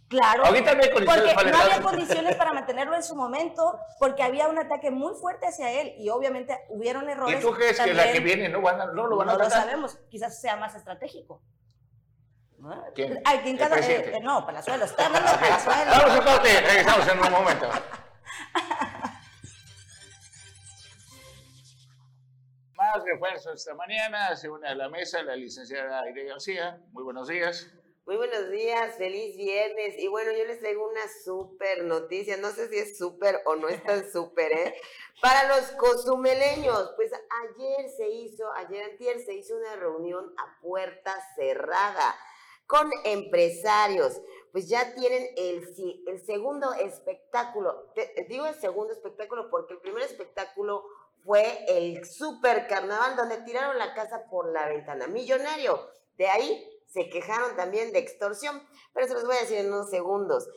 Claro. 0.10 0.46
Ahorita 0.46 0.76
no 0.76 0.84
hay 0.84 0.92
condiciones 0.92 1.24
porque 1.24 1.36
para 1.36 1.52
no 1.52 1.58
había 1.64 1.82
condiciones 1.82 2.36
para 2.36 2.54
mantenerlo 2.54 2.96
en 2.96 3.04
su 3.04 3.16
momento, 3.16 3.80
porque 4.00 4.22
había 4.24 4.48
un 4.50 4.60
ataque 4.60 4.92
muy 4.92 5.14
fuerte 5.16 5.48
hacia 5.48 5.72
él 5.72 5.96
y 5.98 6.10
obviamente 6.10 6.56
hubieron 6.70 7.10
errores. 7.10 7.40
¿Y 7.40 7.42
tú 7.42 7.52
crees 7.54 7.80
que 7.80 7.94
la 7.94 8.12
que 8.12 8.20
viene 8.20 8.50
no, 8.50 8.62
van 8.62 8.80
a- 8.82 8.86
no 8.88 9.08
lo 9.08 9.16
van 9.16 9.30
a 9.30 9.34
No 9.34 9.40
lo 9.40 9.50
sabemos, 9.50 9.98
quizás 10.10 10.40
sea 10.40 10.56
más 10.58 10.76
estratégico. 10.76 11.42
¿No? 12.64 12.84
¿Quién? 12.96 13.22
Ay, 13.26 13.42
¿El 13.44 13.58
cada, 13.58 13.78
eh, 13.78 14.14
eh, 14.16 14.22
no, 14.22 14.46
Palazuelos, 14.46 14.90
está 14.90 15.08
hablando 15.08 15.30
de 15.34 15.38
Palazuelos. 15.38 15.98
Vamos 15.98 16.16
a 16.16 16.24
corte, 16.24 16.62
regresamos 16.62 17.06
en 17.10 17.20
un 17.20 17.30
momento. 17.30 17.70
más 22.74 23.04
refuerzos 23.04 23.56
esta 23.56 23.76
mañana. 23.76 24.34
Se 24.38 24.50
une 24.50 24.66
a 24.66 24.76
la 24.76 24.88
mesa 24.88 25.22
la 25.24 25.36
licenciada 25.36 26.04
Aide 26.04 26.24
García. 26.24 26.82
Muy 26.94 27.04
buenos 27.04 27.28
días. 27.28 27.70
Muy 28.06 28.16
buenos 28.16 28.50
días, 28.50 28.96
feliz 28.96 29.36
viernes. 29.36 29.96
Y 29.98 30.08
bueno, 30.08 30.32
yo 30.32 30.46
les 30.46 30.60
traigo 30.60 30.88
una 30.88 31.04
súper 31.26 31.84
noticia. 31.84 32.38
No 32.38 32.52
sé 32.52 32.70
si 32.70 32.78
es 32.78 32.98
súper 32.98 33.42
o 33.46 33.58
no 33.58 33.68
es 33.68 33.84
tan 33.84 34.04
súper, 34.12 34.54
¿eh? 34.54 34.74
Para 35.22 35.50
los 35.50 35.70
cozumeleños, 35.72 36.94
pues 36.96 37.12
ayer 37.12 37.90
se 37.90 38.08
hizo, 38.08 38.50
ayer 38.54 38.90
antier 38.90 39.20
se 39.20 39.34
hizo 39.34 39.58
una 39.58 39.76
reunión 39.76 40.34
a 40.38 40.62
puerta 40.62 41.14
cerrada 41.36 42.16
con 42.68 42.92
empresarios. 43.04 44.22
Pues 44.52 44.70
ya 44.70 44.94
tienen 44.94 45.28
el, 45.36 46.24
segundo 46.26 46.74
espectáculo. 46.74 47.92
Digo 48.30 48.46
el 48.46 48.56
segundo 48.56 48.94
espectáculo 48.94 49.50
porque 49.50 49.74
el 49.74 49.80
primer 49.80 50.04
espectáculo 50.04 50.84
fue 51.24 51.66
el 51.68 52.06
super 52.06 52.68
carnaval 52.68 53.16
donde 53.16 53.38
tiraron 53.38 53.78
la 53.80 53.94
casa 53.96 54.26
por 54.30 54.52
la 54.52 54.68
ventana. 54.68 55.08
Millonario. 55.08 55.90
De 56.18 56.28
ahí 56.28 56.70
se 56.88 57.10
quejaron 57.10 57.56
también 57.56 57.92
de 57.92 58.00
extorsión, 58.00 58.62
pero 58.94 59.08
se 59.08 59.16
los 59.16 59.26
voy 59.26 59.36
a 59.36 59.42
decir 59.42 59.58
en 59.58 59.74
unos 59.74 59.90
segundos. 59.90 60.48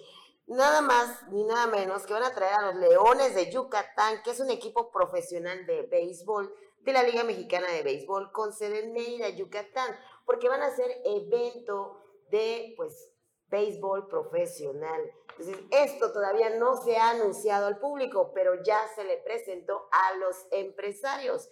Nada 0.46 0.82
más 0.82 1.26
ni 1.30 1.42
nada 1.44 1.66
menos 1.66 2.04
que 2.04 2.12
van 2.12 2.22
a 2.22 2.34
traer 2.34 2.54
a 2.54 2.72
los 2.72 2.76
Leones 2.76 3.34
de 3.34 3.50
Yucatán, 3.50 4.22
que 4.22 4.30
es 4.30 4.40
un 4.40 4.50
equipo 4.50 4.92
profesional 4.92 5.64
de 5.66 5.82
béisbol 5.82 6.54
de 6.86 6.92
la 6.92 7.02
Liga 7.02 7.24
Mexicana 7.24 7.66
de 7.72 7.82
Béisbol 7.82 8.30
con 8.30 8.52
sede 8.52 8.84
en 8.84 8.92
Mérida, 8.92 9.28
Yucatán, 9.30 9.98
porque 10.26 10.48
van 10.48 10.62
a 10.62 10.66
hacer 10.66 11.00
evento 11.04 12.04
de 12.30 12.74
pues 12.76 13.10
béisbol 13.48 14.08
profesional. 14.08 15.00
Entonces, 15.38 15.64
esto 15.70 16.12
todavía 16.12 16.50
no 16.58 16.76
se 16.82 16.96
ha 16.96 17.10
anunciado 17.10 17.66
al 17.66 17.78
público, 17.78 18.32
pero 18.34 18.62
ya 18.62 18.86
se 18.94 19.04
le 19.04 19.18
presentó 19.18 19.88
a 19.92 20.16
los 20.16 20.46
empresarios. 20.50 21.50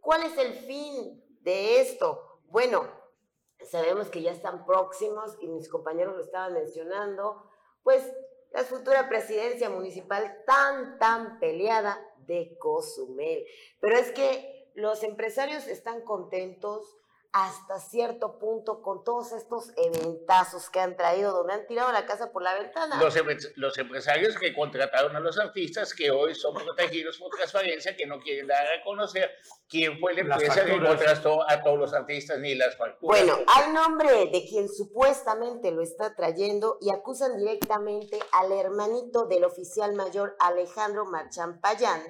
¿Cuál 0.00 0.24
es 0.24 0.36
el 0.38 0.52
fin 0.54 1.24
de 1.42 1.80
esto? 1.80 2.40
Bueno, 2.46 2.86
sabemos 3.64 4.08
que 4.08 4.22
ya 4.22 4.32
están 4.32 4.66
próximos 4.66 5.36
y 5.40 5.48
mis 5.48 5.68
compañeros 5.68 6.16
lo 6.16 6.22
estaban 6.22 6.54
mencionando, 6.54 7.48
pues 7.82 8.02
la 8.50 8.64
futura 8.64 9.08
presidencia 9.08 9.68
municipal 9.68 10.42
tan, 10.46 10.98
tan 10.98 11.38
peleada 11.38 12.00
de 12.26 12.56
Cozumel. 12.58 13.44
Pero 13.80 13.98
es 13.98 14.10
que 14.12 14.70
los 14.74 15.02
empresarios 15.02 15.66
están 15.66 16.02
contentos 16.02 16.96
hasta 17.38 17.78
cierto 17.80 18.38
punto 18.38 18.80
con 18.80 19.04
todos 19.04 19.32
estos 19.32 19.70
eventazos 19.76 20.70
que 20.70 20.80
han 20.80 20.96
traído, 20.96 21.32
donde 21.32 21.52
han 21.52 21.66
tirado 21.66 21.92
la 21.92 22.06
casa 22.06 22.32
por 22.32 22.42
la 22.42 22.54
ventana. 22.54 22.98
Los, 22.98 23.14
empre- 23.14 23.52
los 23.56 23.76
empresarios 23.76 24.38
que 24.38 24.54
contrataron 24.54 25.14
a 25.14 25.20
los 25.20 25.38
artistas 25.38 25.92
que 25.92 26.10
hoy 26.10 26.34
son 26.34 26.54
protegidos 26.54 27.18
por 27.18 27.28
transparencia, 27.36 27.94
que 27.94 28.06
no 28.06 28.20
quieren 28.20 28.46
dar 28.46 28.66
a 28.66 28.82
conocer 28.82 29.30
quién 29.68 30.00
fue 30.00 30.14
la 30.14 30.20
empresa 30.22 30.64
que 30.64 30.82
contrató 30.82 31.42
a 31.46 31.62
todos 31.62 31.78
los 31.78 31.92
artistas 31.92 32.38
ni 32.38 32.54
las 32.54 32.74
facturas. 32.74 33.20
Bueno, 33.20 33.36
hay 33.54 33.70
nombre 33.70 34.30
de 34.32 34.46
quien 34.48 34.70
supuestamente 34.70 35.72
lo 35.72 35.82
está 35.82 36.14
trayendo 36.16 36.78
y 36.80 36.88
acusan 36.88 37.36
directamente 37.36 38.18
al 38.32 38.50
hermanito 38.50 39.26
del 39.26 39.44
oficial 39.44 39.92
mayor 39.92 40.36
Alejandro 40.40 41.04
Marchán 41.04 41.60
Payán. 41.60 42.02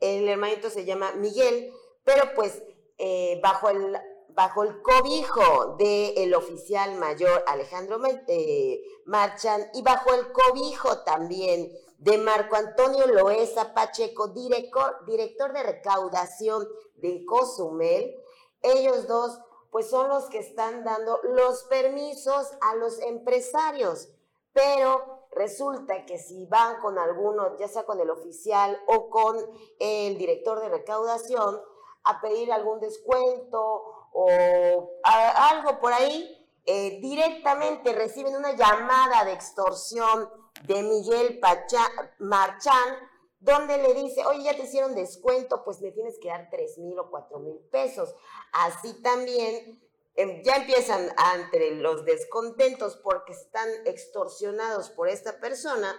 El 0.00 0.26
hermanito 0.26 0.70
se 0.70 0.86
llama 0.86 1.12
Miguel, 1.16 1.70
pero 2.02 2.32
pues 2.34 2.62
eh, 2.96 3.38
bajo 3.42 3.68
el 3.68 3.94
bajo 4.34 4.64
el 4.64 4.82
cobijo 4.82 5.76
del 5.78 6.34
oficial 6.34 6.96
mayor 6.98 7.44
Alejandro 7.46 8.00
eh, 8.26 8.82
Marchán 9.06 9.70
y 9.74 9.82
bajo 9.82 10.12
el 10.12 10.32
cobijo 10.32 10.98
también 11.04 11.72
de 11.98 12.18
Marco 12.18 12.56
Antonio 12.56 13.06
Loesa 13.06 13.72
Pacheco, 13.72 14.28
director, 14.28 15.04
director 15.06 15.52
de 15.52 15.62
recaudación 15.62 16.68
de 16.96 17.24
Cozumel, 17.24 18.14
ellos 18.60 19.06
dos 19.06 19.38
pues 19.70 19.90
son 19.90 20.08
los 20.08 20.26
que 20.26 20.38
están 20.38 20.84
dando 20.84 21.18
los 21.24 21.64
permisos 21.64 22.52
a 22.60 22.76
los 22.76 23.00
empresarios. 23.00 24.08
Pero 24.52 25.26
resulta 25.32 26.06
que 26.06 26.16
si 26.16 26.46
van 26.46 26.80
con 26.80 26.96
alguno, 26.96 27.56
ya 27.58 27.66
sea 27.66 27.84
con 27.84 27.98
el 27.98 28.08
oficial 28.08 28.80
o 28.86 29.10
con 29.10 29.36
el 29.80 30.16
director 30.16 30.60
de 30.60 30.68
recaudación, 30.68 31.60
a 32.04 32.20
pedir 32.20 32.52
algún 32.52 32.78
descuento 32.78 33.93
o 34.14 34.90
algo 35.02 35.80
por 35.80 35.92
ahí, 35.92 36.48
eh, 36.66 36.98
directamente 37.02 37.92
reciben 37.92 38.36
una 38.36 38.52
llamada 38.52 39.24
de 39.24 39.32
extorsión 39.32 40.30
de 40.62 40.82
Miguel 40.82 41.40
Marchán, 42.20 42.96
donde 43.40 43.76
le 43.76 43.92
dice, 43.92 44.24
oye, 44.24 44.44
ya 44.44 44.56
te 44.56 44.62
hicieron 44.62 44.94
descuento, 44.94 45.62
pues 45.64 45.82
me 45.82 45.90
tienes 45.90 46.18
que 46.20 46.28
dar 46.28 46.48
tres 46.48 46.78
mil 46.78 46.98
o 46.98 47.10
cuatro 47.10 47.40
mil 47.40 47.58
pesos. 47.70 48.14
Así 48.52 49.02
también 49.02 49.82
em, 50.14 50.42
ya 50.42 50.56
empiezan 50.56 51.10
entre 51.34 51.72
los 51.72 52.04
descontentos 52.04 52.96
porque 52.96 53.32
están 53.32 53.68
extorsionados 53.84 54.90
por 54.90 55.08
esta 55.08 55.40
persona, 55.40 55.94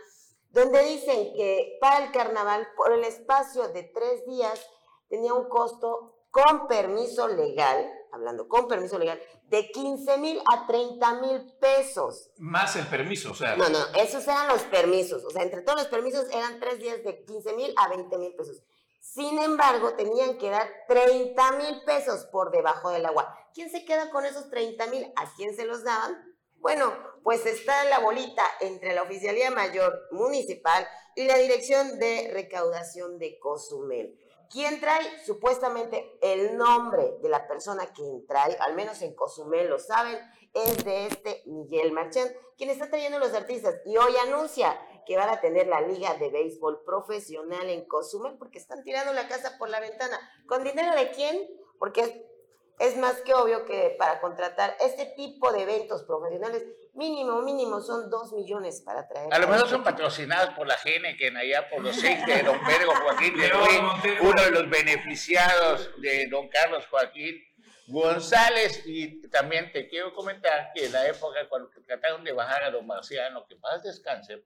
donde 0.52 0.82
dicen 0.84 1.34
que 1.36 1.78
para 1.82 2.06
el 2.06 2.12
carnaval, 2.14 2.66
por 2.78 2.94
el 2.94 3.04
espacio 3.04 3.68
de 3.68 3.84
tres 3.84 4.26
días, 4.26 4.66
tenía 5.10 5.34
un 5.34 5.50
costo 5.50 6.16
con 6.32 6.68
permiso 6.68 7.28
legal, 7.28 7.90
hablando 8.16 8.48
con 8.48 8.68
permiso 8.68 8.98
legal, 8.98 9.22
de 9.50 9.70
15 9.70 10.18
mil 10.18 10.42
a 10.52 10.66
30 10.66 11.22
mil 11.22 11.54
pesos. 11.60 12.32
Más 12.38 12.76
el 12.76 12.88
permiso, 12.88 13.32
o 13.32 13.36
sea. 13.36 13.56
No, 13.56 13.70
no, 13.70 13.80
esos 13.98 14.24
eran 14.24 14.48
los 14.48 14.64
permisos. 14.64 15.24
O 15.24 15.30
sea, 15.30 15.44
entre 15.44 15.62
todos 15.62 15.80
los 15.80 15.88
permisos 15.88 16.26
eran 16.32 16.60
tres 16.60 16.80
días 16.80 17.04
de 17.04 17.24
15 17.24 17.54
mil 17.54 17.74
a 17.78 17.90
20 17.90 18.18
mil 18.18 18.34
pesos. 18.36 18.64
Sin 19.00 19.38
embargo, 19.40 19.94
tenían 19.94 20.38
que 20.38 20.50
dar 20.50 20.68
30 20.88 21.52
mil 21.54 21.84
pesos 21.86 22.26
por 22.32 22.52
debajo 22.52 22.90
del 22.90 23.06
agua. 23.06 23.38
¿Quién 23.54 23.70
se 23.70 23.86
queda 23.86 24.10
con 24.10 24.26
esos 24.26 24.50
30 24.50 24.88
mil? 24.88 25.06
¿A 25.16 25.32
quién 25.36 25.56
se 25.56 25.66
los 25.66 25.84
daban? 25.84 26.36
Bueno, 26.56 26.92
pues 27.24 27.46
está 27.46 27.86
la 27.86 28.00
bolita 28.00 28.44
entre 28.60 28.96
la 28.96 29.04
Oficialía 29.04 29.52
Mayor 29.52 30.08
Municipal 30.12 30.88
y 31.16 31.26
la 31.26 31.38
Dirección 31.38 32.00
de 32.00 32.32
Recaudación 32.34 33.20
de 33.20 33.38
Cozumel. 33.40 34.20
¿Quién 34.50 34.80
trae? 34.80 35.20
Supuestamente 35.26 36.18
el 36.22 36.58
nombre 36.58 37.18
de 37.22 37.30
la 37.30 37.48
persona 37.48 37.88
quien 37.94 38.26
trae, 38.28 38.56
al 38.60 38.76
menos 38.76 39.02
en 39.02 39.16
Cozumel 39.16 39.70
lo 39.70 39.80
saben, 39.80 40.18
es 40.54 40.84
de 40.86 41.08
este 41.08 41.44
Miguel 41.46 41.92
Marchán, 41.92 42.28
quien 42.58 42.70
está 42.70 42.90
trayendo 42.90 43.20
los 43.20 43.34
artistas 43.34 43.76
y 43.86 43.98
hoy 43.98 44.14
anuncia 44.28 44.80
que 45.06 45.18
van 45.18 45.30
a 45.30 45.42
tener 45.42 45.68
la 45.68 45.82
liga 45.82 46.16
de 46.16 46.30
béisbol 46.30 46.84
profesional 46.84 47.70
en 47.70 47.86
Cozumel 47.86 48.38
porque 48.38 48.58
están 48.58 48.84
tirando 48.84 49.14
la 49.14 49.28
casa 49.28 49.58
por 49.58 49.70
la 49.70 49.80
ventana. 49.80 50.20
¿Con 50.48 50.64
dinero 50.64 50.96
de 50.96 51.12
quién? 51.12 51.48
Porque 51.78 52.28
es 52.80 52.98
más 52.98 53.22
que 53.22 53.34
obvio 53.34 53.66
que 53.66 53.96
para 53.98 54.20
contratar 54.20 54.76
este 54.82 55.06
tipo 55.16 55.52
de 55.52 55.62
eventos 55.62 56.04
profesionales, 56.04 56.66
mínimo, 56.96 57.42
mínimo 57.42 57.80
son 57.82 58.10
dos 58.10 58.34
millones 58.34 58.82
para 58.82 59.08
traer. 59.08 59.34
A 59.34 59.40
lo 59.40 59.48
mejor 59.48 59.70
son 59.70 59.84
patrocinados 59.84 60.54
por 60.56 60.68
la 60.68 60.76
Geneken 60.78 61.38
allá 61.38 61.70
por 61.70 61.82
los 61.82 61.96
seis 61.96 62.26
de 62.26 62.44
don 62.44 62.60
Pedro 62.66 62.92
Joaquín, 62.96 63.34
fue 63.36 63.82
Montero. 63.82 64.24
uno 64.24 64.42
de 64.44 64.52
los 64.52 64.70
beneficiados 64.70 65.90
de 66.02 66.28
don 66.28 66.48
Carlos 66.50 66.86
Joaquín 66.88 67.36
González. 67.88 68.84
Y 68.86 69.28
también 69.30 69.72
te 69.72 69.88
quiero 69.88 70.14
comentar 70.14 70.72
que 70.74 70.86
en 70.86 70.92
la 70.92 71.08
época 71.08 71.48
cuando 71.50 71.70
trataron 71.86 72.24
de 72.24 72.32
bajar 72.32 72.64
a 72.64 72.72
don 72.72 72.88
Marciano, 72.88 73.46
que 73.46 73.56
paz 73.56 73.84
descanse, 73.84 74.44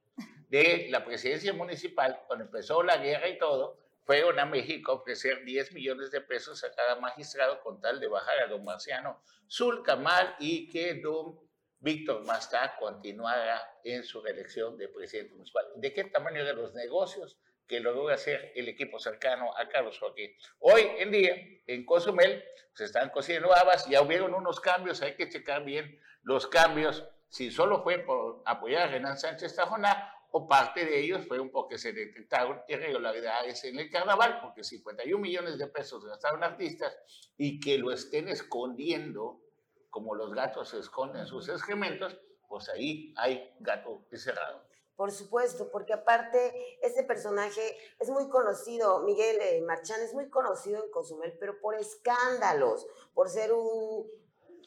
de 0.50 0.88
la 0.90 1.06
presidencia 1.06 1.54
municipal, 1.54 2.22
cuando 2.28 2.46
empezó 2.46 2.82
la 2.82 2.98
guerra 2.98 3.30
y 3.30 3.38
todo, 3.38 3.78
fueron 4.04 4.40
a 4.40 4.46
México 4.46 4.92
a 4.92 4.96
ofrecer 4.96 5.46
10 5.46 5.74
millones 5.74 6.10
de 6.10 6.22
pesos 6.22 6.64
a 6.64 6.72
cada 6.74 7.00
magistrado 7.00 7.62
con 7.62 7.80
tal 7.80 8.00
de 8.00 8.08
bajar 8.08 8.40
a 8.40 8.48
don 8.48 8.64
Marciano 8.64 9.22
Zulcamal 9.48 10.36
y 10.40 10.68
que 10.68 10.96
don 10.96 11.40
Víctor 11.82 12.26
Mastá 12.26 12.76
continuara 12.78 13.62
en 13.84 14.04
su 14.04 14.22
reelección 14.22 14.78
de 14.78 14.90
presidente 14.90 15.34
municipal. 15.34 15.66
¿De 15.76 15.94
qué 15.94 16.04
tamaño 16.04 16.42
eran 16.42 16.58
los 16.58 16.74
negocios 16.74 17.38
que 17.68 17.80
logró 17.80 18.10
hacer 18.10 18.52
el 18.56 18.68
equipo 18.68 19.00
cercano 19.00 19.56
a 19.56 19.70
Carlos 19.70 19.98
Joaquín? 19.98 20.32
Hoy 20.60 20.82
en 20.98 21.12
día, 21.12 21.36
en 21.68 21.86
Cozumel, 21.86 22.44
se 22.74 22.84
están 22.84 23.10
cociendo 23.12 23.54
habas, 23.54 23.88
ya 23.88 24.02
hubieron 24.02 24.34
unos 24.34 24.60
cambios, 24.60 25.02
hay 25.02 25.16
que 25.16 25.30
checar 25.30 25.64
bien 25.64 26.00
los 26.24 26.48
cambios, 26.48 27.06
si 27.30 27.50
solo 27.50 27.82
fue 27.82 28.00
por 28.00 28.42
apoyar 28.46 28.84
a 28.84 28.92
Renan 28.92 29.18
Sánchez 29.18 29.56
Tajoná 29.56 30.14
o 30.32 30.48
parte 30.48 30.86
de 30.86 31.00
ellos 31.00 31.26
fueron 31.28 31.50
porque 31.50 31.78
se 31.78 31.94
detectaron 31.94 32.62
irregularidades 32.68 33.64
en 33.64 33.80
el 33.80 33.90
carnaval, 33.90 34.40
porque 34.42 34.64
51 34.64 35.20
millones 35.20 35.58
de 35.58 35.68
pesos 35.68 36.06
gastaron 36.06 36.44
artistas 36.44 36.98
y 37.38 37.60
que 37.60 37.78
lo 37.78 37.92
estén 37.92 38.28
escondiendo 38.28 39.42
como 39.90 40.16
los 40.16 40.34
gatos 40.34 40.74
esconden 40.74 41.26
sus 41.26 41.50
excrementos, 41.50 42.18
pues 42.48 42.70
ahí 42.70 43.14
hay 43.18 43.56
gato 43.60 44.06
encerrado. 44.12 44.64
Por 44.96 45.12
supuesto, 45.12 45.70
porque 45.72 45.94
aparte 45.94 46.54
ese 46.82 47.04
personaje 47.04 47.78
es 48.00 48.10
muy 48.10 48.28
conocido, 48.30 49.00
Miguel 49.00 49.38
eh, 49.42 49.62
Marchán 49.62 50.02
es 50.02 50.14
muy 50.14 50.30
conocido 50.30 50.84
en 50.84 50.92
Cozumel, 50.92 51.38
pero 51.40 51.60
por 51.62 51.76
escándalos, 51.76 52.86
por 53.14 53.30
ser 53.30 53.54
un 53.54 54.06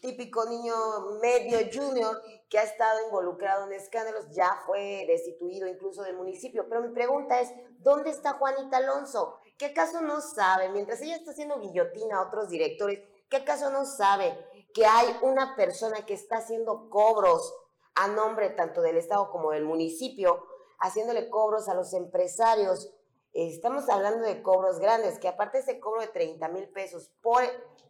típico 0.00 0.46
niño 0.46 0.74
medio 1.20 1.58
junior 1.72 2.20
que 2.48 2.58
ha 2.58 2.62
estado 2.62 3.04
involucrado 3.04 3.66
en 3.66 3.74
escándalos, 3.74 4.30
ya 4.30 4.62
fue 4.66 5.04
destituido 5.06 5.68
incluso 5.68 6.02
del 6.02 6.16
municipio. 6.16 6.66
Pero 6.68 6.80
mi 6.80 6.94
pregunta 6.94 7.40
es, 7.40 7.50
¿dónde 7.78 8.10
está 8.10 8.32
Juanita 8.32 8.78
Alonso? 8.78 9.38
¿qué 9.62 9.66
acaso 9.66 10.00
no 10.00 10.20
sabe, 10.20 10.70
mientras 10.70 11.00
ella 11.02 11.14
está 11.14 11.30
haciendo 11.30 11.60
guillotina 11.60 12.16
a 12.16 12.26
otros 12.26 12.48
directores, 12.48 12.98
¿qué 13.28 13.36
acaso 13.36 13.70
no 13.70 13.84
sabe 13.84 14.36
que 14.72 14.86
hay 14.86 15.16
una 15.22 15.56
persona 15.56 16.04
que 16.06 16.14
está 16.14 16.38
haciendo 16.38 16.88
cobros 16.90 17.54
a 17.94 18.08
nombre 18.08 18.50
tanto 18.50 18.80
del 18.80 18.96
Estado 18.96 19.30
como 19.30 19.50
del 19.50 19.64
municipio, 19.64 20.46
haciéndole 20.78 21.28
cobros 21.28 21.68
a 21.68 21.74
los 21.74 21.92
empresarios? 21.92 22.92
Estamos 23.32 23.88
hablando 23.88 24.26
de 24.26 24.42
cobros 24.42 24.78
grandes, 24.78 25.18
que 25.18 25.28
aparte 25.28 25.58
ese 25.58 25.80
cobro 25.80 26.00
de 26.00 26.08
30 26.08 26.48
mil 26.48 26.68
pesos 26.68 27.10
por 27.22 27.42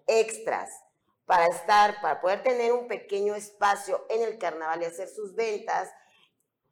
extras 0.06 0.70
para 1.24 1.46
estar, 1.46 2.00
para 2.00 2.20
poder 2.20 2.42
tener 2.42 2.72
un 2.72 2.88
pequeño 2.88 3.34
espacio 3.34 4.04
en 4.08 4.22
el 4.22 4.38
carnaval 4.38 4.82
y 4.82 4.86
hacer 4.86 5.08
sus 5.08 5.34
ventas, 5.34 5.90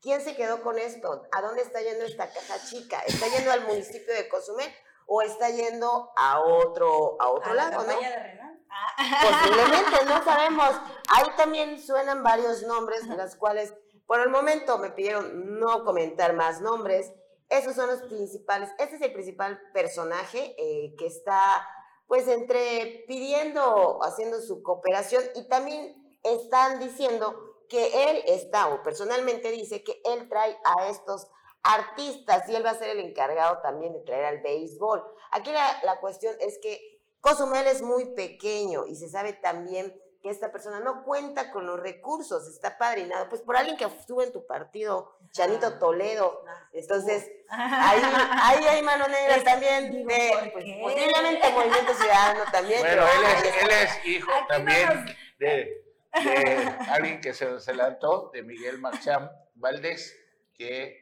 ¿quién 0.00 0.20
se 0.20 0.36
quedó 0.36 0.62
con 0.62 0.78
esto? 0.78 1.22
¿A 1.32 1.42
dónde 1.42 1.62
está 1.62 1.80
yendo 1.80 2.04
esta 2.04 2.30
caja 2.30 2.58
chica? 2.68 3.00
¿Está 3.06 3.26
yendo 3.28 3.50
al 3.52 3.66
municipio 3.66 4.12
de 4.12 4.28
Cozumel 4.28 4.70
o 5.06 5.22
está 5.22 5.50
yendo 5.50 6.12
a 6.16 6.40
otro, 6.40 7.16
a 7.20 7.28
otro 7.30 7.50
A 7.50 7.54
la 7.54 7.70
lado, 7.70 7.82
no? 7.82 7.86
campaña 7.88 8.10
de 8.10 8.22
Renan. 8.22 8.59
Posiblemente, 8.96 10.04
no 10.06 10.22
sabemos. 10.24 10.70
Ahí 11.08 11.26
también 11.36 11.80
suenan 11.80 12.22
varios 12.22 12.62
nombres, 12.62 13.08
de 13.08 13.16
las 13.16 13.36
cuales 13.36 13.74
por 14.06 14.20
el 14.20 14.28
momento 14.28 14.78
me 14.78 14.90
pidieron 14.90 15.58
no 15.58 15.84
comentar 15.84 16.34
más 16.34 16.60
nombres. 16.60 17.12
Esos 17.48 17.74
son 17.74 17.88
los 17.88 18.02
principales. 18.02 18.70
Este 18.78 18.96
es 18.96 19.02
el 19.02 19.12
principal 19.12 19.60
personaje 19.72 20.54
eh, 20.58 20.94
que 20.98 21.06
está, 21.06 21.66
pues, 22.06 22.28
entre 22.28 23.04
pidiendo, 23.06 23.98
haciendo 24.02 24.40
su 24.40 24.62
cooperación 24.62 25.22
y 25.34 25.48
también 25.48 25.96
están 26.22 26.78
diciendo 26.78 27.50
que 27.68 28.10
él 28.10 28.22
está, 28.26 28.68
o 28.68 28.82
personalmente 28.82 29.50
dice 29.52 29.84
que 29.84 30.02
él 30.04 30.28
trae 30.28 30.58
a 30.64 30.88
estos 30.88 31.28
artistas 31.62 32.48
y 32.48 32.56
él 32.56 32.64
va 32.64 32.70
a 32.70 32.78
ser 32.78 32.90
el 32.90 33.00
encargado 33.00 33.58
también 33.62 33.92
de 33.92 34.00
traer 34.00 34.24
al 34.24 34.42
béisbol. 34.42 35.04
Aquí 35.30 35.52
la, 35.52 35.80
la 35.84 36.00
cuestión 36.00 36.34
es 36.40 36.58
que 36.58 36.89
Cozumel 37.20 37.66
es 37.66 37.82
muy 37.82 38.06
pequeño 38.14 38.86
y 38.86 38.96
se 38.96 39.08
sabe 39.08 39.32
también 39.34 39.94
que 40.22 40.28
esta 40.28 40.52
persona 40.52 40.80
no 40.80 41.02
cuenta 41.04 41.50
con 41.50 41.66
los 41.66 41.80
recursos, 41.80 42.46
está 42.46 42.76
padrinado, 42.76 43.28
pues 43.30 43.40
por 43.40 43.56
alguien 43.56 43.76
que 43.78 43.84
estuvo 43.84 44.22
en 44.22 44.32
tu 44.32 44.46
partido, 44.46 45.16
Chanito 45.32 45.78
Toledo. 45.78 46.44
Entonces, 46.74 47.26
ahí, 47.48 48.02
ahí 48.42 48.64
hay 48.66 48.82
mano 48.82 49.08
negra 49.08 49.36
Es- 49.36 49.44
también 49.44 49.90
digo, 49.90 50.08
de, 50.08 50.30
¿por 50.30 50.52
pues, 50.52 50.64
posiblemente 50.82 51.50
Movimiento 51.52 51.94
Ciudadano 51.94 52.40
también. 52.52 52.80
Bueno, 52.80 53.02
pero- 53.02 53.28
él 53.28 53.36
es, 53.46 53.62
él 53.62 53.70
es 53.70 54.06
hijo 54.06 54.30
Aquí 54.30 54.40
no 54.42 54.46
también 54.48 54.88
nos- 54.88 55.16
de, 55.38 55.84
de 56.22 56.74
alguien 56.90 57.20
que 57.22 57.32
se, 57.32 57.74
lanzó, 57.74 58.30
de 58.34 58.42
Miguel 58.42 58.78
Marchán 58.78 59.30
Valdés, 59.54 60.14
que 60.54 60.98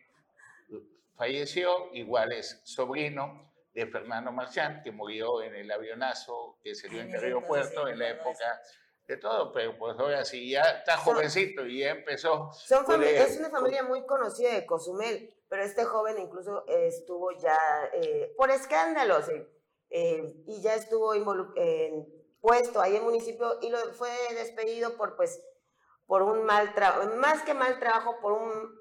falleció, 1.17 1.93
igual 1.93 2.31
es 2.33 2.61
sobrino 2.63 3.48
de 3.73 3.87
Fernando 3.87 4.33
Marchán, 4.33 4.83
que 4.83 4.91
murió 4.91 5.43
en 5.43 5.55
el 5.55 5.71
avionazo 5.71 6.59
que 6.63 6.75
se 6.75 6.89
dio 6.89 7.01
en 7.01 7.21
Río 7.21 7.43
Puerto 7.47 7.87
en 7.89 7.99
la 7.99 8.09
época 8.11 8.61
de 9.07 9.17
todo, 9.17 9.53
pero 9.53 9.79
pues 9.79 9.99
ahora 9.99 10.25
sí, 10.25 10.51
ya 10.51 10.63
está 10.63 10.97
jovencito 10.99 11.65
y 11.67 11.81
ya 11.81 11.91
empezó. 11.91 12.51
Son 12.53 12.85
fami- 12.85 12.97
puede- 12.99 13.23
es 13.23 13.39
una 13.39 13.51
familia 13.51 13.83
muy 13.83 14.05
conocida 14.05 14.53
de 14.53 14.67
Cozumel, 14.67 15.35
pero 15.49 15.63
este 15.63 15.85
joven 15.85 16.19
incluso 16.19 16.65
eh, 16.69 16.89
estuvo 16.89 17.31
ya 17.39 17.57
eh, 17.95 18.35
por 18.37 18.51
escándalos 18.51 19.29
eh, 19.31 19.49
eh, 19.91 20.35
y 20.47 20.61
ya 20.61 20.75
estuvo 20.75 21.15
puesto 22.41 22.81
ahí 22.81 22.97
en 22.97 23.05
municipio 23.05 23.59
y 23.63 23.71
lo 23.71 23.79
fue 23.95 24.11
despedido 24.35 24.97
por 24.97 25.17
pues 25.17 25.43
por 26.07 26.23
un 26.23 26.45
mal 26.45 26.75
trabajo, 26.75 27.15
más 27.17 27.43
que 27.43 27.53
mal 27.55 27.79
trabajo, 27.79 28.19
por 28.21 28.33
un, 28.33 28.78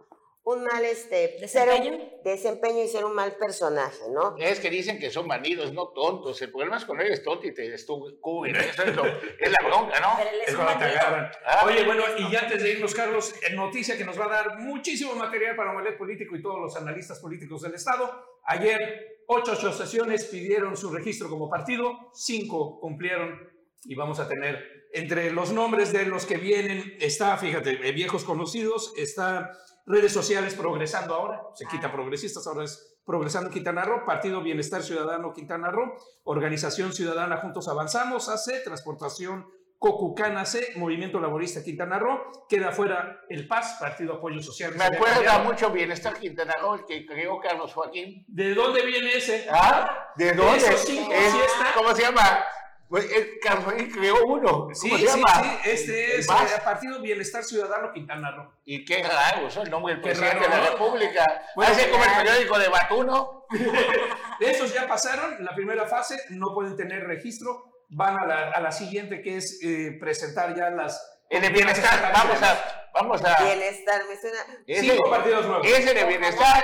un 0.50 0.64
mal 0.64 0.86
este 0.86 1.34
un- 1.36 1.42
¿Desempeño? 1.42 2.10
desempeño 2.24 2.82
y 2.84 2.88
ser 2.88 3.04
un 3.04 3.14
mal 3.14 3.36
personaje, 3.36 4.04
¿no? 4.14 4.36
Es 4.38 4.62
que 4.62 4.70
dicen 4.70 4.98
que 4.98 5.10
son 5.12 5.28
bandidos, 5.28 5.74
no 5.74 5.90
tontos. 5.90 6.42
El 6.42 6.52
problema 6.52 6.78
es 6.78 6.86
cuando 6.86 7.04
eres 7.04 7.22
tonto 7.22 7.46
y 7.48 7.54
te 7.54 7.70
descubren. 7.70 8.56
Eso 8.56 8.84
es, 8.84 8.96
lo- 8.96 9.06
es 9.06 9.52
la 9.52 9.68
bronca, 9.68 10.00
¿no? 10.00 10.14
Pero 10.18 10.30
es 10.48 10.56
cuando 10.56 10.78
te 10.80 10.86
agarran. 10.86 11.32
Ah, 11.46 11.64
Oye, 11.66 11.84
bueno, 11.84 12.04
y 12.18 12.32
ya 12.32 12.40
antes 12.42 12.64
de 12.64 12.72
irnos, 12.72 12.96
Carlos, 12.96 13.34
en 13.46 13.56
noticia 13.58 13.98
que 13.98 14.06
nos 14.06 14.18
va 14.20 14.26
a 14.26 14.30
dar 14.30 14.60
muchísimo 14.60 15.16
material 15.16 15.56
para 15.58 15.72
Omelet 15.72 15.98
Político 15.98 16.36
y 16.38 16.42
todos 16.42 16.60
los 16.62 16.76
analistas 16.78 17.20
políticos 17.20 17.62
del 17.64 17.74
Estado. 17.74 18.10
Ayer, 18.46 19.24
ocho 19.28 19.52
asociaciones 19.52 20.26
pidieron 20.26 20.78
su 20.78 20.94
registro 20.94 21.30
como 21.30 21.50
partido, 21.50 22.10
cinco 22.14 22.80
cumplieron 22.80 23.50
y 23.84 23.96
vamos 23.96 24.20
a 24.22 24.28
tener 24.30 24.88
entre 24.94 25.32
los 25.32 25.52
nombres 25.52 25.92
de 25.92 26.06
los 26.06 26.26
que 26.26 26.38
vienen, 26.38 26.96
está, 27.02 27.36
fíjate, 27.38 27.72
eh, 27.86 27.92
viejos 27.92 28.24
conocidos, 28.24 28.94
está 28.98 29.52
redes 29.88 30.12
sociales 30.14 30.54
progresando 30.54 31.16
ahora, 31.16 31.42
se 31.56 31.66
quita 31.66 31.92
progresistas, 31.92 32.46
ahora 32.46 32.66
es 32.66 33.00
progresando 33.06 33.50
Quintana 33.50 33.84
Roo, 33.86 34.06
Partido 34.06 34.42
Bienestar 34.44 34.84
Ciudadano 34.84 35.32
Quintana 35.34 35.72
Roo, 35.72 35.94
Organización 36.26 36.92
Ciudadana 36.94 37.38
Juntos 37.38 37.68
Avanzamos, 37.70 38.28
AC, 38.30 38.64
Transportación 38.66 39.48
Cocucana 39.80 40.44
C, 40.44 40.74
Movimiento 40.76 41.20
Laborista 41.20 41.64
Quintana 41.64 42.00
Roo, 42.00 42.20
queda 42.50 42.72
fuera 42.72 43.22
el 43.30 43.48
PAS, 43.48 43.78
Partido 43.80 44.16
Apoyo 44.16 44.42
Social. 44.42 44.74
Me 44.76 44.84
acuerda 44.86 45.38
mucho 45.44 45.70
Bienestar 45.70 46.18
Quintana 46.20 46.54
Roo, 46.60 46.76
el 46.76 46.86
que 46.86 47.06
creó 47.06 47.40
Carlos 47.40 47.74
Joaquín. 47.74 48.26
¿De 48.28 48.56
dónde 48.56 48.84
viene 48.84 49.14
ese? 49.16 49.48
¿Ah? 49.52 50.10
¿De 50.16 50.34
dónde? 50.34 50.58
Esos 50.58 50.82
cinco 50.82 51.12
Es- 51.14 51.32
sí 51.32 51.38
está. 51.38 51.74
¿Cómo 51.76 51.94
se 51.96 52.02
llama? 52.02 52.44
El 52.90 53.40
Carlos 53.42 53.74
creó 53.94 54.26
uno. 54.26 54.50
¿Cómo 54.50 54.74
Sí, 54.76 54.90
se 54.90 54.98
sí, 54.98 55.06
llama? 55.06 55.44
sí, 55.44 55.70
este 55.70 56.14
El 56.16 56.20
es 56.22 56.30
eh, 56.30 56.62
Partido 56.64 57.02
Bienestar 57.02 57.44
Ciudadano 57.44 57.92
Quintana 57.92 58.32
Roo. 58.32 58.54
Y 58.64 58.86
qué 58.86 59.04
raro, 59.04 59.48
eso 59.48 59.60
es 59.60 59.66
el 59.66 59.72
nombre 59.72 59.94
del 59.96 60.02
Qué 60.02 60.10
presidente 60.12 60.38
raro, 60.48 60.50
de 60.56 60.58
la 60.62 60.64
¿no? 60.66 60.72
República. 60.72 61.42
Bueno, 61.56 61.72
Hace 61.74 61.90
como 61.90 62.04
el 62.06 62.12
periódico 62.12 62.58
de 62.60 62.70
Batuno. 62.70 63.46
Esos 64.40 64.74
ya 64.74 64.88
pasaron 64.88 65.44
la 65.44 65.54
primera 65.54 65.86
fase, 65.86 66.18
no 66.30 66.54
pueden 66.54 66.76
tener 66.78 67.04
registro, 67.06 67.84
van 67.90 68.18
a 68.20 68.26
la, 68.26 68.52
a 68.52 68.62
la 68.62 68.72
siguiente 68.72 69.22
que 69.22 69.38
es 69.38 69.60
eh, 69.64 69.98
presentar 70.00 70.56
ya 70.56 70.70
las... 70.70 71.20
El 71.30 71.42
de 71.42 71.50
bienestar, 71.50 72.10
vamos 72.14 72.42
a, 72.42 72.90
vamos 72.94 73.22
a. 73.26 73.44
Bienestar, 73.44 74.02
me 74.08 74.16
suena. 74.16 74.40
Ese, 74.66 74.92
Cinco 74.92 75.10
partidos 75.10 75.46
nuevos. 75.46 75.68
ese 75.68 75.94
de 75.94 76.06
bienestar 76.06 76.64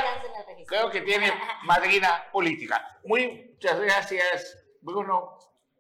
el 0.58 0.66
creo 0.66 0.90
que 0.90 1.02
tiene 1.02 1.34
madrina 1.64 2.24
política. 2.32 2.82
Muchas 3.04 3.78
gracias, 3.82 4.58
Bruno. 4.80 5.38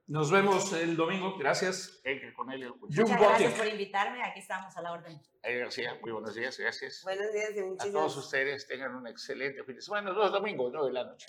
Nos 0.07 0.31
vemos 0.31 0.73
el 0.73 0.97
domingo, 0.97 1.37
gracias. 1.37 2.01
Muchas 2.81 3.09
gracias 3.09 3.51
Botic. 3.51 3.57
por 3.57 3.67
invitarme. 3.67 4.21
Aquí 4.21 4.41
estamos 4.41 4.75
a 4.75 4.81
la 4.81 4.91
orden. 4.91 5.17
Ay, 5.41 5.59
García, 5.59 5.97
muy 6.01 6.11
buenos 6.11 6.35
días, 6.35 6.57
gracias. 6.57 7.01
Buenos 7.03 7.31
días 7.31 7.51
y 7.55 7.87
A 7.87 7.91
todos 7.91 8.17
ustedes 8.17 8.67
tengan 8.67 8.95
un 8.95 9.07
excelente 9.07 9.63
fin 9.63 9.75
de 9.75 9.81
semana, 9.81 10.11
los 10.11 10.31
domingos, 10.31 10.71
9 10.73 10.87
de 10.87 10.93
la 10.93 11.05
noche. 11.05 11.27